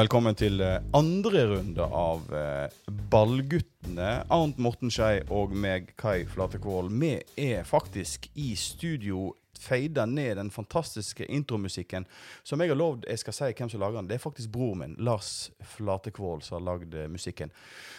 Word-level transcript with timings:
Velkommen 0.00 0.32
til 0.38 0.62
eh, 0.64 0.78
andre 0.96 1.42
runde 1.50 1.84
av 1.84 2.30
eh, 2.32 2.76
Ballguttene. 3.12 4.22
Arnt 4.32 4.60
Morten 4.62 4.88
Skei 4.88 5.18
og 5.34 5.50
meg, 5.52 5.90
Kai 6.00 6.22
Flatekvål. 6.30 6.88
Vi 7.02 7.10
er 7.42 7.66
faktisk 7.68 8.30
i 8.40 8.54
studio 8.56 9.34
feida 9.60 10.06
ned 10.08 10.38
den 10.38 10.48
fantastiske 10.54 11.26
intromusikken 11.28 12.06
som 12.46 12.62
jeg 12.62 12.72
har 12.72 12.80
lovd 12.80 13.04
jeg 13.10 13.20
skal 13.20 13.36
si 13.36 13.50
hvem 13.58 13.72
som 13.74 13.84
lager 13.84 14.00
den. 14.00 14.08
Det 14.08 14.16
er 14.16 14.24
faktisk 14.24 14.54
bror 14.54 14.78
min, 14.80 14.96
Lars 15.04 15.50
Flatekvål, 15.74 16.46
som 16.46 16.56
har 16.60 16.64
lagd 16.70 16.96
eh, 16.96 17.10
musikken. 17.10 17.52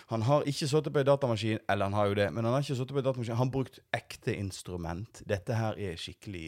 Han 0.10 0.26
har 0.26 0.48
ikke 0.50 0.72
sittet 0.72 0.96
på 0.96 1.04
en 1.04 1.12
datamaskin, 1.12 1.62
eller 1.70 1.92
han 1.92 2.00
har 2.00 2.10
jo 2.10 2.18
det, 2.24 2.32
men 2.34 2.48
han 2.48 2.58
har 2.58 2.66
ikke 2.66 2.80
sittet 2.82 2.98
på 2.98 3.04
en 3.04 3.10
datamaskin. 3.12 3.38
Han 3.38 3.52
har 3.52 3.58
brukt 3.60 3.78
ekte 3.94 4.40
instrument. 4.40 5.22
Dette 5.30 5.60
her 5.60 5.78
er 5.78 6.02
skikkelig, 6.02 6.48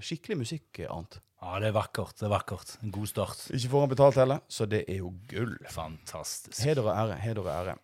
skikkelig 0.00 0.40
musikk, 0.46 0.86
Arnt. 0.88 1.20
Ja, 1.46 1.60
det 1.62 1.68
er 1.68 1.76
vakkert. 1.76 2.16
det 2.18 2.26
er 2.26 2.32
vakkert. 2.32 2.72
En 2.82 2.90
god 2.90 3.06
start. 3.06 3.42
Ikke 3.54 3.68
får 3.70 3.84
han 3.84 3.90
betalt 3.92 4.16
heller, 4.18 4.40
så 4.50 4.66
det 4.66 4.80
er 4.90 4.96
jo 4.98 5.12
gull. 5.30 5.52
Fantastisk. 5.70 6.58
Heder 6.66 6.82
og 6.82 6.90
ære. 6.90 7.18
Heder 7.22 7.42
og 7.44 7.52
ære. 7.54 7.76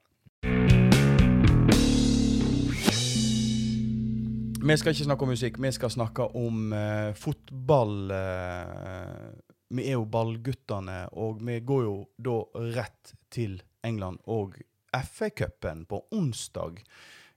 Vi 4.63 4.77
skal 4.77 4.91
ikke 4.91 5.05
snakke 5.05 5.23
om 5.23 5.31
musikk, 5.31 5.63
vi 5.63 5.73
skal 5.75 5.95
snakke 5.95 6.27
om 6.35 6.75
uh, 6.75 7.15
fotball. 7.15 8.11
Uh, 8.11 9.31
vi 9.79 9.87
er 9.87 9.95
jo 9.95 10.05
ballguttene, 10.11 11.07
og 11.15 11.39
vi 11.47 11.61
går 11.63 11.87
jo 11.87 11.97
da 12.19 12.37
rett 12.81 13.15
til 13.31 13.61
England 13.87 14.19
og 14.27 14.59
FA-cupen 14.91 15.87
på 15.87 16.03
onsdag. 16.11 16.83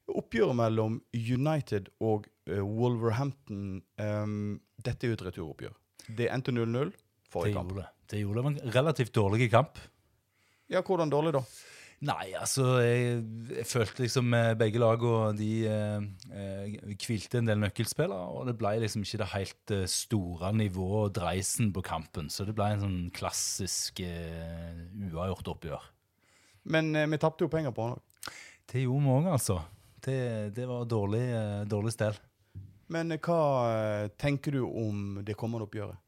Oppgjøret 0.09 0.57
mellom 0.57 0.99
United 1.13 1.93
og 2.01 2.25
uh, 2.49 2.61
Wolverhampton. 2.65 3.81
Um, 4.01 4.61
dette 4.81 5.05
er 5.05 5.13
jo 5.13 5.21
et 5.21 5.27
returoppgjør. 5.29 5.81
Det 6.17 6.27
endte 6.31 6.51
0-0 6.53 6.91
forrige 7.31 7.55
kamp. 7.57 7.71
gjorde 7.71 7.85
det. 7.85 8.19
Gjorde 8.21 8.35
det. 8.41 8.43
Var 8.43 8.51
en 8.51 8.75
relativt 8.75 9.13
dårlig 9.15 9.49
kamp. 9.51 9.79
Ja, 10.69 10.81
hvordan 10.81 11.09
dårlig, 11.13 11.33
da? 11.35 11.41
Nei, 12.05 12.33
altså 12.35 12.81
Jeg, 12.83 13.21
jeg 13.55 13.65
følte 13.69 14.03
liksom 14.03 14.33
eh, 14.35 14.49
begge 14.59 14.81
lag 14.81 15.01
og 15.07 15.37
de 15.39 15.49
eh, 15.71 16.03
eh, 16.35 16.73
hvilte 17.01 17.39
en 17.39 17.47
del 17.47 17.61
nøkkelspillere. 17.63 18.27
Og 18.35 18.49
det 18.49 18.57
ble 18.59 18.73
liksom 18.83 19.05
ikke 19.05 19.21
det 19.23 19.29
helt 19.31 19.73
eh, 19.73 19.85
store 19.89 20.51
nivået 20.53 21.09
og 21.09 21.13
dreisen 21.15 21.71
på 21.73 21.81
kampen. 21.85 22.27
Så 22.29 22.45
det 22.45 22.55
ble 22.57 22.67
en 22.75 22.83
sånn 22.83 22.99
klassisk 23.15 24.03
eh, 24.05 24.83
uavgjort 25.07 25.53
oppgjør. 25.55 25.87
Men 26.75 26.91
eh, 26.99 27.07
vi 27.09 27.21
tapte 27.21 27.47
jo 27.47 27.53
penger 27.53 27.73
på 27.73 27.87
han 27.87 27.95
òg. 27.97 28.29
Det 28.69 28.83
gjorde 28.83 29.05
vi 29.07 29.15
òg, 29.15 29.31
altså. 29.37 29.59
Det, 30.05 30.19
det 30.53 30.67
var 30.69 30.85
dårlig, 30.89 31.23
dårlig 31.71 31.93
stell. 31.95 32.17
Men 32.93 33.13
eh, 33.13 33.21
hva 33.21 33.41
eh, 33.69 34.07
tenker 34.21 34.55
du 34.55 34.63
om 34.65 35.21
det 35.25 35.37
kommende 35.39 35.67
oppgjøret? 35.67 36.01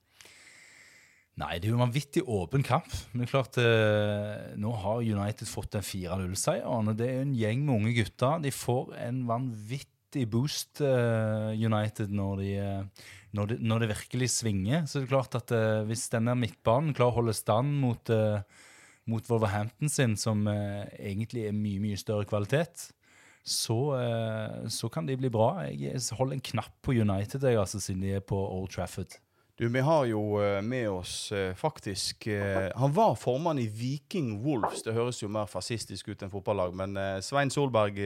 Nei, 1.38 1.60
det 1.62 1.68
er 1.68 1.76
jo 1.76 1.78
en 1.78 1.86
vanvittig 1.86 2.24
åpen 2.34 2.64
kamp. 2.66 2.90
Men 3.14 3.30
klart, 3.30 3.60
eh, 3.62 4.56
nå 4.58 4.72
har 4.82 5.04
United 5.06 5.46
fått 5.50 5.76
den 5.76 5.86
4-0-seieren. 5.86 6.96
Det 6.98 7.12
er 7.12 7.22
en 7.22 7.36
gjeng 7.38 7.62
med 7.66 7.76
unge 7.76 7.94
gutter. 8.00 8.42
De 8.42 8.54
får 8.54 8.96
en 9.04 9.22
vanvittig 9.30 10.26
boost, 10.34 10.82
eh, 10.82 11.52
United, 11.54 12.10
når, 12.10 12.42
de, 12.42 12.50
eh, 12.58 13.06
når, 13.38 13.52
de, 13.52 13.60
når 13.62 13.86
det 13.86 13.92
virkelig 13.94 14.32
svinger. 14.34 14.88
Så 14.90 14.98
det 14.98 15.06
er 15.06 15.14
klart 15.14 15.38
at 15.38 15.54
eh, 15.54 15.86
hvis 15.86 16.08
denne 16.10 16.34
midtbanen 16.42 16.98
klarer 16.98 17.14
å 17.14 17.20
holde 17.20 17.38
stand 17.38 17.78
mot, 17.86 18.14
mot 19.06 19.30
Wolverhampton 19.30 19.94
sin, 19.94 20.18
som 20.18 20.42
egentlig 20.50 21.46
er 21.52 21.54
mye, 21.54 21.84
mye 21.86 22.02
større 22.02 22.26
kvalitet, 22.26 22.90
så, 23.48 23.96
eh, 23.96 24.68
så 24.68 24.90
kan 24.90 25.06
de 25.06 25.18
bli 25.18 25.30
bra. 25.30 25.64
Jeg 25.72 26.02
holder 26.18 26.34
en 26.34 26.44
knapp 26.44 26.74
på 26.84 26.92
United, 26.92 27.44
jeg, 27.44 27.60
altså, 27.60 27.80
siden 27.80 28.02
de 28.04 28.12
er 28.18 28.20
på 28.20 28.36
Old 28.36 28.70
Trafford. 28.70 29.16
Du, 29.58 29.68
Vi 29.70 29.80
har 29.80 30.06
jo 30.06 30.42
eh, 30.42 30.62
med 30.62 30.90
oss 30.90 31.32
eh, 31.32 31.54
faktisk 31.56 32.28
Han 32.76 32.94
var 32.94 33.16
formann 33.16 33.60
i 33.60 33.68
Viking 33.68 34.44
Wolves. 34.44 34.84
Det 34.84 34.94
høres 34.94 35.24
jo 35.24 35.30
mer 35.32 35.48
fascistisk 35.48 36.10
ut 36.10 36.22
enn 36.22 36.34
fotballag. 36.34 36.76
Men 36.76 37.00
Svein 37.24 37.50
Solberg, 37.50 37.98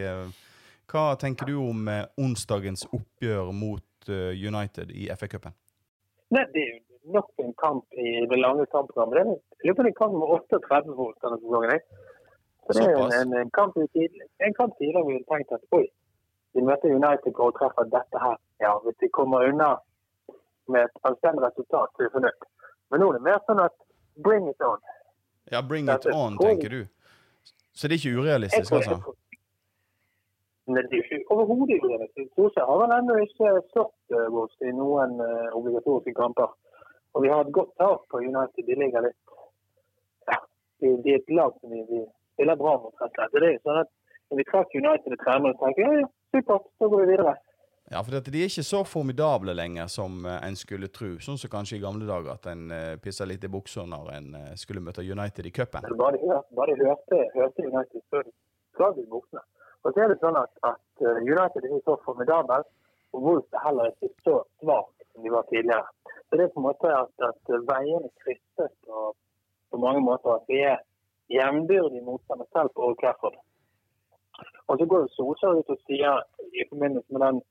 hva 0.91 1.05
tenker 1.17 1.49
du 1.49 1.57
om 1.57 1.89
onsdagens 2.17 2.85
oppgjør 2.93 3.51
mot 3.51 4.09
United 4.09 4.93
i 4.93 5.09
FA-cupen? 5.16 5.57
Det 6.31 6.45
er 6.53 6.69
jo 6.69 7.11
nok 7.17 7.33
en 7.41 7.53
kamp 7.57 7.97
i 7.97 8.27
det 8.29 8.39
lange 8.39 8.69
kampprogrammet. 8.71 9.17
Det 9.17 9.25
er 9.25 9.51
jeg 9.61 9.69
lurer 9.69 9.81
på 9.81 9.87
en 9.89 9.99
kamp 9.99 10.13
med 10.17 10.31
38 10.37 10.95
for 10.97 11.17
denne 11.21 11.37
sesongen. 11.41 11.81
Så 12.66 12.73
det 12.77 12.83
er 12.85 12.91
jo 12.97 13.05
en, 13.22 13.33
en, 13.41 13.51
kamp 13.57 13.77
i 13.77 13.88
tid- 13.95 14.22
en 14.45 14.53
kamp 14.53 14.77
tidligere 14.77 15.07
vi 15.07 15.17
hadde 15.17 15.29
tenkt 15.33 15.51
at 15.57 15.63
oi, 15.77 15.85
vi 16.53 16.61
møter 16.67 16.94
United 16.94 17.39
og 17.45 17.55
treffer 17.57 17.89
dette 17.95 18.22
her. 18.25 18.38
Ja, 18.61 18.77
Hvis 18.83 18.97
de 19.01 19.09
kommer 19.09 19.47
unna 19.49 19.69
med 20.72 20.81
et 20.88 20.97
anstendig 21.09 21.44
resultat, 21.47 21.89
så 21.95 22.03
er 22.03 22.09
vi 22.09 22.16
fornøyd. 22.17 22.45
Men 22.91 23.01
nå 23.01 23.09
er 23.09 23.17
det 23.17 23.23
mer 23.29 23.39
sånn 23.47 23.63
at 23.63 23.75
bring 24.27 24.49
it 24.51 24.61
on. 24.61 24.79
Ja, 25.51 25.61
bring 25.72 25.89
it 25.89 25.94
dette, 25.94 26.16
on, 26.16 26.38
tenker 26.38 26.69
du. 26.69 26.81
Så 27.73 27.88
det 27.88 27.97
er 27.97 28.03
ikke 28.03 28.22
urealistisk, 28.22 28.73
altså? 28.78 29.16
Nei, 30.72 30.83
det 30.91 30.99
er 30.99 31.03
ikke 31.03 31.33
overhodet 31.33 31.81
urealistisk. 31.83 32.29
Solskjær 32.38 32.67
har 32.69 32.81
vel 32.83 32.93
ennå 32.97 33.17
ikke 33.25 33.53
slått 33.73 34.16
uh, 34.16 34.28
oss 34.43 34.53
i 34.61 34.72
noen 34.75 35.17
uh, 35.19 35.49
obligatoriske 35.57 36.13
kamper. 36.19 36.51
Og 37.16 37.25
vi 37.25 37.31
har 37.31 37.43
et 37.43 37.53
godt 37.55 37.73
tak 37.81 38.05
på 38.11 38.22
United. 38.22 38.67
De 38.67 38.78
ligger 38.79 39.07
litt 39.07 39.38
ja, 40.29 40.38
de, 40.83 40.93
de 41.03 41.16
er 41.16 41.19
et 41.19 41.33
lag 41.35 41.55
som 41.59 41.73
vi, 41.73 41.81
vi 41.89 42.03
spiller 42.33 42.59
bra 42.59 42.75
mot. 42.81 42.95
rett. 43.01 43.31
Det 43.33 43.43
er 43.43 43.53
jo 43.55 43.63
sånn 43.67 43.81
at 43.85 43.91
Når 44.31 44.39
vi 44.39 44.43
trakk 44.47 44.75
United 44.79 45.11
i 45.11 45.17
trener, 45.19 45.55
tenker 45.59 45.81
jeg 45.83 45.91
ja, 45.91 46.03
ja, 46.05 46.09
supert, 46.31 46.67
så 46.79 46.87
går 46.87 47.01
vi 47.01 47.07
videre. 47.09 47.33
Ja, 47.91 47.99
for 47.99 48.13
dette, 48.15 48.31
de 48.31 48.39
er 48.39 48.47
ikke 48.47 48.63
så 48.63 48.79
formidable 48.87 49.51
lenger 49.51 49.89
som 49.91 50.21
eh, 50.23 50.37
en 50.47 50.55
skulle 50.55 50.87
tro. 50.87 51.09
Sånn 51.19 51.35
som 51.41 51.51
kanskje 51.51 51.75
i 51.75 51.81
gamle 51.83 52.07
dager, 52.07 52.37
at 52.37 52.47
en 52.47 52.71
uh, 52.71 52.95
pissa 53.03 53.27
litt 53.27 53.43
i 53.43 53.49
buksa 53.51 53.83
når 53.83 54.13
en 54.15 54.29
uh, 54.37 54.45
skulle 54.55 54.79
møte 54.85 55.03
United 55.03 55.49
i 55.49 55.51
cupen. 55.51 55.83
Bare 55.99 56.15
de 56.15 56.29
hørte, 56.31 56.79
hørte, 56.85 57.19
hørte 57.35 57.67
United, 57.67 58.05
så 58.07 58.23
slaget 58.77 59.03
i 59.03 59.11
buksene. 59.11 59.43
Og 59.83 59.93
så 59.93 60.03
er 60.03 60.11
det 60.11 60.19
sånn 60.21 60.37
at, 60.37 60.51
at 60.67 61.03
eh, 61.03 61.21
United 61.25 61.65
er 61.65 61.83
så 61.85 61.97
formidabel, 62.05 62.65
og 63.11 63.23
Wolves 63.25 63.57
er 63.57 63.65
heller 63.65 63.89
ikke 63.91 64.11
så 64.27 64.35
svak 64.61 64.91
som 65.11 65.25
de 65.25 65.33
var 65.33 65.47
tidligere. 65.49 66.13
Så 66.29 66.37
det 66.37 66.45
er 66.45 66.53
på 66.53 66.61
en 66.61 66.67
måte 66.69 66.91
at, 66.95 67.13
at 67.27 67.53
veiene 67.71 68.11
krysses 68.21 68.73
på, 68.85 69.07
på 69.73 69.81
mange 69.81 70.03
måter. 70.05 70.37
At 70.37 70.45
vi 70.51 70.61
er 70.69 70.77
jevnbyrdige 71.37 72.05
motstander 72.07 72.47
selv 72.55 72.69
på 72.75 72.85
Old 72.87 72.99
Clafford. 73.01 73.37
Og 74.67 74.77
så 74.77 74.85
går 74.89 75.03
jo 75.03 75.13
Solskjær 75.15 75.59
ut 75.59 75.73
og 75.73 75.81
sier 75.87 76.21
i 76.59 76.67
forbindelse 76.71 77.13
med 77.13 77.25
den 77.25 77.41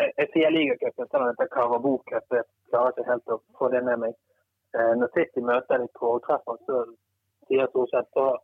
jeg, 0.00 0.12
jeg 0.20 0.28
sier 0.32 0.50
ligacupen, 0.52 1.08
selv 1.08 1.22
om 1.24 1.30
dette 1.30 1.46
er 1.46 1.54
Carabao 1.54 1.98
Cup, 2.08 2.26
jeg 2.36 2.44
klarer 2.70 2.92
ikke 2.92 3.10
helt 3.10 3.32
å 3.32 3.38
få 3.58 3.70
det 3.72 3.80
med 3.86 4.02
meg. 4.02 4.16
Eh, 4.76 4.92
når 5.00 5.08
City 5.14 5.44
møter 5.50 5.80
dem 5.80 5.88
på 5.96 6.10
Old 6.10 6.26
Clafford, 6.26 6.60
så 6.68 6.82
sier 7.48 7.70
Solskjær 7.72 8.04
at 8.04 8.42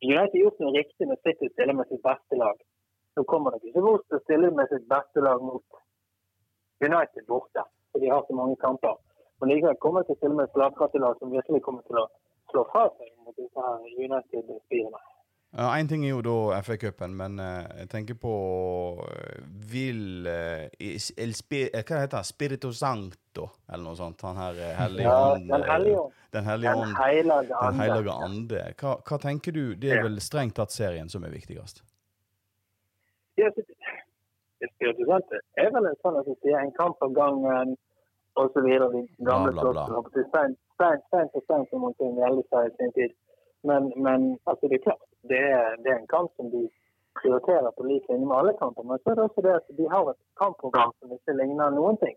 United 0.00 0.34
har 0.34 0.42
gjort 0.42 0.62
noe 0.64 0.74
riktig 0.74 1.06
når 1.06 1.20
City 1.26 1.50
stiller 1.52 1.76
med 1.76 1.90
sitt 1.90 2.02
beste 2.02 2.40
lag. 2.40 2.56
Nå 3.16 3.24
kommer 3.30 3.54
det 3.54 3.70
ikke 3.70 3.84
bort 3.84 4.06
til 4.08 4.16
å 4.16 4.24
stille 4.24 4.50
med 4.56 4.70
sitt 4.72 4.86
beste 4.90 5.22
lag 5.26 5.42
mot 5.44 5.80
United 6.80 7.26
borte, 7.28 7.64
for 7.92 8.02
de 8.02 8.10
har 8.10 8.24
så 8.26 8.36
mange 8.38 8.56
kamper. 8.64 8.96
Men 9.40 9.52
likevel 9.52 9.76
kommer 9.82 10.02
de 10.02 10.08
til 10.08 10.16
å 10.16 10.20
stille 10.20 10.38
med 10.38 10.48
et 10.48 10.56
slagkraftig-lag 10.56 11.20
som 11.20 11.34
virkelig 11.34 11.62
kommer 11.66 11.84
til 11.88 12.00
å 12.00 12.06
slå 12.50 12.66
fra 12.72 12.84
seg 12.98 13.14
mot 13.24 13.36
disse. 13.38 13.64
Ja, 15.50 15.78
Én 15.78 15.88
ting 15.90 16.04
er 16.06 16.12
jo 16.12 16.20
da 16.22 16.60
FA-cupen, 16.62 17.14
men 17.18 17.40
eh, 17.42 17.64
jeg 17.82 17.88
tenker 17.90 18.18
på 18.22 18.34
eh, 19.02 19.40
Vil 19.72 20.28
eh, 20.30 20.68
el 20.78 21.34
Hva 21.34 21.98
heter 22.04 22.20
han? 22.20 22.28
Spirito 22.28 22.70
Santo, 22.70 23.48
eller 23.66 23.82
noe 23.88 23.98
sånt? 23.98 24.22
Han 24.28 24.38
her 24.38 24.60
hellige 24.78 25.10
ånd, 25.10 25.50
Den 25.50 25.66
hellige 25.66 25.98
ånd. 25.98 26.14
Den 26.30 27.80
hellige 27.80 28.14
ande. 28.14 28.62
Hva, 28.78 28.94
hva 29.02 29.18
tenker 29.18 29.56
du? 29.56 29.64
Det 29.74 29.90
er 29.96 30.04
vel 30.06 30.20
strengt 30.22 30.54
tatt 30.60 30.70
serien 30.70 31.10
som 31.10 31.26
er 31.26 31.34
viktigst? 31.34 31.82
Ja, 33.40 33.50
Santo 33.50 35.40
er 35.58 35.74
vel 35.74 35.90
en 35.90 35.98
sånn 36.04 36.20
at 36.20 36.50
en 36.62 36.74
kamp 36.78 37.02
av 37.02 37.14
gangen 37.16 37.74
og 38.44 38.50
så 38.54 38.60
videre. 38.66 38.88
De 38.94 39.02
gamle 39.30 39.52
Bla, 39.52 39.62
bla, 39.62 39.72
bla. 39.72 39.84
slåssene, 39.86 39.96
håper 39.96 40.20
jeg, 40.20 40.28
Stein, 40.32 40.56
stein, 40.76 41.00
stein 41.08 41.28
for 41.32 41.46
stein, 41.46 41.64
som 41.70 41.84
man 41.86 41.94
gjelde 42.00 42.44
seg 42.50 42.68
i 42.70 42.76
sin 42.78 42.92
tid. 42.98 43.12
Men, 43.68 43.90
men 44.06 44.20
altså, 44.50 44.68
det 44.70 44.78
er 44.80 44.86
klart, 44.88 45.04
det 45.30 45.40
er, 45.58 45.76
det 45.84 45.92
er 45.92 45.98
en 46.00 46.12
kamp 46.16 46.30
som 46.36 46.48
de 46.54 46.62
prioriterer 47.20 47.70
på 47.76 47.84
lik 47.90 48.04
linje 48.08 48.26
med 48.26 48.36
alle 48.40 48.54
kamper. 48.62 48.86
Men 48.88 48.98
så 49.02 49.10
er 49.10 49.14
det 49.18 49.26
også 49.28 49.44
det 49.46 49.54
at 49.60 49.68
de 49.78 49.88
har 49.94 50.10
et 50.12 50.20
kampprogram 50.42 50.92
som 51.00 51.12
ikke 51.16 51.36
ligner 51.40 51.74
noen 51.76 51.98
ting. 52.04 52.16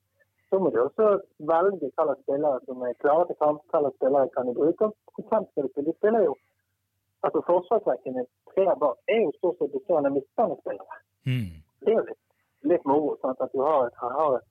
Så 0.49 0.59
må 0.61 0.69
de 0.69 0.79
også 0.85 1.05
velge 1.51 1.79
hvilke 1.81 2.15
spillere 2.23 2.59
som 2.67 2.81
er 2.87 2.93
klare 3.03 3.25
til 3.27 3.37
kamp, 3.43 3.61
hvilke 3.73 3.91
spillere 3.97 4.29
kan 4.35 4.47
de 4.47 4.53
bruke. 4.61 4.91
Hvem 5.17 5.45
skal 5.49 5.63
de 5.65 5.71
spille? 5.73 5.89
De 5.91 5.97
spiller 5.99 6.23
jo 6.29 6.35
altså 7.23 7.39
Forsvarsrekken 7.47 8.17
er 8.21 8.25
tre 8.51 8.65
bak 8.81 8.97
er 9.13 9.21
jo 9.25 9.31
stort 9.37 9.57
sett 9.59 9.71
bestående 9.75 10.09
midtbanespillere 10.17 10.97
Mm. 11.25 11.51
det 11.85 11.91
er 11.93 11.97
jo 11.99 12.05
litt, 12.09 12.23
litt 12.71 12.85
moro. 12.85 13.13
Sånn 13.21 13.31
at 13.31 13.51
du 13.53 13.61
har 13.63 13.85
et, 13.87 13.93
har 14.01 14.33
et, 14.35 14.49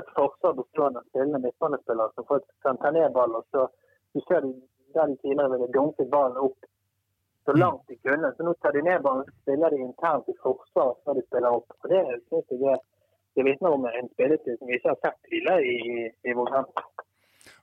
et 0.00 0.12
forsvar 0.16 0.54
bestående 0.58 1.00
av 1.00 1.08
spillende 1.10 1.40
midtbanespillere 1.44 2.14
som 2.14 2.26
får 2.28 2.44
kan 2.64 2.78
ta 2.82 2.90
ned 2.90 3.12
ball. 3.16 3.34
og 3.40 3.44
så 3.52 3.68
Du 4.14 4.20
ser 4.28 4.40
de, 4.44 4.52
der 4.94 5.06
de 5.06 5.16
tidligere 5.22 5.52
ville 5.52 5.72
dunket 5.76 6.10
ballen 6.10 6.36
opp 6.36 6.58
så 7.44 7.52
langt 7.52 7.88
de 7.88 7.96
kunne. 7.96 8.32
Så 8.36 8.44
nå 8.44 8.54
tar 8.54 8.72
de 8.76 8.82
ned 8.88 9.02
ballen 9.04 9.24
og 9.28 9.36
spiller 9.42 9.70
de 9.72 9.78
internt 9.88 10.28
i 10.28 10.36
forsvar 10.42 10.90
før 11.04 11.18
de 11.18 11.24
spiller 11.28 11.50
opp. 11.58 11.68
Og 11.82 11.88
Det 11.92 12.02
synes 12.28 12.46
jeg 12.50 12.72
er, 12.74 12.80
det 13.34 13.44
vitner 13.48 13.76
om 13.76 13.86
en 13.88 14.10
spilletid 14.14 14.58
som 14.58 14.68
vi 14.68 14.76
ikke 14.76 14.92
har 14.92 15.00
sett 15.04 15.18
tidligere 15.28 15.62
i, 15.64 15.78
i, 16.28 16.30
i. 16.30 16.34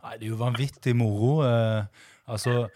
Nei, 0.04 0.14
Det 0.18 0.26
er 0.26 0.34
jo 0.34 0.44
vanvittig 0.48 0.96
moro. 0.98 1.32
eh, 1.46 1.84
Altså, 2.30 2.68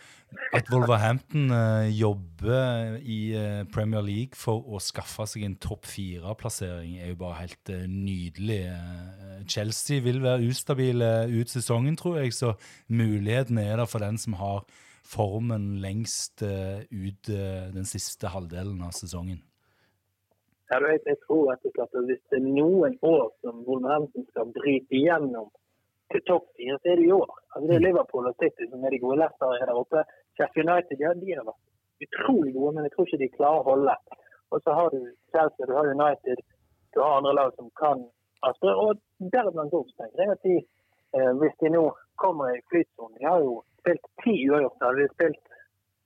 at 0.54 0.70
Wolverhampton 0.74 1.52
uh, 1.52 1.86
jobber 2.00 2.98
i 3.02 3.20
uh, 3.38 3.66
Premier 3.74 4.02
League 4.02 4.38
for 4.38 4.66
å 4.66 4.82
skaffe 4.82 5.28
seg 5.30 5.46
en 5.46 5.58
topp 5.62 5.86
fire-plassering, 5.90 6.98
er 6.98 7.14
jo 7.14 7.20
bare 7.22 7.44
helt 7.44 7.74
uh, 7.74 7.86
nydelig. 7.90 8.64
Chelsea 9.50 10.02
vil 10.02 10.24
være 10.24 10.50
ustabile 10.50 11.12
ut 11.30 11.54
sesongen, 11.54 11.98
tror 12.00 12.22
jeg, 12.24 12.34
så 12.34 12.56
muligheten 12.90 13.62
er 13.62 13.78
der 13.78 13.90
for 13.90 14.04
den 14.04 14.18
som 14.18 14.40
har 14.42 14.64
formen 15.04 15.82
lengst 15.84 16.42
ut 16.42 17.28
den 17.28 17.86
siste 17.86 18.30
halvdelen 18.32 18.80
av 18.88 18.94
sesongen. 18.96 19.42
Jeg 20.72 21.18
tror 21.28 21.52
at 21.54 21.66
hvis 22.08 22.22
det 22.32 22.40
er 22.40 22.46
noen 22.48 22.96
år 23.04 23.28
som 23.44 23.60
Wolverhampton 23.68 24.24
skal 24.32 24.48
bryte 24.56 24.96
igjennom 24.96 25.52
til 26.14 26.24
topp 26.30 26.46
fire, 26.58 26.78
så 26.80 26.92
er 26.92 27.00
det 27.00 27.06
i 27.08 27.16
år. 27.16 27.32
Altså, 27.54 27.66
det 27.70 27.76
er 27.76 27.86
Liverpool 27.88 28.30
og 28.30 28.36
City 28.42 28.68
som 28.70 28.84
er 28.86 28.94
de 28.94 29.00
gode. 29.04 29.20
Leicester 29.22 29.56
er 29.58 29.70
der 29.70 29.82
oppe. 29.84 30.04
Sheffield 30.36 30.70
United 30.70 31.04
ja, 31.04 31.14
de 31.22 31.38
har 31.38 31.48
vært 31.50 31.62
utrolig 32.06 32.54
gode, 32.58 32.74
men 32.76 32.86
jeg 32.86 32.94
tror 32.94 33.08
ikke 33.08 33.22
de 33.24 33.36
klarer 33.38 33.62
å 33.62 33.68
holde. 33.72 33.96
Og 34.52 34.62
så 34.64 34.76
har 34.78 34.94
du 34.94 35.00
Chelsea, 35.34 35.70
du 35.70 35.74
har 35.78 35.92
United, 35.98 36.44
du 36.94 37.02
har 37.02 37.18
andre 37.18 37.34
lag 37.40 37.56
som 37.58 37.70
kan 37.82 38.06
altså, 38.48 38.74
Og 38.86 38.92
deriblant 39.34 39.74
også, 39.74 39.96
tenker 39.98 40.24
jeg 40.24 40.36
at 40.36 40.44
de, 40.50 40.58
eh, 41.18 41.32
hvis 41.42 41.56
de 41.62 41.74
nå 41.74 41.84
kommer 42.22 42.54
i 42.54 42.62
flytsonen 42.70 43.18
De 43.18 43.26
har 43.26 43.40
jo 43.42 43.56
spilt 43.82 44.06
ti 44.24 44.36
uavgjorte. 44.50 44.86
Hadde 44.86 45.02
de 45.02 45.14
spilt 45.16 45.42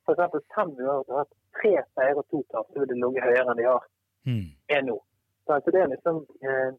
f.eks. 0.07 0.47
fem 0.55 0.71
uavgjorte 0.77 1.13
og 1.13 1.21
hatt 1.23 1.33
tre 1.59 1.73
seire 1.97 2.21
og 2.21 2.27
to 2.31 2.43
tap, 2.53 2.69
så 2.71 2.79
ville 2.79 2.93
de 2.93 3.01
ligget 3.01 3.27
høyere 3.27 3.47
enn 3.51 3.61
de 3.61 3.69
har 3.71 3.85
Hmm. 4.27 4.47
er 4.75 4.81
nå. 4.83 4.97
Så 5.45 5.53
altså 5.55 5.71
det 5.71 5.81
er 5.81 5.91
liksom 5.93 6.17
eh, 6.43 6.71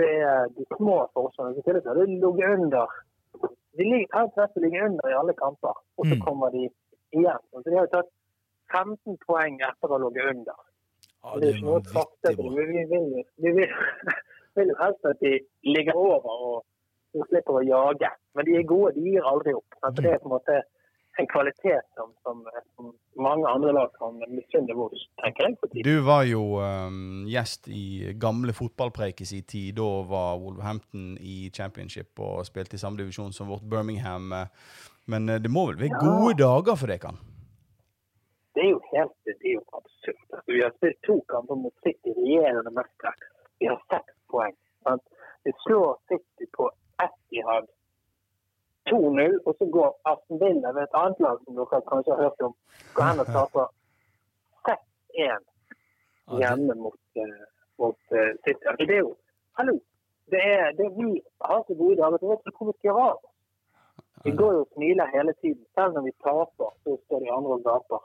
det 0.00 0.10
er 0.32 0.48
de 0.56 0.64
små 0.76 0.96
forskjellene. 1.16 1.54
som 1.54 1.62
til 1.66 1.76
og 1.80 1.96
med 1.96 2.06
ligger 2.24 2.54
under. 2.56 2.86
De 3.78 3.84
ligger 3.86 4.16
helt 4.18 4.38
rett 4.40 4.56
og 4.56 4.62
ligger 4.64 4.86
under 4.88 5.08
i 5.12 5.18
alle 5.20 5.34
kamper, 5.42 5.74
og 5.98 6.02
så 6.08 6.14
Mm. 6.16 6.24
kommer 6.26 6.50
de 6.56 6.62
igjen. 7.18 7.42
Så 7.52 7.62
de 7.70 7.76
har 7.76 7.86
jo 7.86 7.94
tatt 7.96 8.10
15 8.74 9.18
poeng 9.26 9.54
etter 9.68 9.88
å 9.88 9.92
ha 9.94 9.98
ligget 10.04 10.30
under. 10.34 10.58
Ja, 11.24 11.30
det 11.40 11.48
er 11.54 11.62
vanvittig 11.68 12.36
bra. 12.36 12.50
Vi 12.56 12.64
vi 12.72 12.82
vi 13.42 13.50
vil, 13.54 13.68
vil 14.56 14.68
jo 14.72 14.76
helst 14.82 15.04
at 15.10 15.20
de 15.20 15.32
ligger 15.74 15.94
over 15.96 16.30
og, 16.48 16.64
og 17.14 17.26
slipper 17.30 17.58
å 17.60 17.64
jage. 17.66 18.10
Men 18.34 18.44
de 18.46 18.52
er 18.58 18.62
gode, 18.74 18.94
de 18.94 19.00
gir 19.10 19.22
aldri 19.32 19.54
opp. 19.54 19.70
Altså 19.82 20.02
det 20.02 20.12
er 20.12 20.18
på 20.22 20.28
en 20.30 20.36
måte 20.38 20.62
en 21.20 21.28
kvalitet 21.30 21.80
som, 21.96 22.10
som, 22.24 22.42
som 22.76 22.90
mange 23.20 23.46
andre 23.48 23.72
lag 23.76 23.92
kan 23.98 24.16
misunne 24.32 24.74
Vos, 24.78 25.06
tenker 25.22 25.46
jeg. 25.48 25.56
på. 25.60 25.70
Du 25.86 25.92
var 26.06 26.24
jo 26.28 26.42
um, 26.60 27.24
gjest 27.30 27.68
i 27.68 28.12
gamle 28.20 28.52
fotballpreik 28.56 29.20
i 29.20 29.28
sin 29.28 29.44
tid. 29.48 29.74
Da 29.78 29.88
var 30.10 30.38
Wolverhampton 30.42 31.16
i 31.20 31.50
championship 31.54 32.18
og 32.20 32.44
spilte 32.48 32.76
i 32.78 32.82
samme 32.82 33.00
divisjon 33.02 33.32
som 33.36 33.48
vårt 33.52 33.66
Birmingham. 33.70 34.32
Men 35.10 35.28
eh, 35.28 35.40
det 35.42 35.50
må 35.50 35.66
vel 35.70 35.80
være 35.80 35.94
Ja. 35.94 36.00
gode 36.06 36.36
dager 36.42 36.76
for 36.78 36.86
dere? 36.92 37.12
Det 38.54 38.62
er 38.66 38.70
jo 38.74 38.80
helt 38.92 39.14
det 39.26 39.36
er 39.46 39.52
jo 39.56 39.62
absurd. 39.78 40.18
Altså, 40.34 40.48
vi 40.52 40.60
har 40.64 40.72
spilt 40.76 40.98
to 41.06 41.16
kamper 41.30 41.54
mot 41.62 41.74
City, 41.86 42.10
regjerende 42.18 42.72
mestere. 42.74 43.14
Vi 43.60 43.68
har 43.70 43.78
seks 43.92 44.14
poeng. 44.32 44.56
Sant? 44.86 45.04
Vi 45.46 45.52
slår 45.64 45.98
City 46.10 46.46
på 46.56 46.66
Etihad 47.04 47.68
2-0, 48.88 49.34
og 49.46 49.52
så 49.58 49.64
går 49.76 49.88
Aston 50.10 50.40
Villa 50.42 50.68
ved 50.76 50.82
et 50.86 50.96
annet 51.00 51.20
lag 51.24 51.36
som 51.44 51.56
dere 51.58 51.80
kanskje 51.90 52.14
har 52.14 52.22
hørt 52.24 52.44
om, 52.46 52.54
går 52.94 53.04
hen 53.08 53.22
og 53.24 53.28
taper 53.36 53.66
6-1 54.68 55.46
hjemme 56.40 56.74
mot, 56.84 57.02
eh, 57.22 57.44
mot 57.82 58.00
uh, 58.18 58.30
City. 58.42 58.64
Altså, 58.70 58.84
det 58.88 58.96
er 58.98 59.04
jo 59.06 59.14
Hallo! 59.58 59.74
Det 60.32 60.42
er, 60.56 60.66
det 60.78 60.88
vi 60.98 61.08
har 61.48 61.60
så 61.66 61.74
gode 61.80 61.96
dager. 62.00 62.18
Vi 62.22 62.28
vet 62.30 62.44
ikke 62.46 62.58
hvor 62.58 62.70
vi 62.70 62.78
skal 62.78 62.98
av. 63.10 63.18
Vi 64.24 64.30
går 64.40 64.50
jo 64.56 64.60
og 64.64 64.68
smiler 64.74 65.06
hele 65.16 65.32
tiden. 65.42 65.64
Selv 65.74 65.90
når 65.96 66.04
vi 66.08 66.12
taper, 66.26 66.68
så 66.82 66.90
står 67.04 67.18
de 67.24 67.32
andre 67.36 67.56
og 67.58 67.64
gaper. 67.68 68.00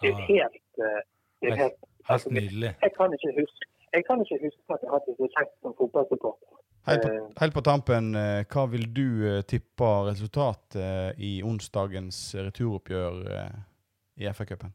Det 0.00 0.08
er 0.14 0.22
helt, 0.32 0.68
eh, 0.86 1.02
det 1.40 1.52
er 1.52 1.58
helt 1.62 1.80
Helt 2.10 2.30
nydelig. 2.38 2.70
jeg 2.84 2.92
kan 2.98 3.12
ikke 3.16 3.32
huske 3.40 3.64
jeg 3.94 4.02
kan 4.06 4.20
ikke 4.22 4.38
huske 4.44 4.60
at 4.74 4.82
jeg 4.82 4.88
har 4.90 4.96
hatt 4.96 5.06
det 5.08 5.14
så 5.20 5.26
kjekt 5.36 5.54
som 5.62 5.72
fotballsupporter. 5.80 6.59
Helt 6.86 7.02
på, 7.02 7.08
Eh. 7.08 7.28
helt 7.40 7.54
på 7.54 7.60
tampen, 7.60 8.14
eh, 8.14 8.44
hva 8.48 8.66
vil 8.70 8.86
du 8.94 9.08
eh, 9.28 9.42
tippe 9.42 9.88
resultatet 10.08 11.18
i 11.18 11.42
onsdagens 11.44 12.34
returoppgjør 12.34 13.18
i 14.16 14.24
FA-cupen? 14.32 14.72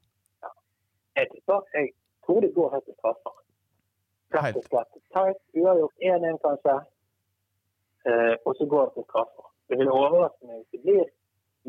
Jeg 1.16 1.28
tipper, 1.32 1.62
jeg 1.74 1.94
tror 2.26 2.42
det 2.42 2.54
går 2.54 2.72
helt 2.74 2.86
til 2.86 2.96
straffer. 3.00 3.36
Rett 4.36 4.56
og 4.56 4.66
slett. 4.70 4.92
Tight, 5.16 5.40
uavgjort 5.56 5.96
1-1 6.02 6.38
kanskje, 6.46 6.76
og 8.46 8.56
så 8.58 8.66
går 8.66 8.86
det 8.86 8.94
til 8.94 9.06
straffer. 9.10 9.46
Det 9.70 9.78
vil 9.80 9.90
overraske 9.90 10.48
meg 10.48 10.58
hvis 10.58 10.72
det 10.72 10.82
blir 10.86 11.06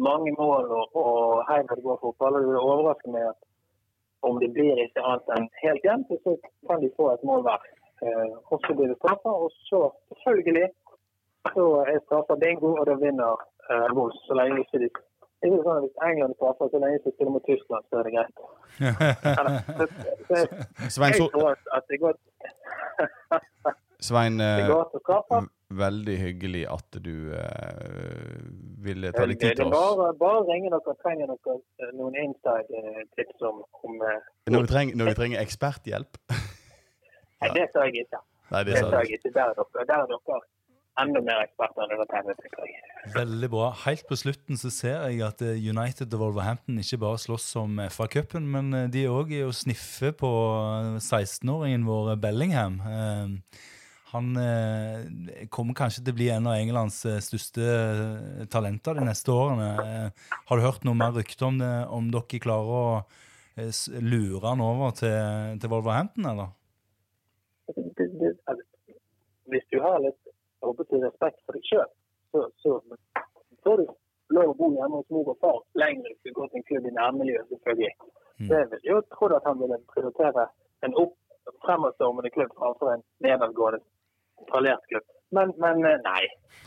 mange 0.08 0.32
mål 0.38 0.64
og, 0.78 0.96
og 0.96 1.44
hei 1.48 1.62
når 1.62 1.74
det 1.78 1.84
går 1.88 1.98
fotball. 2.02 2.34
Det 2.40 2.48
vil 2.48 2.58
overraske 2.70 3.12
meg 3.14 3.28
at 3.32 3.40
om 4.26 4.40
det 4.42 4.50
blir 4.56 4.82
ikke 4.84 5.04
annet 5.08 5.32
enn 5.36 5.48
helt 5.62 5.84
jevnt, 5.86 6.12
så 6.24 6.36
kan 6.68 6.82
de 6.82 6.90
få 6.96 7.12
et 7.14 7.24
mål 7.24 7.46
hver. 7.46 7.62
Eh, 8.04 8.32
og 8.52 8.58
så 8.64 8.74
blir 8.76 8.88
det 8.92 8.98
straffa, 9.00 9.32
og 9.44 9.50
så 9.68 9.80
selvfølgelig 10.10 10.68
så 11.54 11.66
er 11.90 12.00
straffa 12.06 12.34
bingo, 12.42 12.70
og 12.80 12.84
da 12.88 12.94
vinner 13.04 13.44
eh, 13.70 13.88
Wolves 13.96 14.18
så 14.28 14.34
lenge 14.40 14.64
ikke 14.64 14.82
de 14.84 14.90
det 15.46 15.52
er 15.52 15.64
sånn 15.66 15.78
at 15.78 15.84
Hvis 15.84 15.98
England 16.08 16.34
straffer 16.38 16.70
så 16.72 16.78
lenge 16.82 17.00
de 17.04 17.12
spiller 17.12 17.32
mot 17.34 17.44
Tyskland, 17.46 17.84
så 17.90 17.98
er 18.00 18.06
det 18.06 18.12
greit. 18.16 18.36
Eller, 19.38 19.58
så, 19.68 19.84
så, 20.28 20.88
Svein, 20.94 21.12
jeg 21.12 21.20
så, 21.20 21.26
tror 21.34 21.50
at, 21.52 21.68
at 21.76 21.84
det 21.92 21.98
går, 22.02 22.16
Svein 24.08 24.40
eh, 24.40 24.70
veldig 25.76 26.16
hyggelig 26.20 26.64
at 26.70 26.98
du 27.04 27.14
uh, 27.32 28.42
ville 28.84 29.12
ta 29.16 29.24
litt 29.26 29.40
deg 29.40 29.56
tid 29.56 29.62
til 29.62 29.70
oss. 29.70 29.74
bare, 29.74 30.10
bare 30.20 30.42
ringe 30.50 30.70
dere 30.74 30.96
trenger 31.02 31.32
eh, 31.32 31.94
noen 31.96 32.18
inside-tips 32.26 33.46
om, 33.48 33.64
om 33.82 33.96
uh, 34.04 34.20
Når 34.52 34.66
vi 34.66 34.72
trenger, 34.74 35.00
når 35.00 35.10
vi 35.10 35.16
trenger 35.22 35.42
eksperthjelp. 35.42 36.20
Nei, 37.42 37.50
det 37.56 37.66
sa 37.72 37.84
jeg 37.86 38.06
ikke. 38.06 38.20
Nei, 38.54 38.62
det 38.68 38.78
sa 38.78 39.00
jeg 39.02 39.18
ikke. 39.18 39.32
Der 39.34 39.50
er 39.50 39.58
dere, 39.58 39.86
der 39.90 40.04
er 40.04 40.12
dere 40.12 40.38
enda 40.96 41.20
mer 41.20 41.42
eksperter 41.44 41.84
enn 41.84 41.92
undertegnede. 41.98 42.46
Veldig 43.12 43.48
bra. 43.52 43.66
Helt 43.84 44.06
på 44.08 44.16
slutten 44.16 44.56
så 44.56 44.70
ser 44.72 45.02
jeg 45.10 45.20
at 45.26 45.42
eh, 45.44 45.58
United 45.60 46.14
og 46.16 46.22
Wolverhampton 46.22 46.78
ikke 46.80 46.98
bare 47.02 47.20
slåss 47.20 47.50
om 47.60 47.76
FA-cupen, 47.92 48.46
men 48.48 48.72
eh, 48.72 48.86
de 48.94 49.04
òg 49.12 49.34
er 49.36 49.44
å 49.50 49.54
sniffe 49.54 50.14
på 50.16 50.30
eh, 50.30 50.96
16-åringen 51.04 51.84
vår 51.88 52.14
eh, 52.14 52.20
Bellingham. 52.24 52.80
Eh, 52.80 53.64
Han 54.16 54.28
kommer 55.52 55.74
kanskje 55.76 56.00
til 56.06 56.14
å 56.14 56.16
bli 56.16 56.28
en 56.32 56.46
av 56.48 56.54
Englands 56.56 57.02
største 57.26 57.64
talenter 58.48 58.96
de 58.96 59.02
neste 59.04 59.34
årene. 59.34 59.66
Har 60.46 60.56
du 60.56 60.62
hørt 60.64 60.86
noe 60.86 60.96
mer 60.96 61.12
rykte 61.12 61.44
om 61.44 61.58
det, 61.60 61.72
om 61.92 62.06
dere 62.14 62.40
klarer 62.40 62.70
å 62.78 62.84
lure 64.06 64.46
han 64.46 64.62
over 64.64 64.94
til, 64.96 65.58
til 65.60 65.72
Wolverhampton, 65.74 66.30
eller? 66.30 66.54
Det, 67.66 68.06
det, 68.20 68.32
altså, 68.46 68.64
hvis 69.50 69.66
du 69.72 69.80
har 69.82 69.98
litt 70.04 70.34
håper 70.66 70.98
respekt 71.02 71.40
for 71.46 71.56
deg 71.56 71.66
sjøl, 71.68 71.90
så, 72.32 72.46
så 72.62 72.76
får 73.64 73.82
du 73.82 73.86
lov 74.36 74.52
å 74.52 74.56
bo 74.58 74.70
hjemme 74.74 75.00
hos 75.00 75.12
mor 75.14 75.32
og 75.32 75.42
far 75.42 75.58
lenger 75.78 76.08
hvis 76.10 76.22
du 76.26 76.32
går 76.38 76.48
til 76.50 76.60
en 76.60 76.66
klubb 76.70 76.88
i 76.90 76.94
nærmiljøet, 76.96 77.50
selvfølgelig. 77.52 77.92
Mm. 78.38 78.48
Det 78.52 78.62
vil 78.70 78.88
jo 78.90 79.02
tro 79.14 79.30
at 79.36 79.46
han 79.48 79.60
ville 79.60 79.78
prioritere 79.92 80.48
en 80.86 80.96
opp 81.02 81.14
fremadstormende 81.64 82.32
klubb 82.34 82.50
framfor 82.58 82.92
en 82.94 83.04
nedadgående 83.24 83.80
fallert 84.50 84.82
klubb. 84.90 85.06
Men, 85.36 85.54
men 85.62 85.86
eh, 85.90 86.02
nei. 86.06 86.24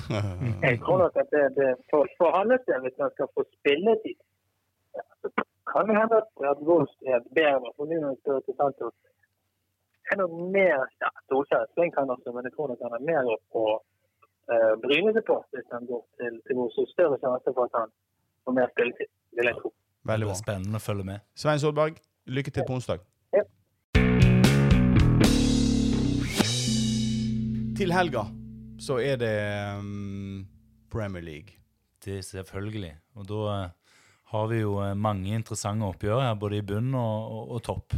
Jeg 0.65 0.79
tror 0.83 1.03
nok 1.03 1.19
at 1.21 1.29
det, 1.35 1.45
det 1.59 1.69
for, 1.91 2.07
for 2.19 2.35
hans 2.37 2.65
del, 2.67 2.81
hvis 2.85 2.99
han 3.03 3.11
skal 3.15 3.29
få 3.35 3.45
spilletid, 3.59 4.17
ja, 4.97 5.05
så 5.21 5.31
kan 5.71 5.87
det 5.89 5.99
hende 5.99 6.23
at, 6.51 6.63
Wolfs 6.67 6.95
er 7.13 7.19
bedre. 7.37 7.71
For 7.77 8.15
står 8.23 8.39
til 8.47 8.55
Santos, 8.59 8.95
er 10.11 10.19
nok 10.21 10.33
mer 10.53 10.83
ja, 11.03 11.09
Solskjær 11.29 11.65
er 11.65 11.71
flink 11.77 11.97
han 11.99 12.09
også, 12.13 12.33
men 12.35 12.47
jeg 12.47 12.55
tror 12.55 12.71
nok 12.71 12.83
han 12.85 12.95
er 12.97 13.05
mer 13.09 13.29
å, 13.29 13.35
å 13.59 13.63
eh, 14.51 14.73
bryne 14.83 15.13
seg 15.15 15.25
på 15.27 15.37
hvis 15.53 15.69
han 15.73 15.85
går 15.89 16.03
til, 16.21 16.39
til. 16.47 16.63
Større 16.93 17.19
sjanse 17.21 17.53
for 17.53 17.69
at 17.69 17.77
han 17.81 17.93
får 18.45 18.57
mer 18.57 18.73
spilletid, 18.73 19.11
vil 19.37 19.51
jeg 19.51 19.59
tro. 19.61 19.73
Veldig 20.09 20.29
bra. 20.31 20.37
spennende 20.41 20.81
å 20.81 20.83
følge 20.83 21.07
med. 21.11 21.25
Svein 21.37 21.61
Solberg, 21.61 21.99
lykke 22.25 22.53
til 22.55 22.65
på 22.67 22.79
onsdag. 22.79 23.05
Ja. 23.35 23.45
Til 27.79 27.93
helga 27.95 28.25
så 28.79 28.97
er 29.03 29.19
det 29.19 29.35
um, 29.79 30.47
Premier 30.91 31.23
League. 31.23 31.59
Det 32.03 32.17
er 32.17 32.25
selvfølgelig. 32.25 32.93
Og 33.19 33.27
da 33.27 33.39
eh, 33.53 33.95
har 34.31 34.45
vi 34.47 34.61
jo 34.61 34.77
eh, 34.83 34.95
mange 34.95 35.35
interessante 35.35 35.87
oppgjør 35.87 36.21
her, 36.23 36.37
både 36.39 36.61
i 36.61 36.65
bunn 36.65 36.93
og, 36.95 37.33
og, 37.35 37.51
og 37.57 37.63
topp. 37.65 37.95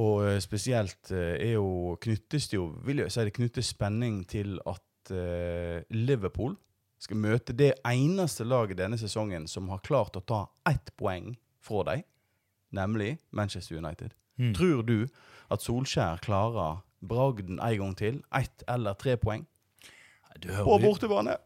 Og 0.00 0.24
eh, 0.26 0.40
spesielt 0.42 1.12
eh, 1.14 1.36
er 1.38 1.54
jo 1.54 1.94
knyttes 2.02 2.48
det 2.50 2.58
jo 2.58 2.66
Vil 2.86 3.04
jeg 3.04 3.14
si 3.14 3.26
det 3.28 3.34
knyttes 3.36 3.70
spenning 3.74 4.22
til 4.30 4.56
at 4.66 5.14
eh, 5.14 5.84
Liverpool 5.94 6.56
skal 7.04 7.20
møte 7.20 7.52
det 7.52 7.74
eneste 7.84 8.46
laget 8.48 8.78
denne 8.78 8.96
sesongen 8.96 9.44
som 9.50 9.68
har 9.68 9.82
klart 9.84 10.16
å 10.16 10.22
ta 10.24 10.38
ett 10.70 10.88
poeng 10.96 11.34
fra 11.60 11.82
dem, 11.90 12.04
nemlig 12.72 13.18
Manchester 13.28 13.76
United. 13.76 14.14
Mm. 14.40 14.54
Tror 14.56 14.80
du 14.88 14.96
at 15.52 15.60
Solskjær 15.60 16.22
klarer 16.24 16.80
bragden 17.04 17.60
en 17.60 17.76
gang 17.82 17.92
til? 17.98 18.22
Ett 18.32 18.64
eller 18.72 18.96
tre 18.96 19.18
poeng? 19.20 19.44
På 20.64 20.78
bortebane? 20.80 21.36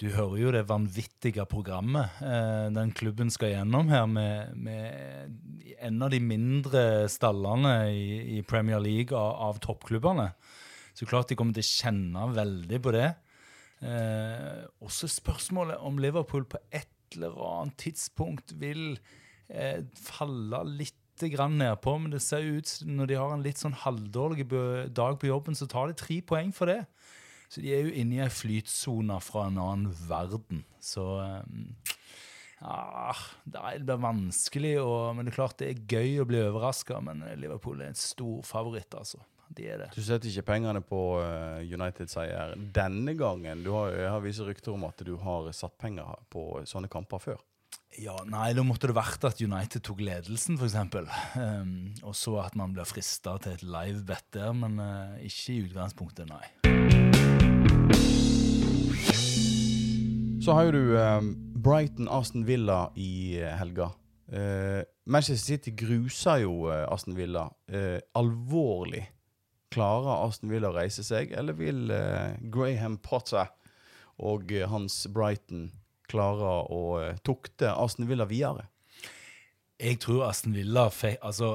Du 0.00 0.08
hører 0.10 0.38
jo 0.40 0.52
det 0.54 0.64
vanvittige 0.66 1.44
programmet 1.46 2.16
eh, 2.24 2.66
den 2.74 2.90
klubben 2.96 3.30
skal 3.30 3.52
gjennom 3.52 3.90
her, 3.92 4.08
med, 4.10 4.56
med 4.58 5.76
en 5.86 6.02
av 6.02 6.10
de 6.10 6.18
mindre 6.22 6.82
stallene 7.12 7.74
i, 7.92 8.38
i 8.38 8.40
Premier 8.46 8.82
League 8.82 9.14
av, 9.14 9.36
av, 9.50 9.60
toppklubbene. 9.62 10.32
Så 10.98 11.06
klart 11.06 11.30
de 11.30 11.38
kommer 11.38 11.54
til 11.54 11.66
å 11.66 11.70
kjenne 11.70 12.26
veldig 12.34 12.80
på 12.82 12.94
det. 12.94 13.06
Eh, 13.86 14.66
også 14.82 15.10
spørsmålet 15.10 15.86
om 15.86 16.02
Liverpool 16.02 16.46
på 16.50 16.58
et 16.74 16.90
eller 17.14 17.38
annet 17.46 17.78
tidspunkt 17.84 18.56
vil 18.58 18.96
eh, 19.46 19.84
falle 19.94 20.64
litt 20.72 21.28
grann 21.30 21.54
nedpå, 21.60 21.94
men 22.02 22.10
det 22.10 22.24
ser 22.24 22.42
ut 22.42 22.80
når 22.82 23.12
de 23.12 23.18
har 23.20 23.30
en 23.30 23.44
litt 23.44 23.62
sånn 23.62 23.76
halvdårlig 23.84 24.48
dag 24.90 25.20
på 25.20 25.30
jobben, 25.30 25.54
så 25.54 25.70
tar 25.70 25.92
de 25.92 26.02
tre 26.02 26.18
poeng 26.26 26.50
for 26.54 26.72
det. 26.72 26.80
Så 27.54 27.62
de 27.62 27.70
er 27.70 27.84
jo 27.86 27.92
inne 27.94 28.16
i 28.16 28.22
ei 28.24 28.32
flytsone 28.34 29.20
fra 29.22 29.44
en 29.46 29.60
annen 29.62 29.92
verden. 30.08 30.64
Så 30.82 31.04
ja, 32.58 33.12
Det 33.44 33.84
blir 33.84 34.00
vanskelig, 34.02 34.72
og, 34.82 35.14
men 35.14 35.28
det 35.28 35.34
er 35.34 35.38
klart 35.38 35.60
det 35.60 35.68
er 35.70 35.84
gøy 35.86 36.24
å 36.24 36.26
bli 36.26 36.40
overraska. 36.42 36.98
Men 37.04 37.22
Liverpool 37.38 37.84
er 37.84 37.92
en 37.92 38.00
stor 38.00 38.42
favoritt, 38.48 38.90
altså. 38.98 39.22
De 39.54 39.68
er 39.70 39.84
det. 39.84 39.90
Du 39.94 40.02
setter 40.02 40.26
ikke 40.30 40.48
pengene 40.48 40.80
på 40.82 41.00
uh, 41.20 41.60
United-seier 41.62 42.56
denne 42.74 43.14
gangen? 43.14 43.62
Du 43.62 43.70
har, 43.76 43.92
jeg 43.94 44.10
har 44.10 44.24
vist 44.24 44.42
rykter 44.42 44.74
om 44.74 44.88
at 44.88 45.04
du 45.06 45.14
har 45.20 45.50
satt 45.54 45.76
penger 45.78 46.24
på 46.32 46.64
sånne 46.66 46.90
kamper 46.90 47.22
før. 47.22 47.44
Ja, 48.00 48.16
nei, 48.26 48.48
Da 48.56 48.64
måtte 48.66 48.90
det 48.90 48.96
vært 48.96 49.22
at 49.28 49.38
United 49.38 49.84
tok 49.86 50.02
ledelsen, 50.02 50.58
f.eks. 50.58 50.74
Um, 51.38 51.92
og 52.02 52.18
så 52.18 52.40
at 52.42 52.58
man 52.58 52.74
blir 52.74 52.88
frista 52.88 53.36
til 53.44 53.54
et 53.54 53.62
live 53.62 54.02
bet 54.08 54.26
der, 54.34 54.50
men 54.56 54.80
uh, 54.82 55.14
ikke 55.22 55.54
i 55.54 55.62
utgangspunktet, 55.68 56.26
nei. 56.32 56.93
Så 60.44 60.52
har 60.52 60.66
jo 60.66 60.72
du 60.74 60.96
eh, 61.00 61.22
Brighton 61.64 62.08
Aston 62.12 62.42
Villa 62.44 62.90
i 63.00 63.38
eh, 63.40 63.48
helga. 63.56 63.86
Eh, 64.28 64.82
Manchester 65.08 65.40
City 65.40 65.72
gruser 65.72 66.42
jo 66.42 66.66
eh, 66.68 66.82
Aston 66.92 67.16
Villa. 67.16 67.46
Eh, 67.64 67.96
alvorlig. 68.12 69.06
Klarer 69.72 70.26
Aston 70.26 70.52
Villa 70.52 70.68
å 70.68 70.76
reise 70.76 71.00
seg, 71.06 71.32
eller 71.32 71.56
vil 71.56 71.88
Graham 72.52 72.98
Potter 73.02 73.48
og 74.20 74.52
hans 74.68 74.98
Brighton 75.10 75.70
klare 76.12 76.52
å 76.68 76.82
tukte 77.24 77.72
Aston 77.72 78.06
Villa 78.06 78.28
videre? 78.28 78.68
Jeg 79.80 80.02
tror 80.04 80.28
Aston 80.28 80.52
Villa 80.54 80.90
Altså, 81.16 81.54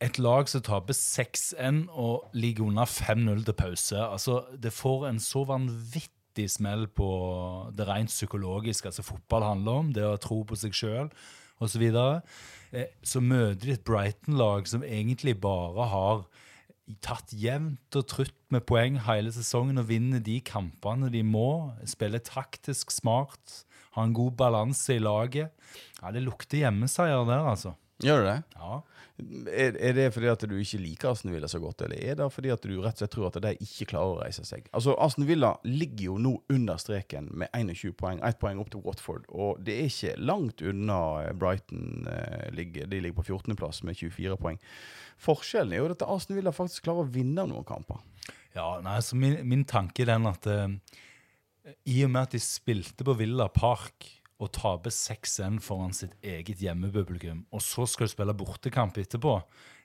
et 0.00 0.18
lag 0.18 0.48
som 0.48 0.64
taper 0.64 0.96
6-1 0.96 1.84
og 1.92 2.32
ligger 2.32 2.72
under 2.72 2.88
5-0 2.88 3.44
til 3.44 3.54
pause 3.60 4.00
altså, 4.00 4.40
Det 4.56 4.72
får 4.72 5.08
en 5.12 5.22
så 5.22 5.44
vanvittig 5.52 6.21
vanvittig 6.32 6.50
smell 6.50 6.86
på 6.88 7.70
det 7.76 7.86
rent 7.86 8.10
psykologiske. 8.10 8.88
Altså 8.88 9.02
fotball 9.02 9.42
handler 9.42 9.72
om 9.72 9.92
det 9.92 10.04
å 10.04 10.18
tro 10.18 10.44
på 10.44 10.56
seg 10.56 10.72
sjøl 10.72 11.10
osv. 11.60 11.68
Så, 11.68 11.78
videre. 11.78 12.22
Eh, 12.72 12.88
så 13.02 13.20
møter 13.20 13.66
de 13.66 13.72
et 13.72 13.84
Brighton-lag 13.84 14.66
som 14.66 14.82
egentlig 14.82 15.40
bare 15.40 15.86
har 15.86 16.24
tatt 17.00 17.30
jevnt 17.32 17.94
og 17.94 18.08
trutt 18.08 18.34
med 18.50 18.64
poeng 18.66 18.98
hele 19.06 19.30
sesongen 19.30 19.78
og 19.78 19.88
vinner 19.88 20.20
de 20.20 20.40
kampene 20.40 21.10
de 21.12 21.22
må. 21.22 21.72
Spiller 21.86 22.18
taktisk 22.18 22.90
smart, 22.90 23.64
har 23.94 24.08
en 24.08 24.14
god 24.14 24.32
balanse 24.36 24.96
i 24.96 24.98
laget. 24.98 25.52
Ja, 26.02 26.10
Det 26.10 26.22
lukter 26.22 26.58
hjemmeseier 26.58 27.24
der, 27.28 27.46
altså. 27.46 27.76
Gjør 28.06 28.22
du 28.22 28.28
det? 28.28 28.40
Ja. 28.56 28.80
Er, 29.52 29.76
er, 29.76 29.92
det 29.94 30.06
fordi 30.14 30.28
at 30.32 30.44
du 30.48 30.54
ikke 30.58 30.80
liker 30.80 31.10
Aston 31.12 31.30
Villa 31.34 31.48
så 31.50 31.60
godt, 31.62 31.84
eller 31.84 32.00
er 32.00 32.16
det 32.18 32.26
fordi 32.32 32.50
at 32.50 32.64
du 32.64 32.72
rett 32.80 32.96
og 32.96 33.02
slett 33.02 33.12
tror 33.12 33.28
at 33.28 33.38
de 33.44 33.52
ikke 33.62 33.90
klarer 33.92 34.14
å 34.14 34.20
reise 34.22 34.44
seg? 34.48 34.66
Altså, 34.74 34.96
Aston 35.04 35.28
Villa 35.28 35.52
ligger 35.68 36.08
jo 36.08 36.16
nå 36.22 36.32
under 36.52 36.80
streken 36.80 37.28
med 37.38 37.52
21 37.54 37.94
poeng, 37.98 38.22
ett 38.26 38.40
poeng 38.42 38.62
opp 38.62 38.72
til 38.72 38.82
Watford, 38.86 39.28
og 39.30 39.60
det 39.62 39.76
er 39.78 39.90
ikke 39.90 40.14
langt 40.22 40.64
unna 40.64 40.98
eh, 41.26 41.34
Brighton. 41.38 42.08
Eh, 42.08 42.48
ligger, 42.56 42.88
de 42.90 43.02
ligger 43.04 43.20
på 43.20 43.28
14.-plass 43.28 43.82
med 43.86 44.00
24 44.00 44.40
poeng. 44.40 44.58
Forskjellen 45.22 45.76
er 45.76 45.82
jo 45.82 45.92
at 45.92 46.06
Aston 46.08 46.40
Villa 46.40 46.54
faktisk 46.56 46.88
klarer 46.88 47.04
å 47.04 47.12
vinne 47.12 47.46
noen 47.50 47.68
kamper. 47.68 48.00
Ja, 48.56 48.74
nei, 48.84 48.98
så 49.04 49.16
min, 49.16 49.38
min 49.48 49.64
tanke 49.68 50.04
er 50.04 50.12
den 50.12 50.28
at 50.28 50.48
uh, 50.50 50.66
i 51.88 52.02
og 52.04 52.10
med 52.12 52.26
at 52.26 52.34
de 52.34 52.42
spilte 52.42 53.06
på 53.06 53.14
Villa 53.16 53.46
Park 53.52 54.08
og 54.42 54.50
taper 54.56 54.90
6-1 54.90 55.60
foran 55.62 55.94
sitt 55.94 56.16
eget 56.26 56.62
hjemmepublikum, 56.62 57.44
og 57.54 57.62
så 57.62 57.86
skal 57.86 58.08
du 58.08 58.12
spille 58.12 58.34
bortekamp 58.34 58.98
etterpå, 58.98 59.36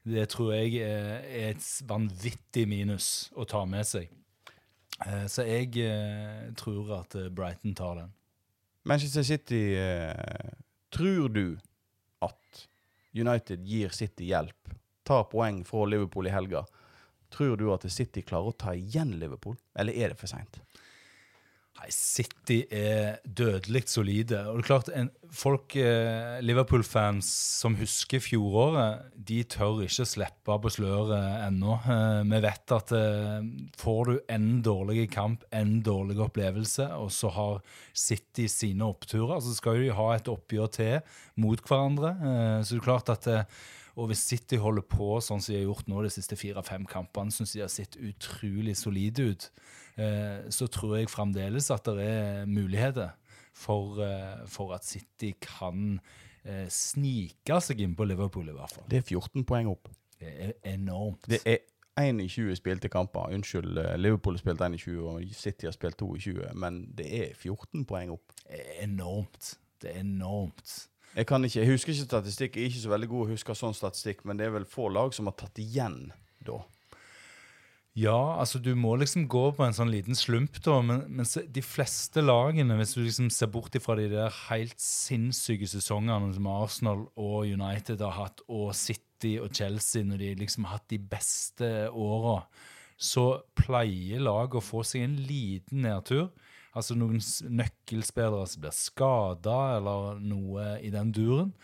det 0.08 0.30
tror 0.32 0.54
jeg 0.56 0.80
er 0.82 1.52
et 1.52 1.66
vanvittig 1.88 2.64
minus 2.70 3.30
å 3.36 3.46
ta 3.50 3.66
med 3.70 3.86
seg. 3.88 4.08
Eh, 5.06 5.26
så 5.30 5.46
jeg 5.46 5.76
eh, 5.84 6.48
tror 6.58 6.94
at 7.02 7.18
eh, 7.20 7.30
Brighton 7.34 7.76
tar 7.78 8.00
den. 8.02 8.14
Manchester 8.88 9.26
City, 9.28 9.76
tror 10.96 11.28
du 11.36 11.58
at 12.24 12.62
United 13.12 13.66
gir 13.68 13.92
City 13.92 14.30
hjelp, 14.30 14.72
tar 15.04 15.26
poeng 15.28 15.60
fra 15.68 15.84
Liverpool 15.92 16.30
i 16.30 16.32
helga? 16.32 16.62
Tror 17.36 17.58
du 17.60 17.66
at 17.74 17.84
City 17.92 18.24
klarer 18.24 18.54
å 18.54 18.56
ta 18.56 18.72
igjen 18.72 19.12
Liverpool, 19.20 19.58
eller 19.76 19.92
er 19.92 20.14
det 20.14 20.22
for 20.22 20.32
seint? 20.32 20.62
Nei, 21.78 21.92
City 21.94 22.64
er 22.74 23.20
dødelig 23.22 23.84
solide. 23.92 24.40
Og 24.50 24.58
det 24.58 24.64
er 24.64 24.68
klart, 24.68 24.90
en, 24.98 25.12
folk, 25.30 25.76
eh, 25.78 26.40
Liverpool-fans 26.42 27.30
som 27.62 27.78
husker 27.78 28.24
fjoråret, 28.24 29.12
de 29.14 29.44
tør 29.46 29.84
ikke 29.86 30.08
slippe 30.10 30.58
på 30.64 30.72
sløret 30.74 31.46
ennå. 31.46 31.78
Eh, 31.78 32.24
vi 32.32 32.42
vet 32.48 32.76
at 32.80 32.96
eh, 32.98 33.46
får 33.78 34.10
du 34.10 34.16
en 34.34 34.50
dårlig 34.66 35.06
kamp, 35.14 35.46
en 35.54 35.78
dårlig 35.86 36.18
opplevelse, 36.26 36.90
og 36.98 37.14
så 37.14 37.30
har 37.38 37.62
City 37.94 38.48
sine 38.50 38.88
oppturer, 38.88 39.38
så 39.40 39.54
skal 39.54 39.84
de 39.84 39.94
ha 39.94 40.12
et 40.16 40.34
oppgjør 40.34 40.74
til 40.80 41.18
mot 41.38 41.62
hverandre. 41.62 42.16
Eh, 42.18 42.60
så 42.64 42.74
det 42.74 42.82
er 42.82 42.88
klart 42.90 43.14
at 43.14 43.30
eh, 43.30 43.46
og 43.98 44.12
hvis 44.12 44.28
City 44.30 44.60
holder 44.62 44.86
på 44.86 45.16
sånn 45.26 45.42
som 45.42 45.54
de 45.54 45.58
har 45.58 45.70
gjort 45.72 45.88
nå 45.90 46.04
de 46.06 46.12
siste 46.14 46.38
fire-fem 46.38 46.86
kampene, 46.90 47.34
syns 47.34 47.56
de 47.56 47.64
har 47.64 47.72
sett 47.74 47.98
utrolig 47.98 48.76
solide 48.78 49.32
ut. 49.32 49.48
Eh, 49.98 50.50
så 50.54 50.68
tror 50.70 50.98
jeg 51.00 51.10
fremdeles 51.10 51.72
at 51.74 51.88
det 51.90 52.06
er 52.06 52.46
muligheter 52.46 53.16
for, 53.58 53.98
eh, 54.04 54.48
for 54.48 54.74
at 54.76 54.86
City 54.86 55.34
kan 55.42 56.00
eh, 56.46 56.68
snike 56.70 57.62
seg 57.62 57.82
inn 57.82 57.96
på 57.98 58.06
Liverpool, 58.06 58.50
i 58.50 58.54
hvert 58.56 58.76
fall. 58.76 58.86
Det 58.90 59.02
er 59.02 59.08
14 59.08 59.46
poeng 59.48 59.72
opp. 59.74 59.90
Det 60.20 60.30
er 60.30 60.54
enormt. 60.74 61.26
Det 61.30 61.42
er 61.46 61.66
21 61.98 62.56
spilte 62.60 62.90
kamper. 62.94 63.34
Unnskyld, 63.34 63.98
Liverpool 63.98 64.38
har 64.38 64.44
spilt 64.44 64.62
21, 64.62 65.02
og 65.02 65.24
City 65.34 65.66
har 65.66 65.74
spilt 65.74 65.98
22, 65.98 66.54
men 66.54 66.84
det 66.98 67.08
er 67.08 67.34
14 67.34 67.86
poeng 67.90 68.14
opp. 68.14 68.38
Det 68.46 68.62
er 68.62 68.86
enormt. 68.86 69.58
Det 69.82 69.96
er 69.96 70.00
enormt. 70.06 70.78
Jeg, 71.16 71.26
kan 71.26 71.46
ikke, 71.46 71.60
jeg 71.60 71.72
husker 71.72 71.94
ikke 71.94 72.06
statistikk, 72.06 72.56
jeg 72.56 72.64
er 72.64 72.70
ikke 72.70 72.86
så 72.86 72.94
veldig 72.94 73.10
god 73.10 73.26
å 73.26 73.30
huske 73.32 73.58
sånn 73.58 73.74
statistikk, 73.74 74.22
men 74.30 74.38
det 74.38 74.46
er 74.46 74.54
vel 74.54 74.70
få 74.70 74.92
lag 74.94 75.14
som 75.18 75.30
har 75.30 75.38
tatt 75.40 75.58
igjen 75.62 76.12
da. 76.46 76.60
Ja, 77.98 78.38
altså 78.38 78.60
du 78.62 78.76
må 78.78 78.92
liksom 79.02 79.24
gå 79.26 79.48
på 79.58 79.64
en 79.66 79.74
sånn 79.74 79.90
liten 79.90 80.18
slump, 80.18 80.60
da. 80.62 80.76
Men, 80.86 81.00
men 81.10 81.26
de 81.26 81.64
fleste 81.66 82.22
lagene, 82.22 82.78
hvis 82.78 82.94
du 82.94 83.02
liksom 83.02 83.32
ser 83.34 83.50
bort 83.50 83.74
ifra 83.78 83.96
de 83.98 84.06
der 84.12 84.36
helt 84.52 84.78
sinnssyke 84.82 85.66
sesongene 85.72 86.30
som 86.36 86.50
Arsenal 86.52 87.08
og 87.18 87.50
United 87.50 88.04
har 88.06 88.14
hatt, 88.20 88.44
og 88.54 88.76
City 88.78 89.40
og 89.42 89.50
Chelsea 89.58 90.06
når 90.06 90.22
de 90.22 90.30
liksom 90.44 90.68
har 90.68 90.78
hatt 90.78 90.92
de 90.94 91.02
beste 91.02 91.72
åra, 91.90 92.44
så 93.02 93.26
pleier 93.58 94.22
laget 94.22 94.60
å 94.60 94.68
få 94.68 94.84
seg 94.86 95.08
en 95.08 95.18
liten 95.26 95.82
nedtur. 95.88 96.30
Altså 96.78 96.94
noen 96.94 97.18
nøkkelspillere 97.50 98.46
som 98.46 98.62
blir 98.62 98.78
skada, 98.78 99.58
eller 99.80 100.22
noe 100.22 100.76
i 100.86 100.94
den 100.94 101.10
duren. 101.18 101.56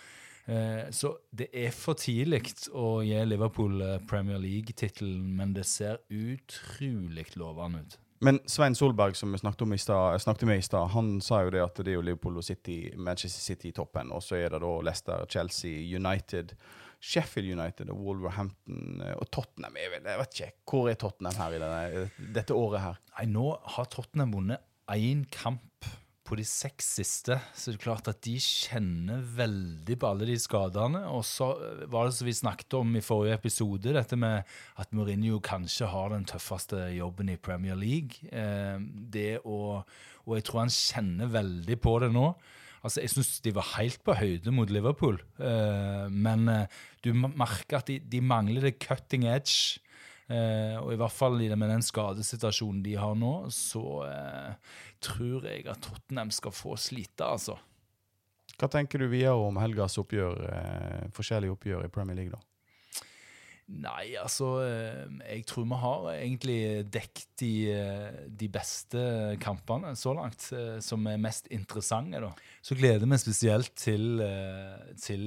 Eh, 0.46 0.90
så 0.92 1.14
det 1.32 1.48
er 1.56 1.72
for 1.72 1.96
tidlig 2.00 2.42
å 2.76 2.98
gi 3.06 3.20
Liverpool 3.26 3.80
eh, 3.82 4.00
Premier 4.10 4.42
League-tittelen, 4.44 5.22
men 5.38 5.54
det 5.56 5.66
ser 5.70 6.02
utrolig 6.12 7.30
lovende 7.40 7.84
ut. 7.86 8.00
Men 8.24 8.40
Svein 8.48 8.76
Solberg, 8.76 9.18
som 9.20 9.34
vi 9.36 9.40
snakket, 9.42 9.68
med 9.68 9.82
i 10.58 10.64
stad, 10.64 10.88
han 10.94 11.18
sa 11.24 11.42
jo 11.44 11.52
det 11.52 11.64
at 11.64 11.80
det 11.84 11.92
er 11.92 11.98
jo 11.98 12.06
Liverpool 12.08 12.40
og 12.40 12.46
City, 12.48 12.94
Manchester 12.96 13.44
City 13.44 13.72
i 13.72 13.76
toppen, 13.76 14.14
og 14.16 14.24
så 14.24 14.38
er 14.40 14.54
det 14.54 14.62
da 14.64 14.72
Leicester, 14.88 15.26
Chelsea, 15.32 15.82
United, 15.96 16.54
Sheffield 17.04 17.52
United 17.52 17.92
og 17.92 18.00
Wolverhampton 18.00 19.04
eh, 19.04 19.16
og 19.20 19.28
Tottenham. 19.32 19.76
Jeg 19.80 19.92
vet, 19.96 20.08
jeg 20.08 20.22
vet 20.22 20.40
ikke, 20.40 20.54
Hvor 20.72 20.88
er 20.92 21.00
Tottenham 21.00 21.40
her 21.40 21.58
i 21.58 21.64
denne, 21.64 22.06
dette 22.36 22.56
året 22.56 22.84
her? 22.84 23.04
Nei, 23.18 23.28
Nå 23.32 23.50
har 23.76 23.92
Tottenham 23.92 24.36
vunnet 24.36 24.72
én 24.92 25.24
kamp 25.32 25.88
på 26.24 26.38
de 26.40 26.44
seks 26.48 26.88
siste, 26.98 27.36
så 27.52 27.72
det 27.72 27.78
er 27.78 27.84
klart 27.84 28.08
at 28.08 28.22
de 28.24 28.38
kjenner 28.40 29.24
veldig 29.36 29.98
på 30.00 30.08
alle 30.08 30.28
de 30.30 30.38
skadene. 30.40 31.02
Og 31.12 31.26
så 31.28 31.50
var 31.92 32.08
det 32.08 32.16
som 32.16 32.30
vi 32.30 32.36
snakket 32.38 32.78
om 32.80 32.96
i 32.96 33.04
forrige 33.04 33.36
episode, 33.42 33.96
dette 33.96 34.18
med 34.20 34.48
at 34.80 34.96
Mourinho 34.96 35.42
kanskje 35.44 35.90
har 35.92 36.14
den 36.14 36.24
tøffeste 36.30 36.80
jobben 36.96 37.34
i 37.34 37.40
Premier 37.40 37.76
League. 37.80 38.24
Eh, 38.32 38.80
det 39.14 39.42
å, 39.44 39.84
og 40.24 40.36
jeg 40.40 40.48
tror 40.48 40.64
han 40.64 40.76
kjenner 40.76 41.34
veldig 41.36 41.80
på 41.84 41.98
det 42.06 42.14
nå. 42.16 42.30
Altså, 42.84 43.04
Jeg 43.04 43.14
syns 43.14 43.38
de 43.44 43.56
var 43.56 43.74
helt 43.78 44.02
på 44.04 44.16
høyde 44.20 44.52
mot 44.52 44.72
Liverpool, 44.72 45.20
eh, 45.40 46.08
men 46.12 46.48
eh, 46.52 46.82
du 47.04 47.14
merker 47.16 47.80
at 47.80 47.92
de, 47.92 48.00
de 48.00 48.24
mangler 48.24 48.68
det 48.68 48.78
cutting 48.84 49.28
edge. 49.28 49.80
Eh, 50.32 50.78
og 50.80 50.94
i 50.94 51.00
hvert 51.00 51.12
fall 51.12 51.42
med 51.52 51.70
den 51.70 51.84
skadesituasjonen 51.84 52.84
de 52.86 52.96
har 53.00 53.16
nå, 53.20 53.34
så 53.52 53.84
eh, 54.08 54.78
tror 55.04 55.50
jeg 55.50 55.68
at 55.68 55.84
Tottenham 55.84 56.32
skal 56.32 56.56
få 56.56 56.78
slite, 56.80 57.28
altså. 57.28 57.58
Hva 58.54 58.70
tenker 58.72 59.02
du 59.02 59.10
videre 59.12 59.36
om 59.36 59.58
helgas 59.60 59.98
oppgjør, 60.00 60.44
eh, 60.48 61.06
forskjellige 61.16 61.58
oppgjør 61.58 61.88
i 61.88 61.92
Premier 61.92 62.20
League, 62.22 62.38
da? 62.38 62.53
Nei, 63.74 64.14
altså 64.22 64.48
eh, 64.62 65.06
Jeg 65.24 65.46
tror 65.50 65.66
vi 65.66 65.80
har 65.82 66.08
egentlig 66.14 66.58
dekket 66.94 67.30
de, 67.42 67.52
eh, 67.74 68.20
de 68.30 68.50
beste 68.54 69.02
kampene 69.42 69.96
så 69.98 70.14
langt, 70.14 70.46
eh, 70.54 70.78
som 70.84 71.08
er 71.10 71.22
mest 71.22 71.50
interessante. 71.50 72.22
da. 72.22 72.32
Så 72.62 72.78
gleder 72.78 73.10
vi 73.10 73.18
spesielt 73.18 73.74
til, 73.76 74.22
eh, 74.22 74.94
til 75.02 75.26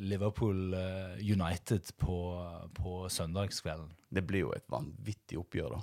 Liverpool 0.00 0.74
United 1.20 1.92
på, 2.00 2.18
på 2.74 3.08
søndagskvelden. 3.12 3.92
Det 4.12 4.26
blir 4.26 4.46
jo 4.46 4.54
et 4.56 4.68
vanvittig 4.72 5.40
oppgjør, 5.40 5.76
da. 5.76 5.82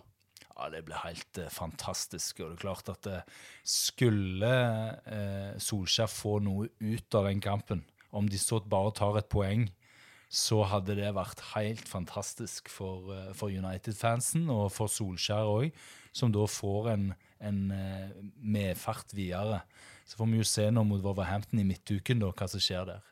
Ja, 0.59 0.67
det 0.73 0.83
blir 0.87 0.99
helt 1.05 1.39
eh, 1.39 1.51
fantastisk. 1.53 2.41
Og 2.41 2.51
det 2.51 2.57
er 2.57 2.63
klart 2.65 2.91
at 2.91 3.07
eh, 3.07 3.37
skulle 3.63 4.51
eh, 5.07 5.53
Solskjær 5.63 6.11
få 6.11 6.39
noe 6.43 6.67
ut 6.79 7.15
av 7.15 7.29
den 7.29 7.39
kampen, 7.43 7.85
om 8.11 8.27
de 8.27 8.39
så 8.41 8.59
bare 8.59 8.91
tar 8.97 9.21
et 9.21 9.29
poeng, 9.31 9.69
så 10.29 10.61
hadde 10.69 10.93
det 10.99 11.09
vært 11.17 11.41
helt 11.55 11.87
fantastisk 11.89 12.69
for, 12.69 13.09
eh, 13.15 13.31
for 13.33 13.49
United-fansen 13.49 14.49
og 14.53 14.69
for 14.71 14.91
Solskjær 14.91 15.49
òg, 15.49 15.73
som 16.13 16.31
da 16.33 16.45
får 16.45 16.91
en, 16.93 17.09
en 17.41 17.59
eh, 17.73 18.13
medfart 18.37 19.15
videre. 19.17 19.63
Så 20.05 20.19
får 20.19 20.29
vi 20.29 20.41
jo 20.41 20.47
se 20.47 20.69
nå 20.69 20.85
mot 20.85 21.01
Wolverhampton 21.01 21.61
i 21.61 21.67
midtuken 21.67 22.21
da, 22.21 22.31
hva 22.33 22.49
som 22.49 22.61
skjer 22.61 22.89
der. 22.93 23.05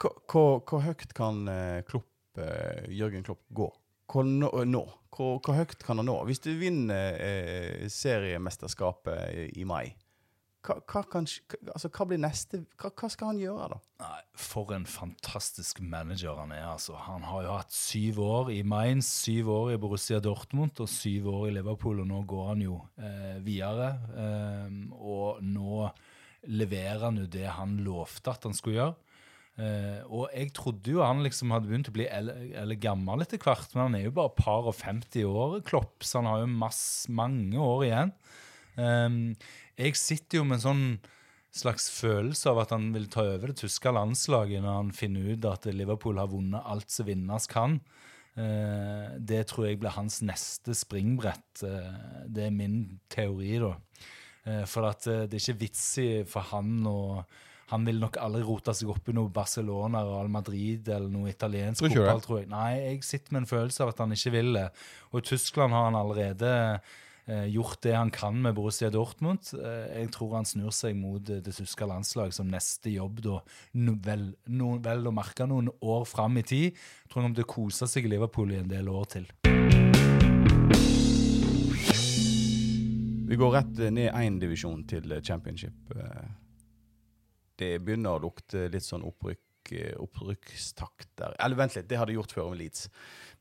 Hvor, 0.00 0.80
høyt 0.80 1.12
kan 1.16 1.44
eh, 1.48 1.80
Klopp, 1.84 2.10
Jørgen 2.90 3.22
Klopp 3.22 3.44
gå? 3.54 3.68
Hvor 4.10 4.24
nå? 4.24 4.84
Hvor, 5.14 5.54
høyt 5.54 5.76
kan 5.84 6.00
han 6.00 6.08
nå? 6.08 6.16
Hvis 6.28 6.42
du 6.42 6.50
vinner 6.58 7.16
eh, 7.20 7.84
seriemesterskapet 7.92 9.54
i 9.54 9.64
mai, 9.68 9.94
hva, 10.64 10.78
hva, 10.88 11.02
kan, 11.10 11.26
altså, 11.72 11.90
hva 11.92 12.06
blir 12.08 12.20
neste 12.22 12.62
hva, 12.80 12.90
hva 12.90 13.10
skal 13.12 13.32
han 13.32 13.40
gjøre, 13.42 13.68
da? 13.74 13.78
Nei, 14.04 14.20
For 14.40 14.72
en 14.76 14.86
fantastisk 14.88 15.82
manager 15.84 16.40
han 16.40 16.54
er. 16.56 16.64
altså. 16.72 16.96
Han 17.06 17.26
har 17.28 17.46
jo 17.46 17.54
hatt 17.58 17.76
syv 17.76 18.20
år 18.24 18.52
i 18.54 18.62
Mainz, 18.66 19.10
syv 19.26 19.52
år 19.52 19.74
i 19.74 19.78
Borussia 19.80 20.20
Dortmund 20.24 20.80
og 20.80 20.90
syv 20.90 21.28
år 21.34 21.48
i 21.50 21.54
Liverpool, 21.58 22.02
og 22.04 22.10
nå 22.10 22.22
går 22.30 22.50
han 22.52 22.64
jo 22.64 22.80
eh, 22.96 23.38
videre. 23.44 23.92
Eh, 24.24 24.76
og 24.98 25.42
nå 25.44 25.88
leverer 26.50 27.06
han 27.06 27.20
jo 27.22 27.26
det 27.30 27.48
han 27.56 27.78
lovte 27.84 28.32
at 28.32 28.48
han 28.48 28.56
skulle 28.56 28.80
gjøre. 28.80 28.96
Eh, 29.54 30.00
og 30.10 30.32
jeg 30.34 30.50
trodde 30.56 30.90
jo 30.96 31.04
han 31.04 31.22
liksom 31.22 31.52
hadde 31.54 31.70
begynt 31.70 31.92
å 31.92 31.94
bli 31.94 32.08
eller 32.10 32.80
gammel 32.80 33.22
etter 33.22 33.38
hvert, 33.42 33.68
men 33.74 33.86
han 33.86 33.98
er 34.00 34.08
jo 34.08 34.16
bare 34.16 34.34
par 34.34 34.66
og 34.66 34.74
50 34.80 35.28
år, 35.28 35.60
Klopp, 35.66 36.02
så 36.02 36.20
han 36.20 36.30
har 36.32 36.42
jo 36.42 36.50
mass, 36.50 36.82
mange 37.12 37.60
år 37.62 37.86
igjen. 37.86 38.14
Um, 38.76 39.34
jeg 39.78 39.98
sitter 39.98 40.40
jo 40.40 40.46
med 40.48 40.58
en 40.58 40.64
sånn 40.64 40.86
slags 41.54 41.86
følelse 41.94 42.50
av 42.50 42.64
at 42.64 42.72
han 42.74 42.88
vil 42.94 43.06
ta 43.12 43.22
over 43.36 43.52
det 43.52 43.60
tyske 43.62 43.92
landslaget 43.94 44.64
når 44.64 44.80
han 44.80 44.90
finner 44.94 45.34
ut 45.34 45.46
at 45.46 45.68
Liverpool 45.70 46.18
har 46.18 46.32
vunnet 46.32 46.66
alt 46.66 46.90
som 46.90 47.06
vinnes 47.06 47.46
kan. 47.50 47.78
Uh, 48.34 49.14
det 49.22 49.44
tror 49.50 49.68
jeg 49.68 49.78
blir 49.78 49.94
hans 49.94 50.18
neste 50.26 50.74
springbrett. 50.74 51.62
Uh, 51.62 52.26
det 52.26 52.48
er 52.48 52.54
min 52.54 52.98
teori, 53.12 53.54
da. 53.62 53.76
Uh, 54.44 54.64
for 54.68 54.90
at 54.90 55.06
eh, 55.08 55.22
det 55.24 55.38
er 55.38 55.40
ikke 55.40 55.60
vits 55.62 55.84
i 56.02 56.08
for 56.28 56.44
han 56.50 56.82
å 56.84 57.24
Han 57.70 57.86
vil 57.88 57.96
nok 57.96 58.18
aldri 58.20 58.42
rote 58.44 58.74
seg 58.76 58.90
opp 58.92 59.06
i 59.08 59.14
noe 59.16 59.32
Barcelona, 59.32 60.02
Real 60.04 60.28
Madrid 60.28 60.84
eller 60.84 61.08
noe 61.08 61.30
italiensk 61.30 61.80
fotball, 61.80 62.20
tror 62.20 62.42
jeg. 62.42 62.50
Nei, 62.50 62.74
jeg 62.76 62.98
sitter 63.08 63.32
med 63.32 63.40
en 63.40 63.48
følelse 63.48 63.80
av 63.82 63.94
at 63.94 64.02
han 64.04 64.12
ikke 64.12 64.34
vil 64.34 64.50
det. 64.58 64.66
Og 65.10 65.22
i 65.22 65.24
Tyskland 65.30 65.72
har 65.72 65.88
han 65.88 65.96
allerede 65.96 66.50
gjort 67.26 67.80
det 67.82 67.94
han 67.96 68.10
kan 68.12 68.36
med 68.42 68.54
Borussia 68.54 68.90
Dortmund. 68.92 69.48
Eh, 69.56 70.02
jeg 70.02 70.10
tror 70.12 70.34
han 70.36 70.44
snur 70.44 70.70
seg 70.76 70.92
mot 70.98 71.30
eh, 71.32 71.40
det 71.40 71.54
tyske 71.56 71.86
landslag 71.88 72.34
som 72.36 72.50
neste 72.52 72.92
jobb, 72.92 73.22
da. 73.24 73.38
Vel, 74.04 74.26
no, 74.52 74.74
vel 74.84 75.08
å 75.08 75.14
merke 75.14 75.46
noen 75.48 75.70
år 75.80 76.04
fram 76.04 76.36
i 76.36 76.44
tid. 76.44 76.76
Jeg 76.76 77.08
tror 77.08 77.22
han 77.22 77.30
kommer 77.30 77.40
til 77.40 77.48
å 77.48 77.52
kose 77.54 77.88
seg 77.88 78.04
i 78.04 78.12
Liverpool 78.12 78.52
i 78.52 78.60
en 78.60 78.68
del 78.68 78.92
år 78.92 79.08
til. 79.16 79.30
Vi 83.24 83.36
går 83.40 83.54
rett 83.56 83.78
eh, 83.80 83.90
ned 83.90 84.12
én 84.12 84.36
divisjon 84.38 84.84
til 84.86 85.12
eh, 85.16 85.22
championship. 85.24 85.94
Eh, 85.96 86.32
Det 87.56 87.78
begynner 87.78 88.16
å 88.16 88.22
lukte 88.24 88.64
litt 88.66 88.82
sånn 88.82 89.04
opprykk, 89.06 89.38
eh, 89.38 89.43
opprykkstakt 90.00 91.08
der. 91.20 91.36
Eller 91.38 91.58
vent 91.58 91.76
litt, 91.78 91.88
det 91.88 92.00
har 92.00 92.10
de 92.10 92.18
gjort 92.18 92.34
før 92.36 92.52
med 92.52 92.60
Leeds. 92.60 92.88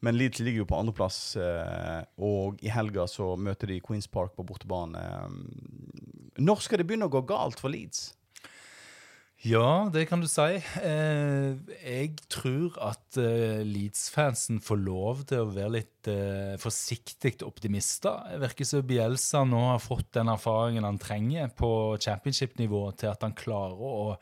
Men 0.03 0.17
Leeds 0.17 0.41
ligger 0.43 0.63
jo 0.63 0.69
på 0.69 0.79
andreplass, 0.79 1.19
eh, 1.39 2.01
og 2.23 2.59
i 2.63 2.71
helga 2.73 3.07
så 3.07 3.33
møter 3.39 3.71
de 3.71 3.81
Queens 3.83 4.09
Park 4.11 4.35
på 4.37 4.45
bortebane. 4.47 5.03
Når 6.39 6.65
skal 6.65 6.81
det 6.81 6.87
begynne 6.89 7.07
å 7.07 7.13
gå 7.13 7.23
galt 7.29 7.61
for 7.61 7.71
Leeds? 7.73 8.11
Ja, 9.43 9.89
det 9.91 10.05
kan 10.07 10.21
du 10.23 10.27
si. 10.31 10.55
Eh, 10.87 11.49
jeg 11.83 12.13
tror 12.31 12.77
at 12.79 13.17
eh, 13.19 13.59
Leeds-fansen 13.67 14.61
får 14.63 14.79
lov 14.79 15.25
til 15.27 15.43
å 15.43 15.49
være 15.51 15.73
litt 15.81 16.07
eh, 16.07 16.53
forsiktig 16.63 17.33
optimister. 17.43 18.21
Det 18.31 18.39
virker 18.45 18.69
som 18.69 18.85
Bielsa 18.87 19.41
nå 19.43 19.59
har 19.73 19.83
fått 19.83 20.13
den 20.15 20.31
erfaringen 20.31 20.87
han 20.87 21.01
trenger 21.01 21.51
på 21.59 21.73
championship-nivå 21.99 22.85
til 22.95 23.11
at 23.11 23.27
han 23.27 23.35
klarer 23.35 23.83
å, 23.83 24.15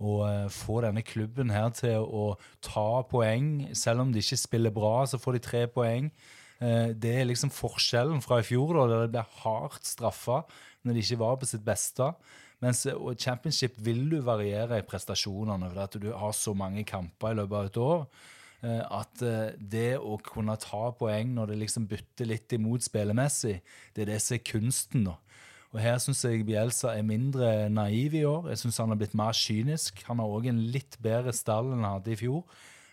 å 0.00 0.16
eh, 0.28 0.48
få 0.52 0.82
denne 0.84 1.02
klubben 1.06 1.50
her 1.54 1.70
til 1.76 2.04
å 2.04 2.36
ta 2.64 3.02
poeng. 3.08 3.68
Selv 3.76 4.04
om 4.04 4.12
de 4.12 4.20
ikke 4.20 4.36
spiller 4.40 4.74
bra, 4.74 5.06
så 5.08 5.20
får 5.20 5.38
de 5.38 5.44
tre 5.46 5.62
poeng. 5.72 6.10
Eh, 6.60 6.92
Det 6.92 7.14
er 7.20 7.28
liksom 7.28 7.50
forskjellen 7.52 8.20
fra 8.24 8.40
i 8.40 8.46
fjor, 8.46 8.74
da, 8.76 8.86
der 8.92 9.06
det 9.06 9.14
ble 9.16 9.24
hardt 9.42 9.84
straffa 9.88 10.42
når 10.84 10.94
de 10.94 11.00
ikke 11.02 11.18
var 11.24 11.36
på 11.40 11.48
sitt 11.48 11.64
beste. 11.64 12.12
Mens 12.62 12.86
i 12.86 12.92
og 12.94 13.18
championship 13.20 13.74
vil 13.84 14.06
du 14.08 14.20
variere 14.24 14.78
i 14.80 14.84
prestasjonene, 14.86 15.68
for 15.72 15.82
at 15.82 15.96
du 16.00 16.12
har 16.12 16.32
så 16.32 16.54
mange 16.56 16.84
kamper 16.88 17.34
i 17.34 17.36
løpet 17.40 17.56
av 17.58 17.66
et 17.66 17.76
år. 17.76 18.06
eh, 18.62 18.82
At 19.00 19.22
eh, 19.22 19.52
det 19.58 19.98
å 19.98 20.16
kunne 20.24 20.56
ta 20.56 20.90
poeng 20.92 21.34
når 21.34 21.52
det 21.52 21.58
liksom 21.64 21.88
bytter 21.88 22.26
litt 22.26 22.52
imot 22.52 22.82
spillemessig, 22.86 23.60
det 23.94 24.02
er 24.06 24.12
det 24.14 24.22
som 24.22 24.34
er 24.36 24.44
kunsten. 24.44 25.04
da. 25.04 25.16
Og 25.74 25.80
Her 25.82 25.98
syns 26.00 26.22
jeg 26.24 26.46
Bielsa 26.46 26.94
er 26.96 27.02
mindre 27.06 27.68
naiv 27.72 28.14
i 28.14 28.24
år. 28.28 28.48
Jeg 28.52 28.62
syns 28.62 28.78
han 28.82 28.92
har 28.92 29.00
blitt 29.00 29.16
mer 29.18 29.36
kynisk. 29.36 30.02
Han 30.08 30.22
har 30.22 30.32
òg 30.38 30.48
en 30.50 30.62
litt 30.72 30.96
bedre 31.02 31.34
stall 31.36 31.72
enn 31.72 31.82
han 31.84 31.98
hadde 31.98 32.14
i 32.14 32.18
fjor. 32.20 32.44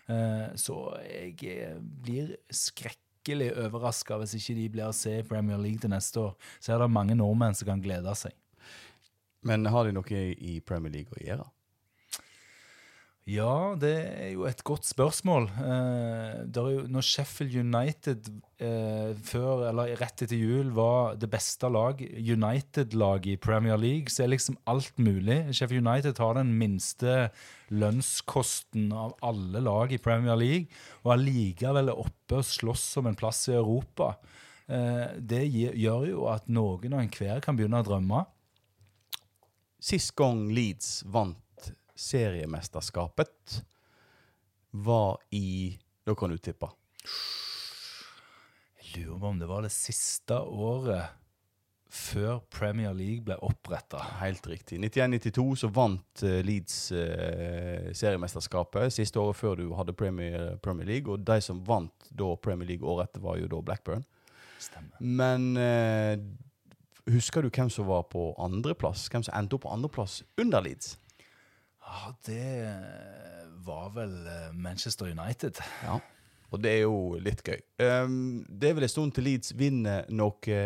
Eh, 0.08 0.48
Så 0.60 0.76
jeg 1.06 1.38
eh, 1.48 1.78
blir 1.80 2.34
skrekkelig 2.52 3.52
overraska 3.64 4.18
hvis 4.20 4.36
ikke 4.36 4.56
de 4.58 4.68
blir 4.74 4.88
å 4.90 4.96
se 4.96 5.18
i 5.20 5.26
Premier 5.26 5.60
League 5.60 5.80
til 5.80 5.92
neste 5.94 6.20
år. 6.20 6.34
Så 6.60 6.74
er 6.74 6.82
det 6.82 6.90
mange 6.92 7.16
nordmenn 7.16 7.56
som 7.56 7.70
kan 7.70 7.80
glede 7.84 8.12
seg. 8.18 8.34
Men 9.44 9.66
har 9.68 9.84
de 9.84 9.92
noe 9.92 10.20
i 10.34 10.58
Premier 10.64 10.92
League 10.92 11.12
å 11.16 11.24
gjøre? 11.24 11.46
Ja, 13.24 13.72
det 13.80 13.92
er 14.20 14.32
jo 14.34 14.42
et 14.44 14.60
godt 14.68 14.84
spørsmål. 14.84 15.46
Eh, 15.56 16.42
jo, 16.52 16.82
når 16.92 17.04
Sheffield 17.08 17.54
United 17.56 18.26
eh, 18.60 19.14
før, 19.16 19.70
eller 19.70 19.94
rett 19.96 20.26
etter 20.26 20.36
jul 20.36 20.68
var 20.76 21.16
det 21.16 21.30
beste 21.32 21.70
lag, 21.72 22.02
United-laget 22.04 23.30
i 23.32 23.38
Premier 23.40 23.80
League, 23.80 24.12
så 24.12 24.26
er 24.26 24.34
liksom 24.34 24.58
alt 24.68 24.92
mulig. 25.00 25.38
Sheffield 25.56 25.86
United 25.88 26.20
har 26.20 26.36
den 26.36 26.52
minste 26.60 27.30
lønnskosten 27.72 28.92
av 28.92 29.16
alle 29.24 29.64
lag 29.64 29.96
i 29.96 30.02
Premier 30.04 30.36
League, 30.36 30.68
og 31.06 31.16
allikevel 31.16 31.94
er 31.94 32.02
oppe 32.04 32.42
og 32.42 32.44
slåss 32.44 32.84
om 33.00 33.08
en 33.08 33.16
plass 33.16 33.46
i 33.48 33.56
Europa. 33.56 34.18
Eh, 34.68 35.16
det 35.16 35.46
gjør 35.48 36.10
jo 36.10 36.28
at 36.28 36.44
noen 36.52 36.92
og 36.92 37.00
enhver 37.00 37.40
kan 37.40 37.56
begynne 37.56 37.80
å 37.80 37.88
drømme. 37.88 38.26
Sist 39.80 40.12
gang 40.16 40.44
Leeds 40.52 41.00
vant 41.08 41.40
seriemesterskapet, 41.94 43.64
var 44.70 45.18
i 45.30 45.78
Da 46.04 46.14
kan 46.14 46.30
du 46.30 46.36
tippe. 46.36 46.68
Jeg 48.82 49.04
lurer 49.06 49.20
på 49.20 49.28
om 49.30 49.38
det 49.40 49.46
var 49.48 49.62
det 49.64 49.72
siste 49.72 50.36
året 50.36 51.14
før 51.94 52.40
Premier 52.50 52.92
League 52.96 53.22
ble 53.24 53.36
oppretta. 53.46 54.00
Helt 54.20 54.46
riktig. 54.50 54.80
91-92 54.82 55.44
så 55.62 55.70
vant 55.72 56.24
eh, 56.26 56.40
Leeds 56.44 56.78
eh, 56.92 57.92
seriemesterskapet. 57.94 58.92
Siste 58.92 59.22
året 59.22 59.38
før 59.38 59.60
du 59.60 59.68
hadde 59.78 59.94
Premier, 59.96 60.56
Premier 60.62 60.88
League. 60.90 61.12
Og 61.12 61.22
de 61.22 61.38
som 61.44 61.62
vant 61.66 62.10
da 62.10 62.32
Premier 62.42 62.74
League 62.74 62.88
året 62.88 63.08
etter, 63.08 63.22
var 63.24 63.38
jo 63.38 63.48
da 63.52 63.62
Blackburn. 63.62 64.02
Stemmer. 64.58 64.98
Men 64.98 65.54
eh, 65.60 66.18
husker 67.14 67.46
du 67.46 67.52
hvem 67.52 67.70
som 67.70 67.86
var 67.88 68.08
på 68.10 68.32
andreplass? 68.42 69.06
Hvem 69.12 69.26
som 69.26 69.38
endte 69.38 69.58
opp 69.58 69.66
på 69.68 69.74
andreplass 69.74 70.22
under 70.40 70.66
Leeds? 70.66 70.96
Ja, 71.84 72.14
det 72.26 72.48
var 73.64 73.92
vel 73.94 74.14
eh, 74.26 74.50
Manchester 74.52 75.10
United. 75.12 75.60
Ja. 75.84 76.00
Og 76.52 76.62
det 76.62 76.70
er 76.70 76.82
jo 76.84 77.18
litt 77.22 77.42
gøy. 77.42 77.60
Um, 77.82 78.44
det 78.48 78.70
er 78.70 78.76
vel 78.78 78.86
en 78.86 78.92
stund 78.92 79.14
til 79.16 79.26
Leeds 79.26 79.54
vinner 79.58 80.04
noe 80.12 80.58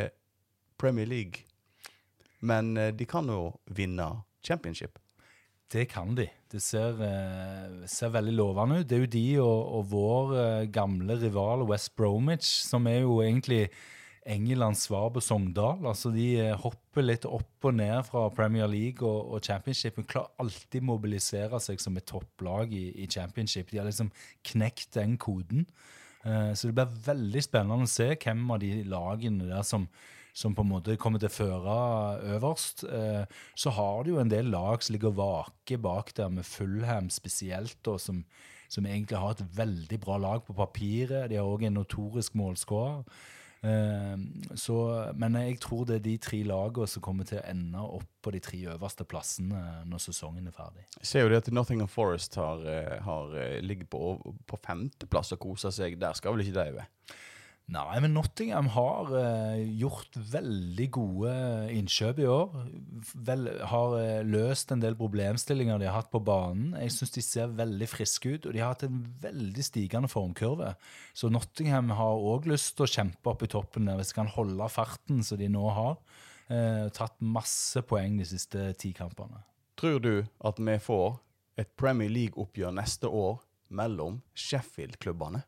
Premier 0.79 1.09
League. 1.09 1.45
Men 2.41 2.77
eh, 2.77 2.95
de 2.95 3.07
kan 3.09 3.29
jo 3.29 3.53
vinne 3.75 4.09
championship. 4.45 4.99
Det 5.69 5.85
kan 5.91 6.15
de. 6.17 6.29
Det 6.49 6.63
ser, 6.65 7.01
eh, 7.05 7.87
ser 7.87 8.15
veldig 8.15 8.33
lovende 8.33 8.81
ut. 8.81 8.89
Det 8.89 8.97
er 8.97 9.05
jo 9.05 9.13
de 9.13 9.27
og, 9.43 9.61
og 9.79 9.91
vår 9.91 10.35
eh, 10.41 10.69
gamle 10.73 11.19
rival 11.21 11.67
West 11.69 11.95
Bromwich, 11.97 12.49
som 12.65 12.87
er 12.89 13.03
jo 13.03 13.21
egentlig 13.21 13.67
Englands 14.29 14.85
svar 14.89 15.09
på 15.15 15.23
Sogndal. 15.25 15.87
Altså 15.89 16.13
De 16.15 16.27
eh, 16.41 16.57
hopper 16.59 17.07
litt 17.07 17.25
opp 17.29 17.69
og 17.69 17.79
ned 17.79 18.03
fra 18.09 18.27
Premier 18.35 18.69
League 18.71 19.07
og, 19.07 19.33
og 19.35 19.45
Championship, 19.45 19.97
men 19.99 20.09
klarer 20.11 20.45
alltid 20.45 20.85
mobilisere 20.85 21.61
seg 21.63 21.81
som 21.83 21.97
et 21.99 22.09
topplag 22.09 22.75
i, 22.77 22.91
i 23.03 23.09
Championship. 23.11 23.73
De 23.73 23.81
har 23.81 23.89
liksom 23.89 24.13
knekt 24.53 24.93
den 24.99 25.17
koden. 25.21 25.67
Uh, 26.27 26.53
så 26.53 26.69
det 26.69 26.77
blir 26.77 27.03
veldig 27.09 27.43
spennende 27.47 27.89
å 27.89 27.91
se 27.91 28.13
hvem 28.15 28.47
av 28.53 28.63
de 28.63 28.73
lagene 28.91 29.51
der 29.51 29.67
som 29.67 29.89
som 30.39 30.55
på 30.55 30.63
en 30.63 30.71
måte 30.71 30.95
kommer 31.01 31.19
til 31.19 31.31
å 31.31 31.35
føre 31.35 31.77
øverst. 32.37 32.85
Uh, 32.87 33.25
så 33.59 33.73
har 33.75 34.05
du 34.05 34.13
jo 34.13 34.21
en 34.23 34.31
del 34.31 34.53
lag 34.53 34.85
som 34.85 34.95
ligger 34.95 35.17
vake 35.19 35.81
bak 35.83 36.13
der, 36.15 36.31
med 36.31 36.47
Fulham 36.47 37.09
spesielt, 37.11 37.81
og 37.91 37.99
som, 38.03 38.21
som, 38.71 38.87
egentlig 38.87 39.19
har 39.19 39.35
et 39.35 39.57
veldig 39.57 39.99
bra 40.05 40.21
lag 40.23 40.45
på 40.47 40.55
papiret. 40.55 41.27
De 41.31 41.41
har 41.41 41.49
òg 41.49 41.67
en 41.67 41.81
notorisk 41.81 42.39
målskårer. 42.39 43.03
Eh, 43.67 44.15
men 45.19 45.39
jeg 45.41 45.59
tror 45.65 45.87
det 45.89 45.99
er 45.99 46.05
de 46.05 46.17
tre 46.23 46.43
lagene 46.47 46.91
som 46.91 47.05
kommer 47.05 47.29
til 47.29 47.41
å 47.41 47.47
ende 47.49 47.83
opp 47.83 48.11
på 48.23 48.35
de 48.35 48.43
tre 48.45 48.61
øverste 48.75 49.07
plassene 49.09 49.63
når 49.89 50.05
sesongen 50.05 50.51
er 50.51 50.55
ferdig. 50.55 50.85
Jeg 51.01 51.11
ser 51.11 51.27
jo 51.27 51.33
det 51.33 51.43
at 51.43 51.51
Nottingham 51.55 51.91
Forest 51.91 52.39
har, 52.39 52.63
har 53.05 53.35
ligger 53.65 53.89
på, 53.91 54.03
på 54.47 54.61
femteplass 54.63 55.35
og 55.35 55.43
koser 55.43 55.75
seg. 55.75 55.99
Der 56.01 56.17
skal 56.19 56.37
vel 56.37 56.47
ikke 56.47 56.59
de 56.59 56.79
være? 56.79 56.89
Nei, 57.69 57.99
men 58.01 58.15
Nottingham 58.17 58.71
har 58.73 59.11
uh, 59.13 59.59
gjort 59.77 60.15
veldig 60.33 60.87
gode 60.97 61.33
innkjøp 61.75 62.23
i 62.23 62.29
år. 62.33 62.55
Vel, 63.29 63.43
har 63.69 63.97
uh, 63.99 64.23
løst 64.25 64.73
en 64.73 64.81
del 64.81 64.97
problemstillinger 64.97 65.83
de 65.83 65.91
har 65.91 65.99
hatt 65.99 66.09
på 66.09 66.23
banen. 66.25 66.71
Jeg 66.81 66.95
syns 66.95 67.13
de 67.13 67.25
ser 67.27 67.53
veldig 67.59 67.89
friske 67.93 68.33
ut, 68.33 68.49
og 68.49 68.57
de 68.57 68.63
har 68.65 68.73
hatt 68.73 68.87
en 68.89 69.03
veldig 69.21 69.67
stigende 69.67 70.09
formkurve. 70.09 70.73
Så 71.13 71.29
Nottingham 71.29 71.93
har 71.99 72.25
òg 72.31 72.49
lyst 72.49 72.79
til 72.79 72.87
å 72.87 72.91
kjempe 72.95 73.35
opp 73.35 73.45
i 73.45 73.51
toppen 73.53 73.91
der, 73.91 74.01
hvis 74.01 74.15
de 74.15 74.19
kan 74.23 74.33
holde 74.33 74.71
farten 74.73 75.21
som 75.27 75.41
de 75.41 75.51
nå 75.53 75.69
har. 75.77 76.01
Uh, 76.49 76.89
tatt 76.97 77.21
masse 77.21 77.85
poeng 77.85 78.17
de 78.17 78.31
siste 78.33 78.71
ti 78.81 78.95
kampene. 78.97 79.45
Tror 79.77 80.01
du 80.01 80.15
at 80.25 80.57
vi 80.57 80.81
får 80.81 81.21
et 81.61 81.77
Premier 81.77 82.09
League-oppgjør 82.09 82.73
neste 82.81 83.13
år 83.13 83.43
mellom 83.69 84.23
Sheffield-klubbene? 84.33 85.45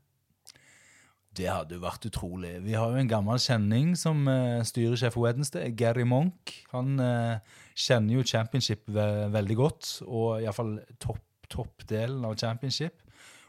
Det 1.39 1.47
hadde 1.47 1.77
jo 1.77 1.83
vært 1.85 2.07
utrolig. 2.09 2.57
Vi 2.65 2.75
har 2.75 2.91
jo 2.91 2.99
en 2.99 3.11
gammel 3.11 3.39
kjenning 3.43 3.93
som 3.99 4.25
uh, 4.27 4.63
styrer 4.67 4.99
sjef 4.99 5.19
Wednesday, 5.21 5.71
Gary 5.79 6.03
Monk. 6.09 6.57
Han 6.73 6.99
uh, 6.99 7.39
kjenner 7.79 8.19
jo 8.19 8.27
championship 8.27 8.83
ve 8.91 9.07
veldig 9.31 9.57
godt, 9.61 9.93
og 10.09 10.41
iallfall 10.43 10.79
topp 11.03 11.27
toppdelen 11.51 12.23
av 12.23 12.37
championship. 12.39 13.01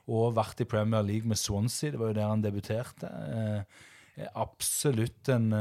Og 0.09 0.33
vært 0.33 0.63
i 0.63 0.65
Premier 0.65 1.03
League 1.05 1.29
med 1.29 1.37
Swansea, 1.37 1.91
det 1.93 1.99
var 2.01 2.09
jo 2.09 2.17
der 2.17 2.31
han 2.31 2.41
debuterte. 2.41 3.09
Uh, 3.09 4.29
absolutt 4.41 5.29
en, 5.33 5.51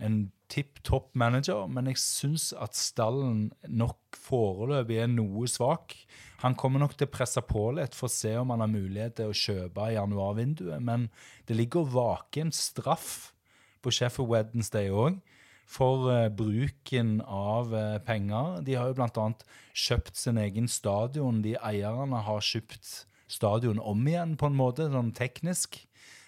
en 0.00 0.20
tipp 0.50 0.80
topp 0.86 1.12
manager, 1.18 1.68
men 1.70 1.86
jeg 1.90 2.00
syns 2.02 2.50
at 2.58 2.74
stallen 2.78 3.50
nok 3.68 4.18
foreløpig 4.18 4.98
er 5.04 5.10
noe 5.12 5.46
svak. 5.50 5.94
Han 6.42 6.56
kommer 6.58 6.82
nok 6.82 6.96
til 6.96 7.06
å 7.06 7.12
presse 7.12 7.42
på 7.46 7.68
litt 7.76 7.94
for 7.96 8.08
å 8.08 8.12
se 8.14 8.32
om 8.40 8.50
han 8.54 8.64
har 8.64 8.72
mulighet 8.72 9.18
til 9.20 9.30
å 9.30 9.36
kjøpe 9.36 9.90
i 9.90 9.96
januarvinduet. 9.98 10.82
Men 10.82 11.08
det 11.46 11.58
ligger 11.58 11.86
vake 11.92 12.42
en 12.42 12.54
straff 12.54 13.34
på 13.84 13.92
Sheffield 13.94 14.32
Wednesday 14.32 14.90
òg 14.90 15.20
for 15.70 16.08
uh, 16.10 16.26
bruken 16.34 17.20
av 17.22 17.70
uh, 17.70 18.00
penger. 18.02 18.58
De 18.66 18.74
har 18.74 18.90
jo 18.90 18.96
bl.a. 18.98 19.28
kjøpt 19.76 20.18
sin 20.18 20.40
egen 20.42 20.66
stadion. 20.68 21.44
De 21.44 21.54
eierne 21.62 22.24
har 22.26 22.42
kjøpt 22.42 23.04
stadion 23.30 23.78
om 23.78 24.02
igjen, 24.10 24.34
på 24.34 24.50
en 24.50 24.58
måte, 24.58 24.88
sånn 24.90 25.12
teknisk 25.14 25.78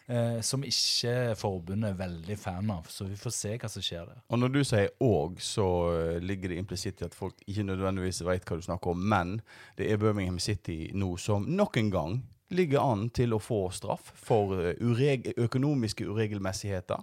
eh, 0.07 0.41
som 0.41 0.65
ikke 0.67 1.35
forbundet 1.39 1.93
er 1.93 1.99
veldig 2.01 2.37
fan 2.41 2.71
av. 2.75 2.89
Så 2.91 3.07
vi 3.09 3.19
får 3.19 3.35
se 3.37 3.55
hva 3.57 3.71
som 3.71 3.85
skjer 3.85 4.09
der. 4.09 4.21
Og 4.29 4.39
når 4.39 4.53
du 4.55 4.61
sier 4.65 4.91
'og', 5.01 5.41
så 5.41 5.67
eh, 5.93 6.21
ligger 6.21 6.49
det 6.49 6.59
implisitt 6.59 7.03
i 7.03 7.05
at 7.05 7.15
folk 7.15 7.35
ikke 7.47 7.67
nødvendigvis 7.69 8.25
vet 8.25 8.45
hva 8.45 8.57
du 8.57 8.63
snakker 8.63 8.91
om. 8.91 8.99
Men 8.99 9.41
det 9.77 9.91
er 9.91 9.97
Birmingham 9.97 10.39
City 10.39 10.91
nå 10.95 11.17
som 11.17 11.45
nok 11.45 11.77
en 11.77 11.91
gang 11.91 12.23
ligger 12.53 12.81
an 12.81 13.09
til 13.11 13.33
å 13.33 13.41
få 13.41 13.71
straff 13.71 14.13
for 14.15 14.59
eh, 14.61 14.77
ureg 14.81 15.33
økonomiske 15.37 16.05
uregelmessigheter. 16.05 17.01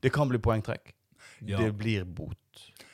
Det 0.00 0.12
kan 0.12 0.28
bli 0.28 0.38
poengtrekk. 0.38 0.94
Ja. 1.40 1.58
Det 1.58 1.72
blir 1.78 2.04
bot. 2.04 2.38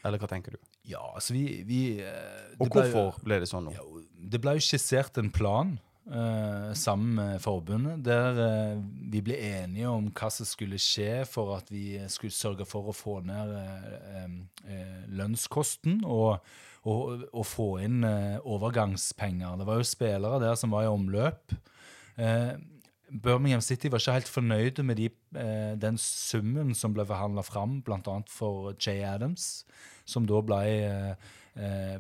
Eller 0.05 0.19
hva 0.19 0.29
tenker 0.31 0.55
du? 0.57 0.59
Ja, 0.89 1.03
altså 1.15 1.35
vi, 1.35 1.63
vi 1.69 1.81
eh, 2.01 2.55
Og 2.61 2.71
hvorfor 2.73 3.19
ble, 3.19 3.25
ble 3.25 3.41
det 3.43 3.51
sånn 3.51 3.69
nå? 3.69 3.75
Ja, 3.77 3.85
det 4.33 4.41
ble 4.41 4.57
jo 4.57 4.65
skissert 4.65 5.19
en 5.21 5.31
plan 5.35 5.77
Uh, 6.09 6.73
sammen 6.73 7.15
med 7.15 7.41
forbundet, 7.41 8.01
der 8.05 8.31
uh, 8.33 8.85
vi 9.13 9.21
ble 9.21 9.35
enige 9.45 9.91
om 9.93 10.07
hva 10.09 10.31
som 10.33 10.47
skulle 10.49 10.79
skje 10.81 11.27
for 11.29 11.53
at 11.59 11.69
vi 11.69 11.99
skulle 12.09 12.33
sørge 12.33 12.65
for 12.65 12.89
å 12.89 12.95
få 12.97 13.19
ned 13.29 13.51
uh, 13.53 15.03
lønnskosten 15.19 15.99
og, 16.09 16.39
og, 16.89 17.27
og, 17.29 17.45
få 17.45 17.67
inn 17.85 18.07
overgangspenger. 18.09 19.61
Det 19.61 19.67
var 19.69 19.83
jo 19.83 19.91
spillere 19.91 20.41
der 20.47 20.57
som 20.57 20.73
var 20.73 20.87
i 20.87 20.93
omløp. 20.95 21.53
Birmingham 22.17 23.61
City 23.65 23.91
var 23.93 24.01
ikke 24.01 24.17
helt 24.17 24.33
fornøyde 24.33 24.85
med 24.89 25.03
de, 25.03 25.11
den 25.77 26.01
summen 26.01 26.73
som 26.77 26.97
ble 26.97 27.05
forhandla 27.09 27.45
fram, 27.45 27.83
bl.a. 27.85 28.17
for 28.33 28.73
Jay 28.81 29.05
Adams, 29.05 29.67
som 30.09 30.25
da 30.29 30.41
ble, 30.41 30.63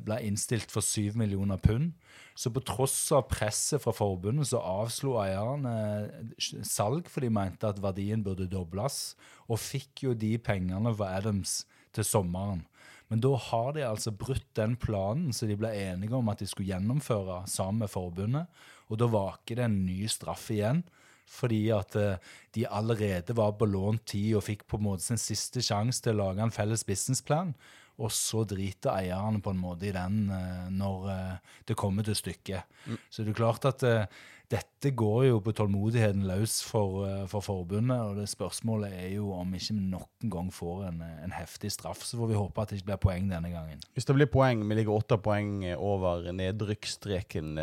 ble 0.04 0.20
innstilt 0.24 0.72
for 0.72 0.84
7 0.84 1.12
millioner 1.20 1.60
pund. 1.60 1.92
Så 2.38 2.52
på 2.54 2.62
tross 2.62 2.96
av 3.16 3.24
presset 3.32 3.82
fra 3.82 3.90
forbundet 3.90 4.46
så 4.52 4.60
avslo 4.62 5.16
eierne 5.18 5.72
eh, 5.98 6.44
salg, 6.62 7.08
for 7.10 7.24
de 7.24 7.32
mente 7.34 7.66
at 7.66 7.80
verdien 7.82 8.22
burde 8.22 8.46
dobles, 8.50 9.16
og 9.50 9.58
fikk 9.58 10.04
jo 10.06 10.14
de 10.14 10.36
pengene 10.38 10.92
fra 10.94 11.16
Adams 11.18 11.64
til 11.96 12.06
sommeren. 12.06 12.62
Men 13.08 13.24
da 13.24 13.32
har 13.40 13.72
de 13.74 13.82
altså 13.88 14.12
brutt 14.14 14.46
den 14.54 14.76
planen 14.78 15.32
som 15.34 15.50
de 15.50 15.56
ble 15.58 15.72
enige 15.72 16.14
om 16.14 16.30
at 16.30 16.38
de 16.38 16.46
skulle 16.46 16.68
gjennomføre 16.70 17.40
sammen 17.50 17.82
med 17.82 17.90
forbundet, 17.90 18.46
og 18.86 19.00
da 19.02 19.10
vaker 19.10 19.58
det 19.58 19.66
en 19.66 19.82
ny 19.88 20.04
straff 20.12 20.46
igjen. 20.54 20.84
Fordi 21.28 21.60
at 21.74 21.96
eh, 21.98 22.22
de 22.56 22.68
allerede 22.70 23.34
var 23.36 23.58
på 23.58 23.66
lånt 23.68 24.06
tid 24.14 24.38
og 24.38 24.46
fikk 24.46 24.62
på 24.70 24.78
en 24.78 24.86
måte 24.86 25.04
sin 25.04 25.20
siste 25.20 25.60
sjanse 25.64 26.00
til 26.04 26.14
å 26.14 26.22
lage 26.22 26.46
en 26.46 26.54
felles 26.54 26.86
businessplan. 26.88 27.50
Og 27.98 28.12
så 28.14 28.44
driter 28.46 28.94
eierne 28.94 29.42
på 29.42 29.52
en 29.52 29.60
måte 29.60 29.88
i 29.88 29.94
den 29.94 30.28
uh, 30.30 30.66
når 30.70 31.06
uh, 31.10 31.54
det 31.66 31.78
kommer 31.78 32.06
til 32.06 32.16
stykket. 32.18 32.66
Mm. 32.86 32.98
Så 33.10 33.24
det 33.24 33.32
er 33.32 33.40
klart 33.40 33.66
at 33.66 33.82
uh, 33.82 34.26
dette 34.48 34.94
går 34.96 35.24
jo 35.26 35.40
på 35.44 35.52
tålmodigheten 35.52 36.22
løs 36.28 36.60
for, 36.64 37.02
for, 37.28 37.44
forbundet. 37.44 37.98
Og 37.98 38.20
det 38.22 38.28
spørsmålet 38.30 38.94
er 38.96 39.10
jo 39.18 39.32
om 39.36 39.50
ikke 39.52 39.74
vi 39.76 39.88
nok 39.90 40.24
en 40.24 40.32
gang 40.32 40.48
får 40.54 40.86
en, 40.86 41.02
en, 41.02 41.34
heftig 41.36 41.74
straff. 41.74 42.06
Så 42.06 42.16
får 42.16 42.30
vi 42.30 42.38
håpe 42.38 42.62
at 42.62 42.70
det 42.70 42.78
ikke 42.78 42.88
blir 42.94 43.02
poeng 43.02 43.28
denne 43.28 43.50
gangen. 43.52 43.82
Hvis 43.92 44.08
det 44.08 44.16
blir 44.16 44.30
poeng, 44.32 44.62
vi 44.70 44.78
ligger 44.78 44.94
åtte 44.94 45.18
poeng 45.20 45.66
over 45.74 46.30
nedrykksstreken. 46.32 47.60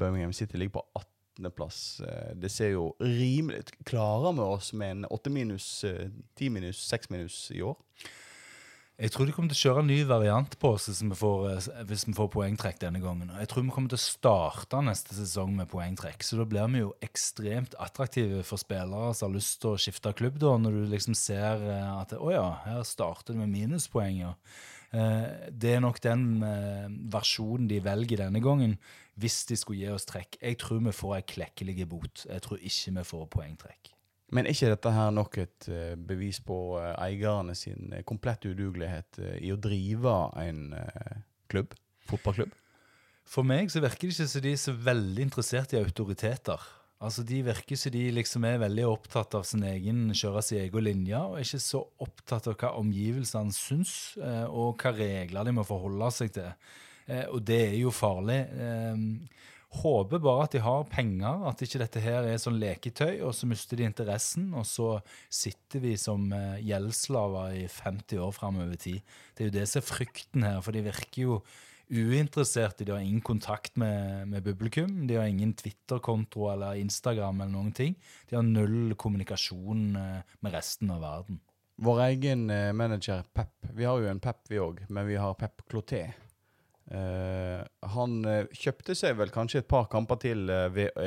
Birmingham 0.00 0.32
City 0.32 0.56
ligger 0.56 0.78
på 0.78 0.86
18 1.02 1.52
plass. 1.52 1.82
Det 2.32 2.48
ser 2.54 2.78
jo 2.78 2.88
rimelig. 3.02 3.66
Klarer 3.84 4.32
vi 4.32 4.46
oss 4.46 4.72
med 4.72 4.96
en 4.96 5.06
åtte 5.12 5.28
minus, 5.28 5.68
ti 6.38 6.48
minus, 6.48 6.80
seks 6.80 7.12
minus 7.12 7.42
i 7.52 7.60
år? 7.60 7.76
Jeg 9.00 9.08
tror 9.14 9.24
de 9.24 9.32
kommer 9.32 9.48
til 9.48 9.56
å 9.56 9.62
kjøre 9.70 9.82
en 9.82 9.88
ny 9.88 10.02
variant 10.04 10.54
på 10.60 10.74
oss 10.76 10.86
hvis 10.90 11.00
vi, 11.00 11.16
får, 11.16 11.44
eh, 11.48 11.84
hvis 11.88 12.04
vi 12.04 12.12
får 12.16 12.28
poengtrekk 12.34 12.82
denne 12.82 13.00
gangen. 13.00 13.30
Jeg 13.40 13.48
tror 13.48 13.64
vi 13.64 13.72
kommer 13.72 13.92
til 13.92 13.98
å 13.98 14.04
starte 14.04 14.82
neste 14.84 15.16
sesong 15.16 15.54
med 15.56 15.70
poengtrekk. 15.72 16.20
Så 16.26 16.36
da 16.36 16.44
blir 16.48 16.68
vi 16.74 16.82
jo 16.82 16.92
ekstremt 17.04 17.74
attraktive 17.80 18.42
for 18.44 18.60
spillere 18.60 19.14
som 19.16 19.30
har 19.30 19.38
lyst 19.38 19.62
til 19.62 19.72
å 19.72 19.80
skifte 19.80 20.12
klubb, 20.18 20.36
da, 20.42 20.58
når 20.60 20.76
du 20.76 20.92
liksom 20.92 21.16
ser 21.16 21.64
eh, 21.64 21.88
at 21.94 22.12
å 22.18 22.34
ja, 22.34 22.44
her 22.66 22.84
starter 22.84 23.32
det 23.32 23.40
med 23.40 23.54
minuspoeng. 23.54 24.20
Ja. 24.26 24.34
Eh, 24.92 25.48
det 25.48 25.72
er 25.78 25.82
nok 25.86 26.02
den 26.04 26.28
versjonen 27.10 27.72
de 27.72 27.80
velger 27.80 28.26
denne 28.26 28.44
gangen, 28.44 28.76
hvis 29.16 29.40
de 29.48 29.56
skulle 29.56 29.86
gi 29.86 29.96
oss 29.96 30.06
trekk. 30.08 30.36
Jeg 30.44 30.60
tror 30.60 30.84
vi 30.84 30.94
får 31.00 31.16
ei 31.16 31.26
klekkelig 31.32 31.88
bot. 31.88 32.26
Jeg 32.28 32.44
tror 32.44 32.60
ikke 32.60 32.96
vi 33.00 33.08
får 33.08 33.26
poengtrekk. 33.38 33.96
Men 34.32 34.46
er 34.46 34.54
ikke 34.56 34.72
dette 34.72 34.90
her 34.94 35.12
nok 35.12 35.38
et 35.42 35.68
uh, 35.68 35.92
bevis 36.08 36.40
på 36.44 36.58
uh, 36.78 36.94
eierne 37.04 37.54
sin 37.58 37.92
uh, 37.92 38.00
komplette 38.08 38.48
udugelighet 38.48 39.20
i 39.44 39.52
å 39.52 39.60
drive 39.60 40.14
en 40.40 40.70
klubb? 41.52 41.74
Fotballklubb? 42.08 42.54
For 43.28 43.46
meg 43.46 43.68
så 43.70 43.82
virker 43.84 44.08
det 44.08 44.14
ikke 44.16 44.28
som 44.32 44.44
de 44.44 44.54
er 44.54 44.62
så 44.62 44.72
veldig 44.74 45.26
interessert 45.28 45.74
i 45.76 45.82
autoriteter. 45.82 46.64
Altså 47.02 47.24
De 47.26 47.42
virker 47.44 47.78
som 47.78 47.92
de 47.94 48.06
liksom 48.14 48.46
er 48.46 48.62
veldig 48.62 48.86
opptatt 48.88 49.36
av 49.36 49.44
sin 49.46 49.62
egen, 49.66 50.08
kjøre 50.16 50.42
sin 50.46 50.62
egen 50.62 50.86
linje, 50.86 51.18
og 51.18 51.38
ikke 51.42 51.60
så 51.62 51.82
opptatt 52.02 52.48
av 52.50 52.56
hva 52.58 52.72
omgivelsene 52.78 53.54
syns, 53.54 53.94
og 54.50 54.82
hva 54.82 54.92
regler 54.94 55.48
de 55.48 55.54
må 55.56 55.64
forholde 55.66 56.10
seg 56.14 56.30
til. 56.36 56.52
Og 57.34 57.40
det 57.46 57.58
er 57.72 57.78
jo 57.80 57.94
farlig. 57.94 58.38
Håper 59.72 60.20
bare 60.20 60.44
at 60.44 60.52
de 60.52 60.60
har 60.60 60.84
penger, 60.92 61.46
at 61.48 61.62
ikke 61.64 61.80
dette 61.80 62.00
her 62.04 62.26
er 62.28 62.40
sånn 62.40 62.60
leketøy, 62.60 63.22
og 63.24 63.32
så 63.36 63.48
mister 63.48 63.78
de 63.80 63.86
interessen, 63.88 64.50
og 64.52 64.66
så 64.68 64.88
sitter 65.32 65.80
vi 65.80 65.94
som 66.00 66.26
eh, 66.36 66.60
gjeldsslaver 66.60 67.56
i 67.62 67.66
50 67.72 68.20
år 68.20 68.34
framover 68.36 68.76
tid. 68.76 69.00
Det 69.32 69.46
er 69.46 69.48
jo 69.48 69.54
det 69.56 69.68
som 69.70 69.80
er 69.80 69.88
frykten 69.88 70.44
her, 70.44 70.58
for 70.64 70.76
de 70.76 70.84
virker 70.84 71.22
jo 71.24 71.38
uinteresserte. 71.92 72.84
De 72.84 72.92
har 72.92 73.00
ingen 73.00 73.20
kontakt 73.24 73.76
med, 73.76 74.28
med 74.28 74.44
publikum. 74.44 75.06
De 75.06 75.16
har 75.16 75.24
ingen 75.28 75.54
Twitter-konto 75.54 76.50
eller 76.52 76.80
Instagram 76.80 77.40
eller 77.40 77.52
noen 77.52 77.72
ting. 77.76 77.96
De 78.28 78.36
har 78.36 78.44
null 78.46 78.94
kommunikasjon 78.96 79.96
eh, 79.96 80.36
med 80.40 80.56
resten 80.56 80.92
av 80.92 81.02
verden. 81.04 81.40
Vår 81.82 82.04
egen 82.10 82.50
eh, 82.50 82.72
manager 82.76 83.24
Pep. 83.34 83.54
Vi 83.72 83.88
har 83.88 84.00
jo 84.00 84.10
en 84.10 84.20
Pep, 84.22 84.44
vi 84.52 84.60
òg, 84.60 84.84
men 84.92 85.08
vi 85.08 85.16
har 85.20 85.36
Pep 85.40 85.64
Cloté. 85.68 86.04
Eh, 86.92 87.60
han 87.94 88.16
eh, 88.28 88.50
kjøpte 88.52 88.92
seg 88.98 89.14
vel 89.16 89.30
kanskje 89.32 89.62
et 89.62 89.68
par 89.70 89.86
kamper 89.92 90.18
til 90.20 90.50
eh, 90.52 90.66
ved, 90.74 90.98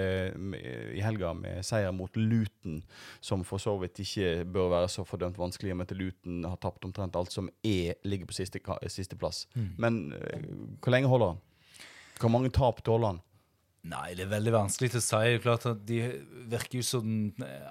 i 0.97 1.03
helga 1.05 1.33
med 1.37 1.61
seier 1.67 1.93
mot 1.93 2.17
Luton, 2.17 2.79
som 3.21 3.43
for 3.45 3.61
så 3.61 3.75
vidt 3.81 4.01
ikke 4.01 4.47
bør 4.49 4.71
være 4.73 4.89
så 4.95 5.05
fordømt 5.05 5.37
vanskelig, 5.37 5.75
om 5.75 5.83
etter 5.85 5.99
Luton 5.99 6.41
har 6.47 6.57
tapt 6.63 6.87
omtrent 6.87 7.17
alt 7.19 7.35
som 7.35 7.51
er, 7.61 7.99
ligger 8.07 8.31
på 8.31 8.37
siste, 8.39 8.63
siste 8.89 9.19
plass. 9.19 9.45
Men 9.77 10.07
eh, 10.17 10.49
hvor 10.81 10.95
lenge 10.95 11.11
holder 11.11 11.35
han? 11.35 11.43
Hvor 12.19 12.33
mange 12.33 12.53
tap 12.55 12.81
tåler 12.85 13.13
han? 13.13 13.21
Nei, 13.85 14.15
det 14.17 14.23
er 14.23 14.31
veldig 14.31 14.53
vanskelig 14.55 14.87
til 14.95 14.97
å 14.97 15.03
si. 15.05 15.17
Det 15.21 15.35
er 15.35 15.43
klart 15.43 15.65
at 15.69 15.81
De 15.85 15.99
virker 16.49 16.79
jo 16.79 16.85
som 16.87 17.09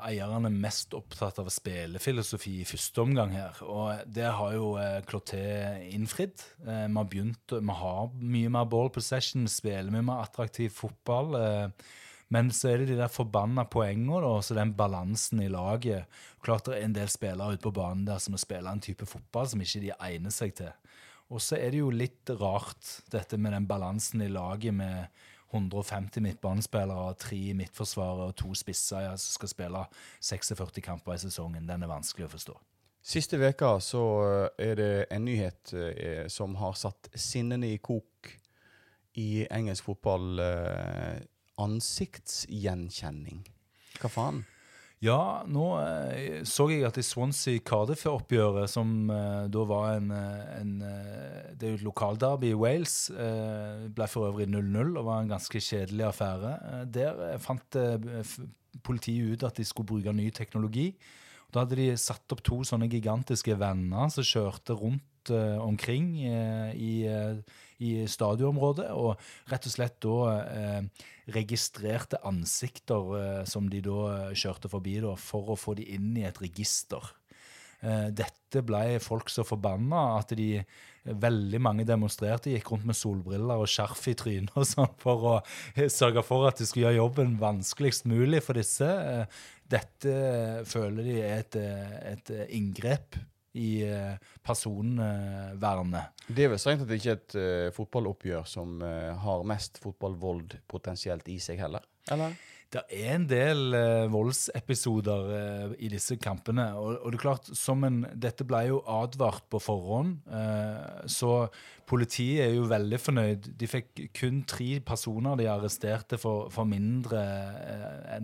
eierne 0.06 0.46
er 0.46 0.60
mest 0.62 0.94
opptatt 0.94 1.40
av 1.42 1.50
spillefilosofi 1.50 2.60
i 2.60 2.68
første 2.68 3.02
omgang 3.02 3.34
her. 3.34 3.58
Og 3.66 4.04
det 4.14 4.28
har 4.28 4.54
jo 4.54 4.68
eh, 4.78 5.00
Cloté 5.08 5.42
innfridd. 5.90 6.44
Eh, 6.62 6.86
vi 6.86 7.00
har 7.00 7.10
begynt, 7.10 7.56
vi 7.58 7.78
har 7.80 8.14
mye 8.14 8.54
mer 8.54 8.70
ball 8.70 8.92
possession, 8.94 9.48
spiller 9.50 9.90
mye 9.90 10.06
mer 10.06 10.22
attraktiv 10.28 10.70
fotball. 10.76 11.34
Eh, 11.40 11.90
men 12.34 12.54
så 12.54 12.70
er 12.70 12.82
det 12.82 12.92
de 12.92 13.00
der 13.02 13.10
forbanna 13.10 13.66
poengene, 13.70 14.22
og 14.22 14.46
så 14.46 14.54
den 14.54 14.76
balansen 14.78 15.42
i 15.42 15.50
laget. 15.50 16.06
Klart 16.46 16.70
det 16.70 16.78
er 16.78 16.86
en 16.86 16.96
del 16.96 17.10
spillere 17.10 17.58
ute 17.58 17.66
på 17.66 17.74
banen 17.74 18.06
der 18.06 18.22
som 18.22 18.36
må 18.36 18.42
spille 18.42 18.70
en 18.70 18.82
type 18.82 19.06
fotball 19.10 19.50
som 19.50 19.66
ikke 19.66 19.82
de 19.82 19.94
egner 19.98 20.34
seg 20.34 20.54
til. 20.62 20.70
Og 21.34 21.42
så 21.42 21.58
er 21.58 21.74
det 21.74 21.82
jo 21.82 21.90
litt 21.90 22.30
rart, 22.38 23.00
dette 23.10 23.38
med 23.40 23.56
den 23.56 23.66
balansen 23.66 24.22
i 24.22 24.30
laget 24.30 24.76
med 24.76 25.24
150 25.52 26.20
midtbanespillere, 26.24 27.14
tre 27.20 27.54
midtforsvarere 27.54 28.30
og 28.30 28.36
to 28.36 28.54
spisser 28.54 29.10
som 29.16 29.34
skal 29.38 29.50
spille 29.52 29.82
46 30.20 30.80
kamper 30.82 31.14
i 31.14 31.18
sesongen. 31.26 31.68
Den 31.68 31.82
er 31.82 31.92
vanskelig 31.92 32.28
å 32.28 32.32
forstå. 32.32 32.56
Siste 33.04 33.36
veka 33.36 33.76
så 33.84 34.02
eh, 34.24 34.70
er 34.70 34.78
det 34.80 34.92
en 35.12 35.26
nyhet 35.28 35.74
eh, 35.76 36.24
som 36.32 36.56
har 36.56 36.72
satt 36.80 37.10
sinnene 37.14 37.74
i 37.74 37.76
kok 37.76 38.30
i 39.20 39.44
engelsk 39.52 39.90
fotball. 39.90 40.40
Eh, 40.40 41.20
ansiktsgjenkjenning. 41.60 43.44
Hva 44.00 44.10
faen? 44.10 44.40
Ja, 45.04 45.44
nå 45.44 45.64
eh, 45.82 46.44
så 46.48 46.70
jeg 46.70 46.84
at 46.88 46.96
i 46.96 47.04
Swansea-Cardiff-oppgjøret, 47.04 48.70
som 48.72 49.10
eh, 49.12 49.42
da 49.52 49.64
var 49.68 49.98
en, 49.98 50.08
eh, 50.16 50.44
en 50.62 50.70
Det 50.80 51.66
er 51.66 51.74
jo 51.74 51.80
et 51.80 51.84
lokalderby 51.84 52.52
i 52.52 52.58
Wales. 52.58 53.10
Ble 53.94 54.06
for 54.10 54.30
øvrig 54.30 54.48
0-0 54.48 54.96
og 54.96 55.04
var 55.04 55.20
en 55.20 55.34
ganske 55.34 55.60
kjedelig 55.60 56.08
affære. 56.08 56.54
Der 56.90 57.38
fant 57.38 57.76
politiet 58.84 59.34
ut 59.34 59.44
at 59.46 59.60
de 59.60 59.64
skulle 59.64 59.86
bruke 59.86 60.12
ny 60.12 60.30
teknologi. 60.34 60.94
Da 61.52 61.62
hadde 61.62 61.78
de 61.78 61.92
satt 62.00 62.32
opp 62.34 62.42
to 62.42 62.62
sånne 62.66 62.88
gigantiske 62.90 63.54
venner 63.60 64.10
som 64.10 64.26
kjørte 64.26 64.74
rundt 64.74 65.04
eh, 65.30 65.58
omkring 65.62 66.08
eh, 66.26 66.70
i, 66.76 66.92
eh, 67.08 67.38
i 67.84 68.04
stadionområdet, 68.10 68.90
og 68.92 69.18
rett 69.50 69.66
og 69.68 69.74
slett 69.74 69.98
da 70.04 70.84
registrerte 71.34 72.20
ansikter 72.28 73.44
som 73.48 73.66
de 73.72 73.80
da 73.84 74.30
kjørte 74.36 74.70
forbi, 74.72 74.98
da, 75.04 75.14
for 75.18 75.54
å 75.54 75.58
få 75.58 75.74
de 75.78 75.86
inn 75.96 76.12
i 76.20 76.26
et 76.28 76.40
register. 76.42 77.02
Dette 77.84 78.62
ble 78.64 79.00
folk 79.04 79.28
så 79.28 79.42
forbanna 79.44 80.04
at 80.20 80.32
de 80.38 80.62
veldig 81.04 81.60
mange 81.60 81.84
demonstrerte, 81.84 82.54
gikk 82.54 82.70
rundt 82.72 82.86
med 82.88 82.96
solbriller 82.96 83.60
og 83.60 83.68
skjerf 83.68 84.06
i 84.08 84.14
trynet 84.16 84.54
og 84.56 84.64
sånn 84.68 84.94
for 85.02 85.28
å 85.28 85.34
sørge 85.92 86.24
for 86.24 86.48
at 86.48 86.62
de 86.62 86.68
skulle 86.68 86.86
gjøre 86.86 87.02
jobben 87.02 87.36
vanskeligst 87.42 88.08
mulig 88.08 88.40
for 88.46 88.56
disse. 88.56 88.88
Dette 89.68 90.16
føler 90.70 91.10
de 91.10 91.20
er 91.20 91.38
et, 91.42 91.60
et 92.14 92.34
inngrep 92.56 93.18
i 93.54 93.84
eh, 93.86 94.14
personvernet. 94.44 96.24
Det 96.26 96.46
er 96.46 96.54
vel 96.54 96.60
strengt 96.62 96.88
det 96.88 96.98
ikke 97.00 97.12
er 97.12 97.20
et 97.20 97.36
uh, 97.38 97.68
fotballoppgjør 97.76 98.48
som 98.48 98.80
uh, 98.82 99.12
har 99.20 99.46
mest 99.46 99.78
fotballvold 99.82 100.58
potensielt 100.70 101.28
i 101.30 101.38
seg 101.42 101.60
heller? 101.62 101.84
Eller? 102.12 102.34
Det 102.74 102.80
er 102.90 103.12
en 103.14 103.24
del 103.30 103.60
uh, 103.76 104.10
voldsepisoder 104.10 105.28
uh, 105.30 105.74
i 105.78 105.90
disse 105.92 106.16
kampene. 106.18 106.66
Og, 106.74 106.96
og 106.98 107.12
det 107.12 107.20
er 107.20 107.22
klart, 107.22 107.50
som 107.54 107.84
en, 107.86 108.00
dette 108.18 108.46
ble 108.48 108.64
jo 108.66 108.80
advart 108.90 109.46
på 109.52 109.60
forhånd, 109.62 110.16
uh, 110.26 111.04
så 111.06 111.46
politiet 111.86 112.48
er 112.48 112.56
jo 112.56 112.66
veldig 112.70 112.98
fornøyd. 112.98 113.50
De 113.60 113.70
fikk 113.70 114.08
kun 114.18 114.42
tre 114.50 114.80
personer 114.86 115.38
de 115.38 115.46
arresterte 115.52 116.18
for, 116.18 116.50
for 116.54 116.66
mindre, 116.66 117.22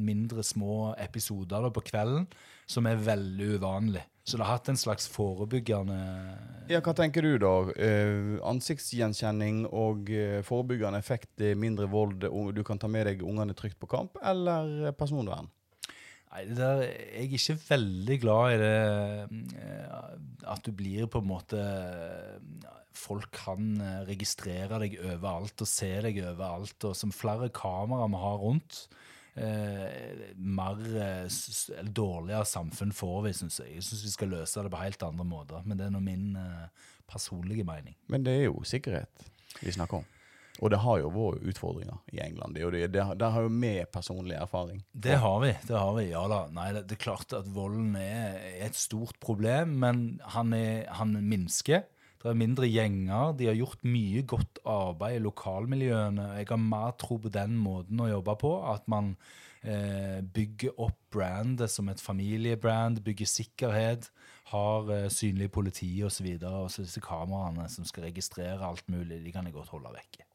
mindre 0.00 0.42
små 0.46 0.96
episoder 0.98 1.68
da, 1.68 1.70
på 1.74 1.84
kvelden, 1.92 2.26
som 2.66 2.90
er 2.90 3.06
veldig 3.06 3.54
uvanlig. 3.60 4.02
Så 4.24 4.36
det 4.36 4.44
har 4.44 4.58
hatt 4.58 4.68
en 4.68 4.78
slags 4.78 5.08
forebyggende 5.10 5.96
Ja, 6.70 6.82
hva 6.84 6.92
tenker 6.94 7.24
du 7.24 7.38
da? 7.40 7.54
Eh, 7.74 8.36
ansiktsgjenkjenning 8.46 9.64
og 9.66 10.12
eh, 10.12 10.40
forebyggende 10.46 11.00
effekt, 11.00 11.32
mindre 11.58 11.88
vold, 11.90 12.28
du 12.54 12.62
kan 12.66 12.78
ta 12.78 12.90
med 12.90 13.08
deg 13.08 13.24
ungene 13.26 13.56
trygt 13.58 13.80
på 13.80 13.88
kamp, 13.90 14.20
eller 14.22 14.92
personvern? 14.98 15.48
Nei, 16.30 16.44
det 16.46 16.58
der, 16.60 16.82
Jeg 16.84 17.24
er 17.24 17.32
ikke 17.38 17.56
veldig 17.66 18.18
glad 18.22 18.52
i 18.54 18.58
det 18.60 18.74
eh, 19.58 19.94
at 20.50 20.66
du 20.66 20.70
blir 20.74 21.08
på 21.10 21.22
en 21.22 21.30
måte 21.30 21.64
Folk 23.00 23.32
kan 23.34 23.80
eh, 23.80 24.02
registrere 24.06 24.78
deg 24.82 24.98
overalt 25.00 25.64
og 25.64 25.70
se 25.70 25.88
deg 26.04 26.20
overalt. 26.20 26.76
Og 26.84 26.96
som 26.98 27.14
flere 27.14 27.48
kameraer 27.54 28.10
vi 28.12 28.20
har 28.20 28.42
rundt, 28.42 28.80
eh, 29.34 30.30
mer 30.36 30.80
eh, 30.96 31.26
eller 31.78 31.92
dårligere 31.96 32.44
samfunn 32.48 32.94
får 32.96 33.18
vi, 33.26 33.34
syns 33.40 33.60
jeg. 33.62 33.74
Jeg 33.78 33.86
syns 33.86 34.06
vi 34.06 34.14
skal 34.14 34.32
løse 34.36 34.64
det 34.64 34.72
på 34.72 34.82
helt 34.82 35.04
andre 35.06 35.26
måter. 35.26 35.66
Men 35.66 35.80
det 35.80 35.86
er 35.86 35.92
nå 35.94 36.00
min 36.04 36.32
eh, 36.40 36.88
personlige 37.10 37.66
mening. 37.66 37.96
Men 38.10 38.26
det 38.26 38.38
er 38.38 38.48
jo 38.48 38.64
sikkerhet 38.66 39.30
vi 39.60 39.74
snakker 39.74 40.02
om. 40.02 40.08
Og 40.60 40.68
det 40.72 40.80
har 40.82 40.98
jo 41.00 41.08
vært 41.14 41.44
utfordringer 41.48 42.00
i 42.12 42.20
England. 42.20 42.56
Det 42.56 42.66
det, 42.74 42.88
det, 42.92 43.04
det, 43.16 43.28
har 43.32 43.46
jo 43.46 43.52
vi 43.54 43.72
personlig 43.92 44.36
erfaring. 44.36 44.82
Det 44.92 45.16
har 45.22 45.38
vi. 45.40 45.54
det 45.68 45.78
har 45.78 45.94
vi, 45.96 46.04
ja 46.10 46.24
da. 46.28 46.40
Nei, 46.52 46.66
det, 46.76 46.84
det 46.90 46.98
er 46.98 47.04
klart 47.06 47.32
at 47.36 47.48
volden 47.54 47.94
er, 47.96 48.36
er 48.50 48.66
et 48.66 48.76
stort 48.76 49.16
problem, 49.22 49.78
men 49.80 50.20
han, 50.34 50.52
er, 50.52 50.84
han 50.98 51.16
minsker. 51.24 51.86
Det 52.20 52.28
er 52.28 52.36
mindre 52.36 52.68
gjenger. 52.68 53.32
De 53.38 53.46
har 53.48 53.56
gjort 53.56 53.84
mye 53.88 54.22
godt 54.28 54.60
arbeid 54.68 55.16
i 55.16 55.22
lokalmiljøene. 55.24 56.26
Jeg 56.36 56.50
har 56.50 56.60
mer 56.60 56.92
tro 57.00 57.16
på 57.16 57.32
den 57.32 57.54
måten 57.56 58.02
å 58.04 58.10
jobbe 58.10 58.34
på. 58.42 58.50
At 58.68 58.84
man 58.92 59.14
eh, 59.64 60.20
bygger 60.20 60.76
opp 60.84 60.98
brandet 61.16 61.72
som 61.72 61.88
et 61.88 62.02
familiebrand, 62.02 63.00
bygger 63.06 63.30
sikkerhet, 63.30 64.10
har 64.52 64.92
eh, 64.92 65.08
synlig 65.08 65.48
politi 65.54 65.94
osv. 66.04 66.28
Og 66.44 66.68
så 66.68 66.84
disse 66.84 67.00
kameraene 67.04 67.70
som 67.72 67.88
skal 67.88 68.10
registrere 68.10 68.68
alt 68.68 68.84
mulig, 68.92 69.22
de 69.24 69.32
kan 69.32 69.48
jeg 69.48 69.56
godt 69.56 69.72
holde 69.72 69.96
vekke. 69.96 70.26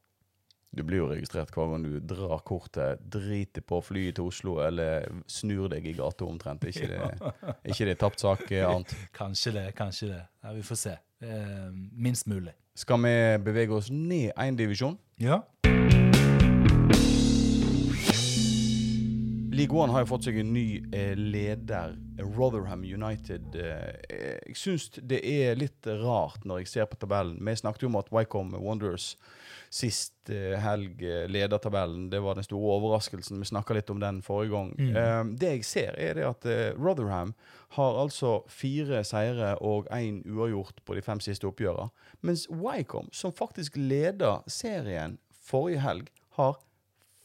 Du 0.75 0.81
blir 0.83 0.99
jo 0.99 1.07
registrert 1.07 1.53
hver 1.55 1.69
gang 1.71 1.85
du 1.85 1.99
drar 2.03 2.41
kortet, 2.43 2.99
driter 2.99 3.63
på 3.63 3.77
flyet 3.85 4.17
til 4.17 4.27
Oslo 4.27 4.57
eller 4.65 5.05
snur 5.31 5.69
deg 5.71 5.85
i 5.87 5.93
gata 5.95 6.27
omtrent. 6.27 6.65
Ikke 6.67 6.89
det, 6.91 7.31
ikke 7.69 7.87
det 7.87 7.99
tapt 8.01 8.25
sak, 8.25 8.49
eh, 8.51 8.65
Arnt? 8.73 8.91
Kanskje 9.15 9.53
det, 9.55 9.69
kanskje 9.77 10.11
det. 10.11 10.23
Ja, 10.43 10.51
vi 10.57 10.65
får 10.65 10.81
se. 10.81 10.97
Eh, 11.25 11.71
minst 11.97 12.27
mulig. 12.27 12.53
Skal 12.75 13.01
vi 13.01 13.43
bevege 13.43 13.73
oss 13.73 13.89
ned 13.91 14.31
én 14.37 14.57
divisjon? 14.57 14.97
Ja. 15.19 15.39
League 19.55 19.77
One 19.77 19.93
har 19.93 20.03
jo 20.03 20.09
fått 20.09 20.25
seg 20.27 20.35
en 20.41 20.49
ny 20.51 20.81
eh, 20.91 21.13
leder, 21.15 21.93
Rotherham 22.19 22.81
United. 22.83 23.53
Eh, 23.55 24.41
jeg 24.49 24.57
syns 24.59 24.89
det 24.99 25.21
er 25.23 25.55
litt 25.55 25.87
rart 26.01 26.43
når 26.43 26.63
jeg 26.63 26.71
ser 26.73 26.89
på 26.91 26.97
tabellen. 26.99 27.37
Vi 27.39 27.53
snakket 27.61 27.85
jo 27.85 27.89
om 27.93 27.95
at 28.01 28.11
Wycombe 28.11 28.59
Wanderers 28.59 29.13
sist 29.71 30.27
eh, 30.33 30.57
helg 30.59 30.99
eh, 31.07 31.23
leder 31.31 31.61
tabellen. 31.63 32.09
Det 32.11 32.19
var 32.25 32.35
den 32.35 32.43
store 32.43 32.73
overraskelsen. 32.81 33.39
Vi 33.39 33.47
snakka 33.47 33.77
litt 33.77 33.93
om 33.93 34.03
den 34.03 34.19
forrige 34.25 34.51
gang. 34.57 34.73
Eh, 34.91 35.21
det 35.39 35.53
jeg 35.53 35.69
ser, 35.69 35.95
er 36.03 36.19
det 36.19 36.27
at 36.27 36.49
eh, 36.51 36.75
Rotherham 36.75 37.31
har 37.77 38.01
altså 38.01 38.41
fire 38.51 39.05
seire 39.07 39.53
og 39.63 39.87
én 39.95 40.19
uavgjort 40.27 40.83
på 40.83 40.99
de 40.99 41.05
fem 41.05 41.23
siste 41.23 41.47
oppgjørene. 41.47 41.93
Mens 42.27 42.43
Wycombe, 42.51 43.15
som 43.15 43.31
faktisk 43.31 43.79
leder 43.79 44.43
serien 44.51 45.15
forrige 45.47 45.79
helg, 45.87 46.11
har 46.35 46.59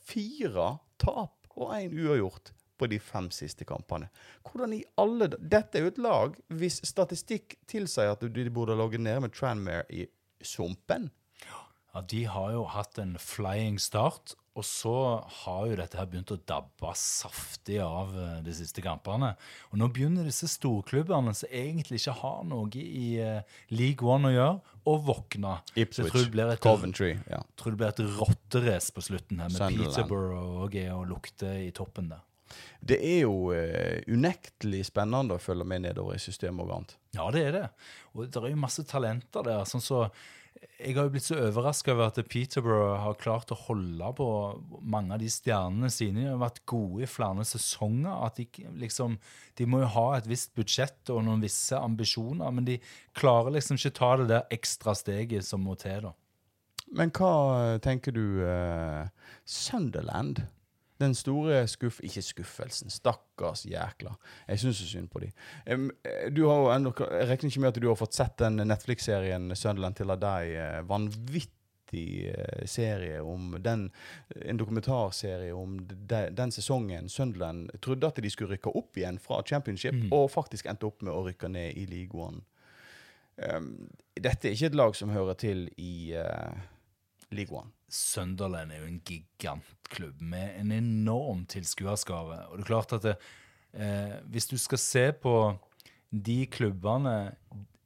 fire 0.07 0.77
tap 1.03 1.40
og 1.61 1.75
én 1.77 1.95
uavgjort 1.95 2.53
på 2.81 2.89
de 2.89 2.99
fem 3.03 3.29
siste 3.35 3.67
kampene. 3.69 4.09
Hvordan 4.47 4.73
i 4.73 4.83
alle 5.01 5.29
Dette 5.37 5.79
er 5.79 5.85
jo 5.85 5.93
et 5.93 6.01
lag 6.01 6.37
hvis 6.57 6.81
statistikk 6.89 7.59
tilsier 7.69 8.15
at 8.15 8.25
de 8.25 8.47
burde 8.51 8.75
ha 8.75 8.81
ligget 8.81 9.05
nede 9.05 9.25
med 9.27 9.35
Tranmere 9.37 9.85
i 9.93 10.07
sumpen. 10.41 11.11
Ja, 11.45 12.01
De 12.01 12.25
har 12.25 12.53
jo 12.55 12.65
hatt 12.65 12.99
en 13.03 13.17
flying 13.21 13.81
start, 13.81 14.35
Og 14.59 14.65
så 14.67 14.93
har 15.45 15.67
jo 15.71 15.77
dette 15.79 15.99
her 15.99 16.09
begynt 16.11 16.33
å 16.35 16.39
dabbe 16.49 16.91
saftig 16.99 17.79
av 17.85 18.11
eh, 18.19 18.39
de 18.43 18.55
siste 18.57 18.83
kampene. 18.83 19.31
Og 19.71 19.79
nå 19.79 19.87
begynner 19.95 20.27
disse 20.27 20.49
storklubbene 20.51 21.35
som 21.39 21.53
egentlig 21.55 22.01
ikke 22.01 22.17
har 22.19 22.41
noe 22.51 22.83
i 22.83 23.13
eh, 23.23 23.61
League 23.71 24.07
One 24.07 24.33
å 24.33 24.35
gjøre, 24.35 24.75
å 24.91 24.97
våkne. 25.07 25.55
Ipswich, 25.79 26.17
et, 26.35 26.65
Coventry. 26.65 27.13
Ja. 27.31 27.45
tror 27.61 27.77
det 27.77 27.83
blir 27.83 27.93
et 27.93 28.03
rotterace 28.19 28.97
på 28.97 29.07
slutten 29.07 29.39
her, 29.39 29.53
med 29.53 29.61
Sunderland. 29.61 29.95
Peterborough 29.95 30.67
og 30.67 31.07
lukte 31.13 31.55
i 31.63 31.71
toppen 31.77 32.11
der. 32.11 32.27
Det 32.81 32.99
er 33.05 33.21
jo 33.23 33.53
eh, 33.55 34.01
unektelig 34.11 34.87
spennende 34.89 35.37
å 35.37 35.43
følge 35.43 35.67
med 35.69 35.85
nedover 35.85 36.17
i 36.17 36.23
systemet 36.23 36.65
og 36.65 36.75
annet. 36.81 36.97
Ja, 37.15 37.29
det 37.31 37.47
er 37.47 37.57
det. 37.57 37.65
Og 38.15 38.27
det 38.27 38.43
er 38.43 38.51
jo 38.51 38.61
masse 38.61 38.83
talenter 38.89 39.47
der. 39.47 39.63
sånn 39.69 39.85
så 39.85 40.07
Jeg 40.81 40.97
har 40.97 41.07
jo 41.07 41.13
blitt 41.13 41.27
så 41.27 41.37
overraska 41.37 41.93
over 41.93 42.09
at 42.09 42.19
Peterborough 42.33 43.03
har 43.03 43.19
klart 43.21 43.53
å 43.53 43.59
holde 43.67 44.13
på 44.17 44.29
mange 44.81 45.13
av 45.13 45.21
de 45.21 45.29
stjernene 45.31 45.91
sine. 45.93 46.25
De 46.25 46.31
har 46.33 46.41
vært 46.41 46.63
gode 46.69 47.05
i 47.05 47.11
flere 47.11 47.45
sesonger. 47.45 48.15
at 48.27 48.41
De 48.41 48.47
liksom, 48.81 49.19
de 49.61 49.67
må 49.69 49.83
jo 49.83 49.91
ha 49.97 50.07
et 50.17 50.29
visst 50.31 50.55
budsjett 50.57 51.13
og 51.13 51.25
noen 51.27 51.45
visse 51.45 51.77
ambisjoner, 51.77 52.55
men 52.57 52.69
de 52.69 52.79
klarer 53.17 53.59
liksom 53.59 53.77
ikke 53.77 53.99
ta 54.01 54.15
det 54.21 54.31
der 54.33 54.57
ekstra 54.57 54.97
steget 54.97 55.45
som 55.45 55.65
må 55.69 55.77
til. 55.81 56.09
da. 56.09 56.15
Men 56.97 57.13
hva 57.15 57.35
tenker 57.85 58.17
du 58.17 58.41
uh, 58.43 59.05
Sunderland? 59.45 60.43
Den 61.01 61.15
store 61.17 61.63
skuff... 61.69 62.01
Ikke 62.05 62.23
skuffelsen. 62.23 62.91
Stakkars 62.93 63.65
jækla. 63.67 64.13
Jeg 64.49 64.61
syns 64.61 64.77
så 64.83 64.89
synd 64.91 65.09
på 65.11 65.23
de. 65.25 65.31
Eh, 65.67 65.79
Du 66.33 66.43
har 66.49 66.59
jo 66.61 66.69
enda, 66.75 66.93
Jeg 67.01 67.29
regner 67.31 67.49
ikke 67.51 67.61
med 67.61 67.69
at 67.73 67.81
du 67.83 67.89
har 67.89 67.97
fått 67.97 68.15
sett 68.15 68.37
den 68.39 68.57
Netflix-serien 68.69 69.51
'Sunderland 69.57 69.97
til 69.97 70.07
deg'. 70.07 70.53
eh, 70.57 70.83
Vanvittig 70.89 72.29
eh, 72.35 72.67
serie 72.67 73.23
om 73.23 73.57
den 73.63 73.91
En 74.47 74.57
dokumentarserie 74.57 75.53
om 75.55 75.79
de, 75.87 76.31
den 76.31 76.51
sesongen 76.53 77.09
Sunderland 77.09 77.71
trodde 77.81 78.07
at 78.07 78.23
de 78.23 78.31
skulle 78.31 78.53
rykke 78.55 78.77
opp 78.77 78.97
igjen 78.97 79.19
fra 79.19 79.43
championship, 79.43 79.95
og 80.13 80.31
faktisk 80.31 80.67
endte 80.67 80.87
opp 80.87 81.03
med 81.03 81.13
å 81.13 81.25
rykke 81.27 81.49
ned 81.49 81.73
i 81.77 81.87
ligaen. 81.87 82.43
Um, 83.41 83.89
dette 84.21 84.49
er 84.49 84.53
ikke 84.53 84.67
et 84.67 84.75
lag 84.75 84.95
som 84.95 85.09
hører 85.11 85.35
til 85.35 85.69
i 85.79 86.15
uh, 86.15 86.53
One. 87.51 87.71
Sunderland 87.91 88.73
er 88.73 88.83
jo 88.83 88.89
en 88.89 89.03
gigantklubb 89.07 90.21
med 90.23 90.55
en 90.61 90.73
enorm 90.73 91.45
tilskuerskare. 91.51 92.45
Og 92.49 92.59
det 92.59 92.65
er 92.65 92.71
klart 92.71 92.95
at 92.97 93.07
det, 93.07 93.17
eh, 93.75 94.17
hvis 94.31 94.47
du 94.47 94.57
skal 94.59 94.79
se 94.79 95.05
på 95.13 95.35
de 96.11 96.47
klubbene 96.47 97.35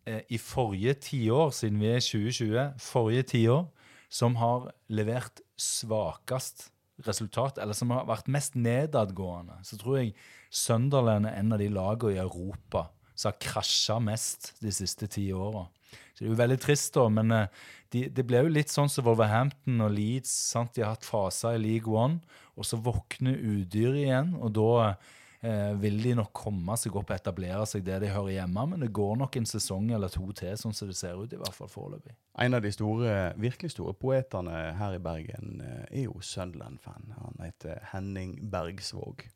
eh, 0.06 0.20
i 0.28 0.38
forrige 0.38 0.94
tiår, 1.08 1.50
siden 1.50 1.80
vi 1.80 1.90
er 1.92 2.04
2020, 2.04 2.66
forrige 2.80 3.28
tiår, 3.34 3.64
som 4.08 4.36
har 4.36 4.70
levert 4.88 5.40
svakest 5.56 6.68
resultat, 7.04 7.58
eller 7.58 7.74
som 7.74 7.90
har 7.90 8.06
vært 8.06 8.28
mest 8.30 8.54
nedadgående, 8.54 9.58
så 9.66 9.78
tror 9.80 9.98
jeg 9.98 10.14
Sunderland 10.54 11.26
er 11.26 11.40
en 11.40 11.56
av 11.56 11.58
de 11.58 11.72
lagene 11.72 12.14
i 12.14 12.22
Europa 12.22 12.90
som 13.14 13.30
har 13.32 13.40
krasja 13.42 14.00
mest 14.02 14.52
de 14.60 14.72
siste 14.74 15.08
ti 15.10 15.28
åra. 15.32 15.66
Det 16.14 16.26
er 16.26 16.30
jo 16.30 16.38
veldig 16.38 16.60
trist, 16.62 16.92
da, 16.94 17.08
men 17.10 17.34
eh, 17.34 17.64
de, 17.94 18.04
det 18.10 18.24
ble 18.26 18.44
jo 18.44 18.52
litt 18.52 18.72
sånn 18.72 18.90
som 18.90 19.06
Wolverhampton 19.06 19.82
og 19.84 19.92
Leeds. 19.94 20.30
sant? 20.52 20.74
De 20.74 20.82
har 20.84 20.94
hatt 20.94 21.06
faser 21.06 21.58
i 21.58 21.62
League 21.62 21.90
One, 21.90 22.20
og 22.54 22.66
så 22.66 22.78
våkner 22.78 23.38
udyret 23.38 24.00
igjen. 24.04 24.32
Og 24.38 24.54
da 24.54 24.68
eh, 24.90 25.72
vil 25.82 26.00
de 26.02 26.14
nok 26.18 26.32
komme 26.34 26.76
seg 26.80 26.94
opp 26.98 27.10
og 27.12 27.16
etablere 27.16 27.66
seg 27.70 27.84
der 27.86 28.02
de 28.02 28.12
hører 28.14 28.36
hjemme. 28.36 28.66
Men 28.72 28.86
det 28.86 28.92
går 28.94 29.18
nok 29.22 29.38
en 29.38 29.48
sesong 29.50 29.90
eller 29.94 30.12
to 30.12 30.26
til, 30.34 30.54
sånn 30.58 30.76
som 30.76 30.90
det 30.90 30.98
ser 30.98 31.18
ut, 31.18 31.34
i 31.34 31.40
hvert 31.40 31.58
fall 31.58 31.70
foreløpig. 31.70 32.14
En 32.42 32.58
av 32.58 32.62
de 32.64 32.74
store, 32.74 33.16
virkelig 33.42 33.74
store 33.74 33.94
poetene 33.98 34.68
her 34.78 34.98
i 34.98 35.02
Bergen 35.02 35.62
eh, 35.62 35.82
er 35.90 36.06
jo 36.08 36.18
Sunderland-fan. 36.22 37.14
Han 37.20 37.42
heter 37.46 37.82
Henning 37.92 38.38
Bergsvåg. 38.54 39.26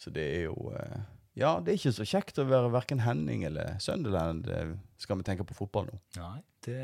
Så 0.00 0.12
det 0.12 0.26
er 0.34 0.48
jo 0.50 0.72
eh, 0.76 1.04
Ja, 1.36 1.58
det 1.60 1.74
er 1.74 1.76
ikke 1.76 1.92
så 1.92 2.04
kjekt 2.08 2.38
å 2.40 2.46
være 2.48 2.72
verken 2.72 3.02
Henning 3.04 3.42
eller 3.44 3.74
Sunderland, 3.82 4.46
eh, 4.48 4.70
skal 4.96 5.18
vi 5.20 5.26
tenke 5.26 5.44
på 5.44 5.56
fotball 5.58 5.90
nå. 5.90 5.98
Nei, 6.16 6.38
det, 6.64 6.80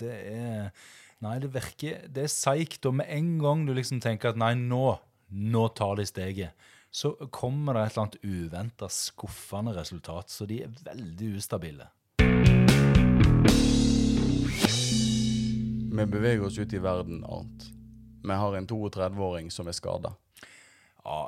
det 0.00 0.16
er 0.32 0.72
Nei, 1.22 1.36
det 1.38 1.52
virker 1.54 2.08
Det 2.10 2.24
er 2.24 2.32
seigt. 2.32 2.82
Og 2.90 2.96
med 2.98 3.06
en 3.06 3.36
gang 3.38 3.62
du 3.62 3.70
liksom 3.76 4.00
tenker 4.02 4.32
at 4.32 4.40
nei, 4.42 4.56
nå, 4.58 4.98
nå 5.30 5.62
tar 5.78 6.00
de 6.00 6.06
steget, 6.08 6.50
så 6.90 7.12
kommer 7.30 7.78
det 7.78 7.84
et 7.84 7.92
eller 7.92 8.02
annet 8.08 8.24
uventa, 8.26 8.88
skuffende 8.90 9.76
resultat. 9.76 10.34
Så 10.34 10.48
de 10.50 10.64
er 10.64 10.74
veldig 10.82 11.36
ustabile. 11.38 11.86
Vi 15.92 16.08
beveger 16.10 16.42
oss 16.48 16.58
ut 16.58 16.74
i 16.74 16.82
verden, 16.82 17.22
Arnt. 17.22 17.70
Vi 18.26 18.40
har 18.42 18.58
en 18.58 18.66
32-åring 18.66 19.54
som 19.54 19.70
er 19.70 19.78
skada. 19.78 20.16
Ja, 21.04 21.22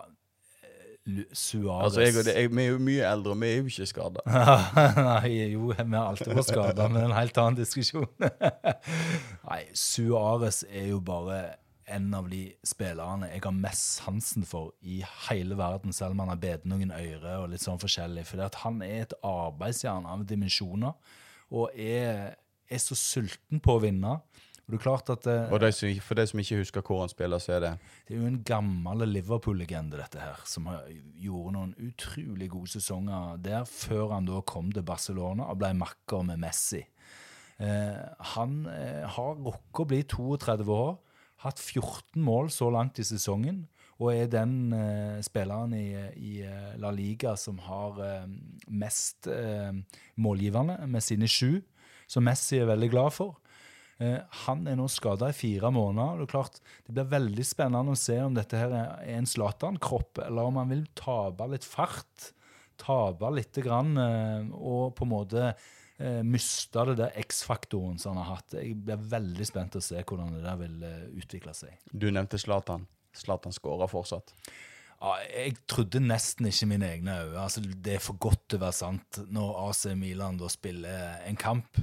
Suarez 1.36 1.84
Altså, 1.84 2.00
jeg 2.00 2.16
og 2.16 2.24
det- 2.24 2.34
jeg- 2.34 2.50
vi 2.56 2.62
er 2.62 2.70
jo 2.70 2.78
mye 2.78 3.02
eldre, 3.12 3.30
og 3.34 3.40
vi 3.40 3.46
er 3.50 3.56
jo 3.58 3.64
ikke 3.68 3.86
skada. 3.86 4.20
Nei, 5.20 5.32
jo, 5.52 5.66
vi 5.76 5.96
har 5.96 6.08
alltid 6.08 6.32
vært 6.32 6.48
skada, 6.48 6.88
men 6.88 7.04
en 7.10 7.12
helt 7.18 7.36
annen 7.38 7.58
diskusjon. 7.58 8.06
Nei, 9.50 9.60
Suarez 9.76 10.62
er 10.70 10.88
jo 10.94 11.00
bare 11.04 11.42
en 11.86 12.06
av 12.16 12.30
de 12.32 12.46
spillerne 12.64 13.28
jeg 13.28 13.42
har 13.44 13.52
mest 13.52 13.98
sansen 14.00 14.46
for 14.48 14.70
i 14.82 15.02
hele 15.28 15.56
verden, 15.58 15.92
selv 15.92 16.12
om 16.16 16.22
han 16.24 16.32
har 16.32 16.40
bedt 16.40 16.64
noen 16.64 16.90
øyre 16.96 17.34
og 17.42 17.50
litt 17.52 17.60
sånn 17.60 17.80
forskjellig. 17.82 18.24
For 18.24 18.48
han 18.64 18.80
er 18.86 19.02
et 19.04 19.12
arbeidsjern 19.22 20.06
av 20.08 20.24
dimensjoner, 20.30 20.94
og 21.52 21.68
er, 21.76 22.36
er 22.70 22.80
så 22.80 22.96
sulten 22.96 23.60
på 23.60 23.76
å 23.76 23.82
vinne. 23.84 24.16
Og 24.64 24.72
det 24.72 24.78
er 24.78 24.82
klart 24.82 25.10
at 25.12 25.26
eh, 25.28 25.52
Og 25.52 25.60
de 25.60 25.70
som, 25.76 25.90
for 26.00 26.16
de 26.16 26.24
som 26.30 26.40
ikke 26.40 26.60
husker 26.62 26.84
hvor 26.86 27.02
han 27.02 27.12
spiller, 27.12 27.42
så 27.42 27.56
er 27.58 27.60
det 27.64 27.72
det 28.08 28.16
er 28.16 28.22
jo 28.22 28.30
en 28.30 28.40
gammel 28.46 29.04
Liverpool-legende, 29.10 29.98
dette 30.00 30.22
her, 30.22 30.40
som 30.48 30.70
har, 30.72 30.88
gjorde 31.20 31.54
noen 31.56 31.74
utrolig 31.84 32.48
gode 32.52 32.72
sesonger 32.72 33.36
der, 33.44 33.68
før 33.68 34.16
han 34.16 34.28
da 34.28 34.40
kom 34.48 34.72
til 34.72 34.86
Barcelona 34.86 35.50
og 35.52 35.60
ble 35.60 35.74
makker 35.76 36.24
med 36.30 36.40
Messi. 36.46 36.80
Eh, 37.60 38.00
han 38.34 38.64
eh, 38.72 39.04
har 39.04 39.36
rukket 39.36 39.84
å 39.84 39.88
bli 39.92 40.02
32 40.08 40.72
år, 40.72 40.96
hatt 41.44 41.60
14 41.60 42.24
mål 42.24 42.48
så 42.52 42.70
langt 42.72 42.98
i 42.98 43.06
sesongen, 43.06 43.66
og 44.02 44.10
er 44.10 44.30
den 44.30 44.72
eh, 44.74 45.20
spilleren 45.22 45.74
i, 45.76 45.86
i 46.18 46.34
eh, 46.42 46.74
La 46.82 46.90
Liga 46.94 47.36
som 47.38 47.60
har 47.62 48.00
eh, 48.02 48.26
mest 48.68 49.28
målgivende, 50.18 50.80
med 50.90 51.04
sine 51.04 51.28
sju, 51.30 51.62
som 52.10 52.26
Messi 52.26 52.58
er 52.58 52.68
veldig 52.68 52.90
glad 52.92 53.14
for. 53.14 53.38
Eh, 54.02 54.18
han 54.44 54.66
er 54.66 54.78
nå 54.78 54.88
skada 54.90 55.30
i 55.30 55.36
fire 55.36 55.70
måneder. 55.74 56.18
Det 56.18 56.26
er 56.26 56.32
klart, 56.32 56.58
det 56.86 56.96
blir 56.96 57.12
veldig 57.12 57.46
spennende 57.46 57.94
å 57.94 58.00
se 58.00 58.18
om 58.22 58.34
dette 58.34 58.58
her 58.58 58.74
er 58.74 59.14
en 59.14 59.28
Zlatan-kropp, 59.28 60.24
eller 60.26 60.50
om 60.50 60.58
han 60.62 60.72
vil 60.72 60.84
tape 60.98 61.48
litt 61.52 61.66
fart. 61.68 62.30
Tape 62.80 63.30
litt 63.36 63.62
grann, 63.62 63.94
eh, 64.00 64.50
og 64.58 64.96
på 64.98 65.06
en 65.06 65.12
måte 65.14 65.46
eh, 65.52 66.22
miste 66.26 66.88
det 66.90 66.98
der 67.04 67.22
X-faktoren 67.22 68.00
som 68.02 68.16
han 68.16 68.24
har 68.24 68.40
hatt. 68.40 68.58
Jeg 68.58 68.80
blir 68.82 69.08
veldig 69.14 69.48
spent 69.48 69.78
å 69.78 69.84
se 69.84 70.02
hvordan 70.02 70.34
det 70.34 70.44
der 70.46 70.60
vil 70.64 70.78
utvikle 71.22 71.54
seg. 71.56 71.78
Du 71.92 72.10
nevnte 72.10 72.40
Zlatan. 72.40 72.88
Zlatan 73.14 73.54
skårer 73.54 73.90
fortsatt. 73.90 74.34
Ja, 75.04 75.18
jeg 75.28 75.58
trodde 75.68 76.00
nesten 76.00 76.48
ikke 76.48 76.68
mine 76.70 76.88
egne 76.94 77.18
øyne. 77.20 77.42
Altså, 77.42 77.60
det 77.60 77.98
er 77.98 78.02
for 78.02 78.16
godt 78.18 78.46
til 78.48 78.60
å 78.60 78.64
være 78.64 78.76
sant 78.78 79.18
når 79.28 79.58
AC 79.66 79.82
Milan 80.00 80.38
da 80.40 80.48
spiller 80.50 81.18
en 81.28 81.38
kamp, 81.38 81.78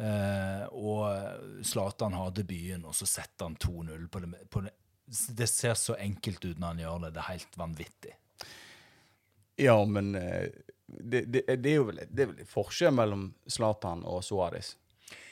eh, 0.00 0.64
og 0.72 1.64
Zlatan 1.66 2.16
har 2.16 2.32
debuten, 2.36 2.86
og 2.88 2.96
så 2.96 3.08
setter 3.08 3.48
han 3.48 3.56
2-0 3.60 4.08
på 4.08 4.22
det, 4.24 4.32
på 4.50 4.64
det. 4.64 4.74
Det 5.36 5.46
ser 5.50 5.74
så 5.74 5.96
enkelt 5.98 6.44
ut 6.44 6.58
når 6.58 6.66
han 6.66 6.82
gjør 6.84 6.98
det. 7.04 7.12
Det 7.14 7.22
er 7.22 7.32
helt 7.32 7.56
vanvittig. 7.58 8.12
Ja, 9.60 9.76
men 9.84 10.14
eh, 10.14 10.48
det, 10.86 11.24
det, 11.32 11.66
er 11.70 11.76
jo 11.76 11.88
vel 11.90 12.00
det 12.08 12.24
er 12.24 12.30
vel 12.32 12.46
forskjell 12.48 12.94
mellom 12.94 13.28
Zlatan 13.50 14.04
og 14.08 14.22
Suárez. 14.26 14.74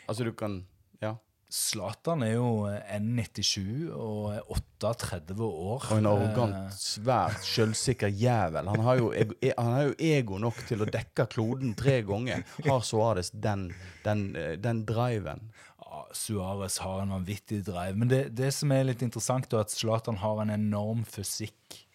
Altså, 0.06 0.24
du 0.24 0.32
kan 0.32 0.64
Ja. 1.00 1.14
Zlatan 1.48 2.22
er 2.26 2.34
jo 2.34 2.48
1,97 2.68 3.88
og 3.96 4.34
er 4.34 4.42
38 4.52 5.36
år. 5.46 5.86
Og 5.90 5.96
en 5.98 6.06
Eh, 6.06 6.12
arrogant, 6.12 6.74
svært 6.76 7.40
selvsikker 7.46 8.08
jævel. 8.12 8.68
Han 8.68 8.80
har, 8.84 8.98
jo 9.00 9.12
e- 9.12 9.54
han 9.56 9.72
har 9.72 9.82
jo 9.88 9.94
ego 9.98 10.38
nok 10.38 10.60
til 10.68 10.84
å 10.84 10.88
dekke 10.92 11.26
kloden 11.32 11.74
tre 11.74 12.02
ganger. 12.02 12.44
Har 12.66 12.80
Suárez 12.84 13.30
den, 13.32 13.70
den, 14.04 14.36
eh, 14.36 14.56
den 14.56 14.84
driven? 14.84 15.50
Ja, 15.80 16.04
Suárez 16.12 16.78
har 16.84 17.00
en 17.02 17.14
vanvittig 17.16 17.62
drive. 17.64 17.96
Men 17.96 18.08
det, 18.08 18.34
det 18.36 18.52
som 18.52 18.70
er 18.72 18.84
litt 18.84 19.00
interessant, 19.02 19.50
er 19.52 19.60
at 19.64 19.70
Zlatan 19.72 20.16
har 20.20 20.42
en 20.42 20.50
enorm 20.50 21.04
fysikk. 21.08 21.86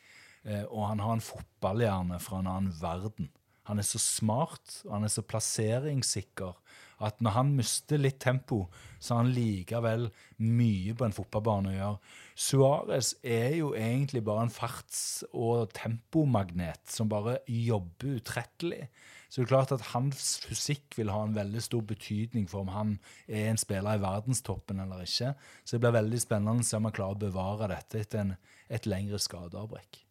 Eh, 0.45 0.63
og 0.65 0.88
han 0.89 0.99
har 0.99 1.13
en 1.13 1.21
fotballhjerne 1.21 2.17
fra 2.19 2.39
en 2.41 2.47
annen 2.47 2.73
verden. 2.82 3.30
Han 3.69 3.80
er 3.80 3.84
så 3.88 3.99
smart, 4.01 4.82
og 4.84 4.91
han 4.97 5.03
er 5.05 5.13
så 5.13 5.21
plasseringssikker 5.23 6.53
at 7.01 7.21
når 7.23 7.35
han 7.37 7.53
mister 7.57 8.01
litt 8.01 8.19
tempo, 8.23 8.67
så 8.99 9.15
har 9.15 9.23
han 9.23 9.33
likevel 9.35 10.07
mye 10.43 10.93
på 10.97 11.07
en 11.07 11.15
fotballbane 11.15 11.71
å 11.71 11.75
gjøre. 11.77 12.13
Suárez 12.35 13.13
er 13.23 13.57
jo 13.59 13.73
egentlig 13.77 14.23
bare 14.25 14.45
en 14.47 14.53
farts- 14.53 15.25
og 15.33 15.73
tempomagnet 15.77 16.81
som 16.89 17.11
bare 17.11 17.39
jobber 17.47 18.19
utrettelig. 18.19 18.87
Så 19.33 19.41
det 19.41 19.47
er 19.47 19.49
klart 19.49 19.71
at 19.73 19.87
hans 19.95 20.35
fysikk 20.45 20.93
vil 20.99 21.09
ha 21.09 21.23
en 21.25 21.33
veldig 21.33 21.61
stor 21.65 21.81
betydning 21.89 22.45
for 22.51 22.61
om 22.61 22.69
han 22.69 22.95
er 23.25 23.47
en 23.49 23.57
spiller 23.57 23.97
i 23.97 24.03
verdenstoppen 24.03 24.83
eller 24.83 25.07
ikke. 25.07 25.33
Så 25.65 25.75
det 25.75 25.81
blir 25.81 25.95
veldig 25.97 26.21
spennende 26.21 26.61
å 26.61 26.67
se 26.67 26.77
om 26.77 26.85
han 26.85 26.93
klarer 26.93 27.17
å 27.17 27.23
bevare 27.25 27.71
dette 27.73 28.03
etter 28.03 28.21
en, 28.21 28.35
et 28.69 28.85
lengre 28.85 29.17
skadeavbrekk. 29.17 30.03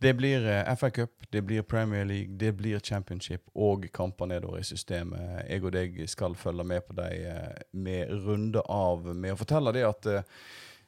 Det 0.00 0.14
blir 0.14 0.46
eh, 0.48 0.76
FA 0.76 0.90
Cup, 0.90 1.10
det 1.30 1.42
blir 1.42 1.62
Premier 1.62 2.04
League, 2.04 2.36
det 2.36 2.52
blir 2.52 2.78
Championship 2.78 3.42
og 3.54 3.84
kamper 3.92 4.26
nedover 4.26 4.62
i 4.62 4.64
systemet. 4.64 5.42
Jeg 5.44 5.60
og 5.60 5.74
deg 5.74 5.98
skal 6.08 6.36
følge 6.40 6.64
med 6.64 6.86
på 6.88 6.96
dem 6.96 7.26
eh, 7.28 7.58
med 7.72 8.14
runde 8.24 8.62
av 8.64 9.04
med 9.12 9.34
å 9.34 9.36
fortelle 9.36 9.74
det 9.76 9.84
at 9.84 10.08
eh, 10.08 10.24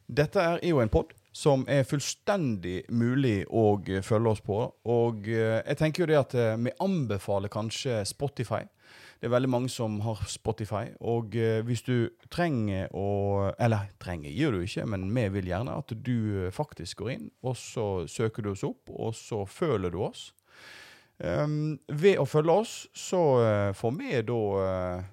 dette 0.08 0.40
er 0.40 0.64
jo 0.64 0.80
en 0.80 0.92
pod 0.92 1.12
som 1.32 1.66
er 1.68 1.84
fullstendig 1.84 2.86
mulig 2.88 3.42
å 3.52 3.76
følge 4.04 4.32
oss 4.32 4.40
på. 4.44 4.58
Og 4.92 5.28
jeg 5.28 5.76
tenker 5.80 6.02
jo 6.02 6.08
det 6.10 6.18
at 6.18 6.34
vi 6.60 6.74
anbefaler 6.84 7.48
kanskje 7.52 8.02
Spotify. 8.04 8.66
Det 9.22 9.28
er 9.28 9.36
veldig 9.36 9.52
mange 9.54 9.68
som 9.70 10.00
har 10.02 10.18
Spotify. 10.26 10.88
Og 11.06 11.36
eh, 11.38 11.60
hvis 11.62 11.84
du 11.86 12.10
trenger 12.26 12.88
å 12.90 13.52
Eller 13.54 13.92
trenger 14.02 14.34
gjør 14.34 14.56
du 14.56 14.64
ikke, 14.66 14.86
men 14.90 15.04
vi 15.14 15.28
vil 15.36 15.50
gjerne 15.52 15.76
at 15.78 15.94
du 15.94 16.16
eh, 16.48 16.50
faktisk 16.50 17.04
går 17.04 17.12
inn, 17.12 17.28
og 17.46 17.54
så 17.54 17.86
søker 18.10 18.42
du 18.42 18.50
oss 18.50 18.64
opp, 18.66 18.90
og 18.90 19.14
så 19.14 19.44
føler 19.46 19.94
du 19.94 20.00
oss. 20.02 20.32
Um, 21.22 21.76
ved 21.86 22.18
å 22.18 22.26
følge 22.26 22.56
oss, 22.64 22.74
så 22.98 23.22
eh, 23.44 23.70
får 23.78 23.92
vi 23.94 24.10
da 24.26 24.40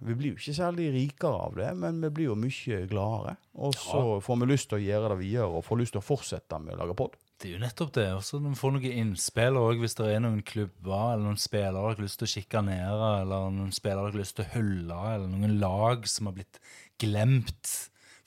Vi 0.01 0.15
blir 0.17 0.31
jo 0.31 0.39
ikke 0.39 0.57
særlig 0.57 0.89
rikere 0.95 1.45
av 1.45 1.59
det, 1.59 1.69
men 1.77 2.01
vi 2.01 2.09
blir 2.09 2.31
jo 2.31 2.41
mye 2.47 2.81
gladere. 2.89 3.37
Og 3.61 3.77
så 3.77 4.17
får 4.25 4.41
vi 4.41 4.49
lyst 4.49 4.71
til 4.71 4.79
å 4.79 4.85
gjøre 4.87 5.13
det 5.13 5.21
vi 5.21 5.35
gjør, 5.35 5.59
og 5.59 5.67
får 5.69 5.83
lyst 5.83 5.99
til 5.99 6.01
å 6.01 6.09
fortsette 6.09 6.63
med 6.65 6.79
å 6.79 6.81
lage 6.81 6.97
pod. 6.97 7.13
Det 7.39 7.47
er 7.47 7.53
jo 7.55 7.63
nettopp 7.63 7.93
det. 7.95 8.09
Og 8.17 8.23
så 8.27 8.35
får 8.59 8.73
noen 8.75 8.97
innspill 9.03 9.55
òg 9.59 9.77
hvis 9.79 9.95
det 9.95 10.07
er 10.11 10.19
noen 10.23 10.41
klubber 10.43 11.13
eller 11.13 11.23
noen 11.23 11.37
spillere 11.39 11.77
dere 11.77 11.91
har 11.93 12.01
lyst 12.03 12.17
til 12.19 12.27
å 12.27 12.33
sjikanere, 12.33 13.09
eller 13.21 13.39
noen 13.55 13.71
spillere 13.75 14.01
dere 14.03 14.11
har 14.11 14.19
lyst 14.19 14.35
til 14.35 14.45
å 14.45 14.53
hylle, 14.57 14.97
eller 15.13 15.27
noen 15.31 15.55
lag 15.61 15.99
som 16.11 16.27
har 16.27 16.35
blitt 16.35 16.55
glemt. 16.99 17.65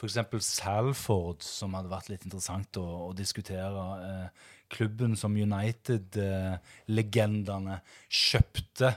F.eks. 0.00 0.16
Salford, 0.48 1.40
som 1.44 1.74
hadde 1.76 1.92
vært 1.92 2.08
litt 2.10 2.24
interessant 2.26 2.76
å, 2.80 2.86
å 3.10 3.12
diskutere. 3.14 3.82
Eh, 4.08 4.28
klubben 4.72 5.12
som 5.20 5.36
United-legendene 5.36 7.76
kjøpte, 8.08 8.96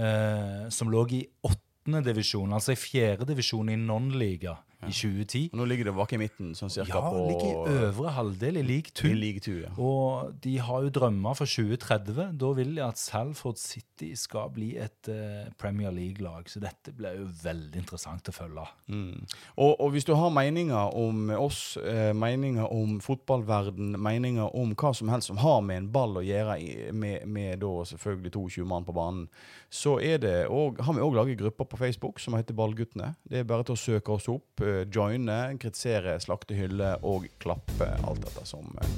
eh, 0.00 0.64
som 0.72 0.88
lå 0.90 1.04
i 1.12 1.28
åttende 1.44 2.00
divisjon, 2.08 2.52
altså 2.56 2.72
i 2.72 2.80
fjerde 2.80 3.28
divisjon 3.28 3.68
i 3.68 3.76
non-liga 3.78 4.56
i 4.88 4.92
2010. 4.94 5.50
Og 5.52 5.60
nå 5.60 5.66
ligger 5.68 5.90
det 5.90 5.94
bak 5.96 6.14
i 6.16 6.20
midten, 6.20 6.52
sånn 6.56 6.72
cirka 6.72 6.96
Ja, 6.96 7.02
på 7.04 7.24
ligger 7.28 7.50
i 7.50 7.74
øvre 7.84 8.14
halvdel 8.16 8.60
i 8.60 8.64
league 8.64 8.94
2. 8.96 9.10
i 9.10 9.18
league 9.18 9.44
two, 9.44 9.58
ja. 9.64 9.72
Og 9.76 10.32
de 10.44 10.56
har 10.62 10.86
jo 10.86 10.92
drømmer 11.00 11.36
for 11.36 11.50
2030. 11.50 12.38
Da 12.40 12.52
vil 12.56 12.72
de 12.76 12.84
at 12.84 13.00
Salford 13.00 13.60
City 13.60 14.12
skal 14.18 14.50
bli 14.54 14.70
et 14.80 15.10
uh, 15.12 15.50
Premier 15.60 15.92
League-lag. 15.94 16.48
Så 16.50 16.62
dette 16.62 16.94
blir 16.96 17.18
jo 17.20 17.28
veldig 17.42 17.82
interessant 17.82 18.30
å 18.30 18.34
følge. 18.34 18.66
Mm. 18.88 19.26
Og, 19.56 19.74
og 19.74 19.92
hvis 19.94 20.08
du 20.08 20.14
har 20.16 20.32
meninger 20.34 20.96
om 20.96 21.30
oss, 21.36 21.76
eh, 21.80 22.12
meninger 22.16 22.66
om 22.72 22.98
fotballverden, 23.04 23.94
meninger 24.00 24.56
om 24.56 24.74
hva 24.78 24.94
som 24.96 25.12
helst 25.12 25.30
som 25.30 25.40
har 25.42 25.60
med 25.66 25.84
en 25.84 25.90
ball 25.92 26.20
å 26.20 26.24
gjøre, 26.24 26.56
i, 26.60 26.70
med, 26.92 27.26
med 27.28 27.60
da 27.62 27.72
selvfølgelig 27.92 28.32
22 28.32 28.66
mann 28.68 28.86
på 28.86 28.96
banen, 28.96 29.28
så 29.70 29.98
er 30.02 30.18
det, 30.22 30.36
og, 30.50 30.80
har 30.82 30.96
vi 30.96 31.04
òg 31.04 31.14
laget 31.14 31.38
grupper 31.38 31.68
på 31.70 31.78
Facebook 31.78 32.20
som 32.22 32.34
heter 32.34 32.56
Ballguttene. 32.58 33.12
Det 33.22 33.42
er 33.42 33.48
bare 33.48 33.66
til 33.66 33.76
å 33.76 33.80
søke 33.80 34.16
oss 34.16 34.26
opp, 34.32 34.64
joine, 34.92 35.38
kritisere, 35.60 36.16
slakte, 36.22 36.56
hylle 36.58 36.94
og 37.06 37.26
klappe. 37.42 37.88
Alt 38.06 38.24
dette 38.26 38.46
som 38.48 38.70
eh. 38.82 38.96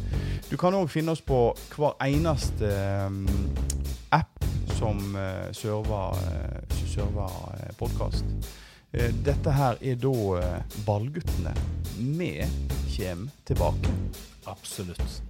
Du 0.50 0.56
kan 0.60 0.74
òg 0.76 0.90
finne 0.92 1.14
oss 1.14 1.22
på 1.24 1.44
hver 1.76 1.96
eneste 2.04 2.68
eh, 2.68 3.22
app 4.12 4.44
som 4.76 4.98
uh, 5.14 5.46
server, 5.54 6.18
server 6.90 7.70
podkast. 7.78 8.24
Eh, 8.92 9.14
Dette 9.24 9.52
her 9.56 9.78
er 9.80 9.96
da 9.96 10.12
eh, 10.36 10.78
Ballguttene. 10.86 11.54
Vi 11.96 12.32
kommer 12.96 13.30
tilbake. 13.48 13.88
Absolutt. 14.44 15.22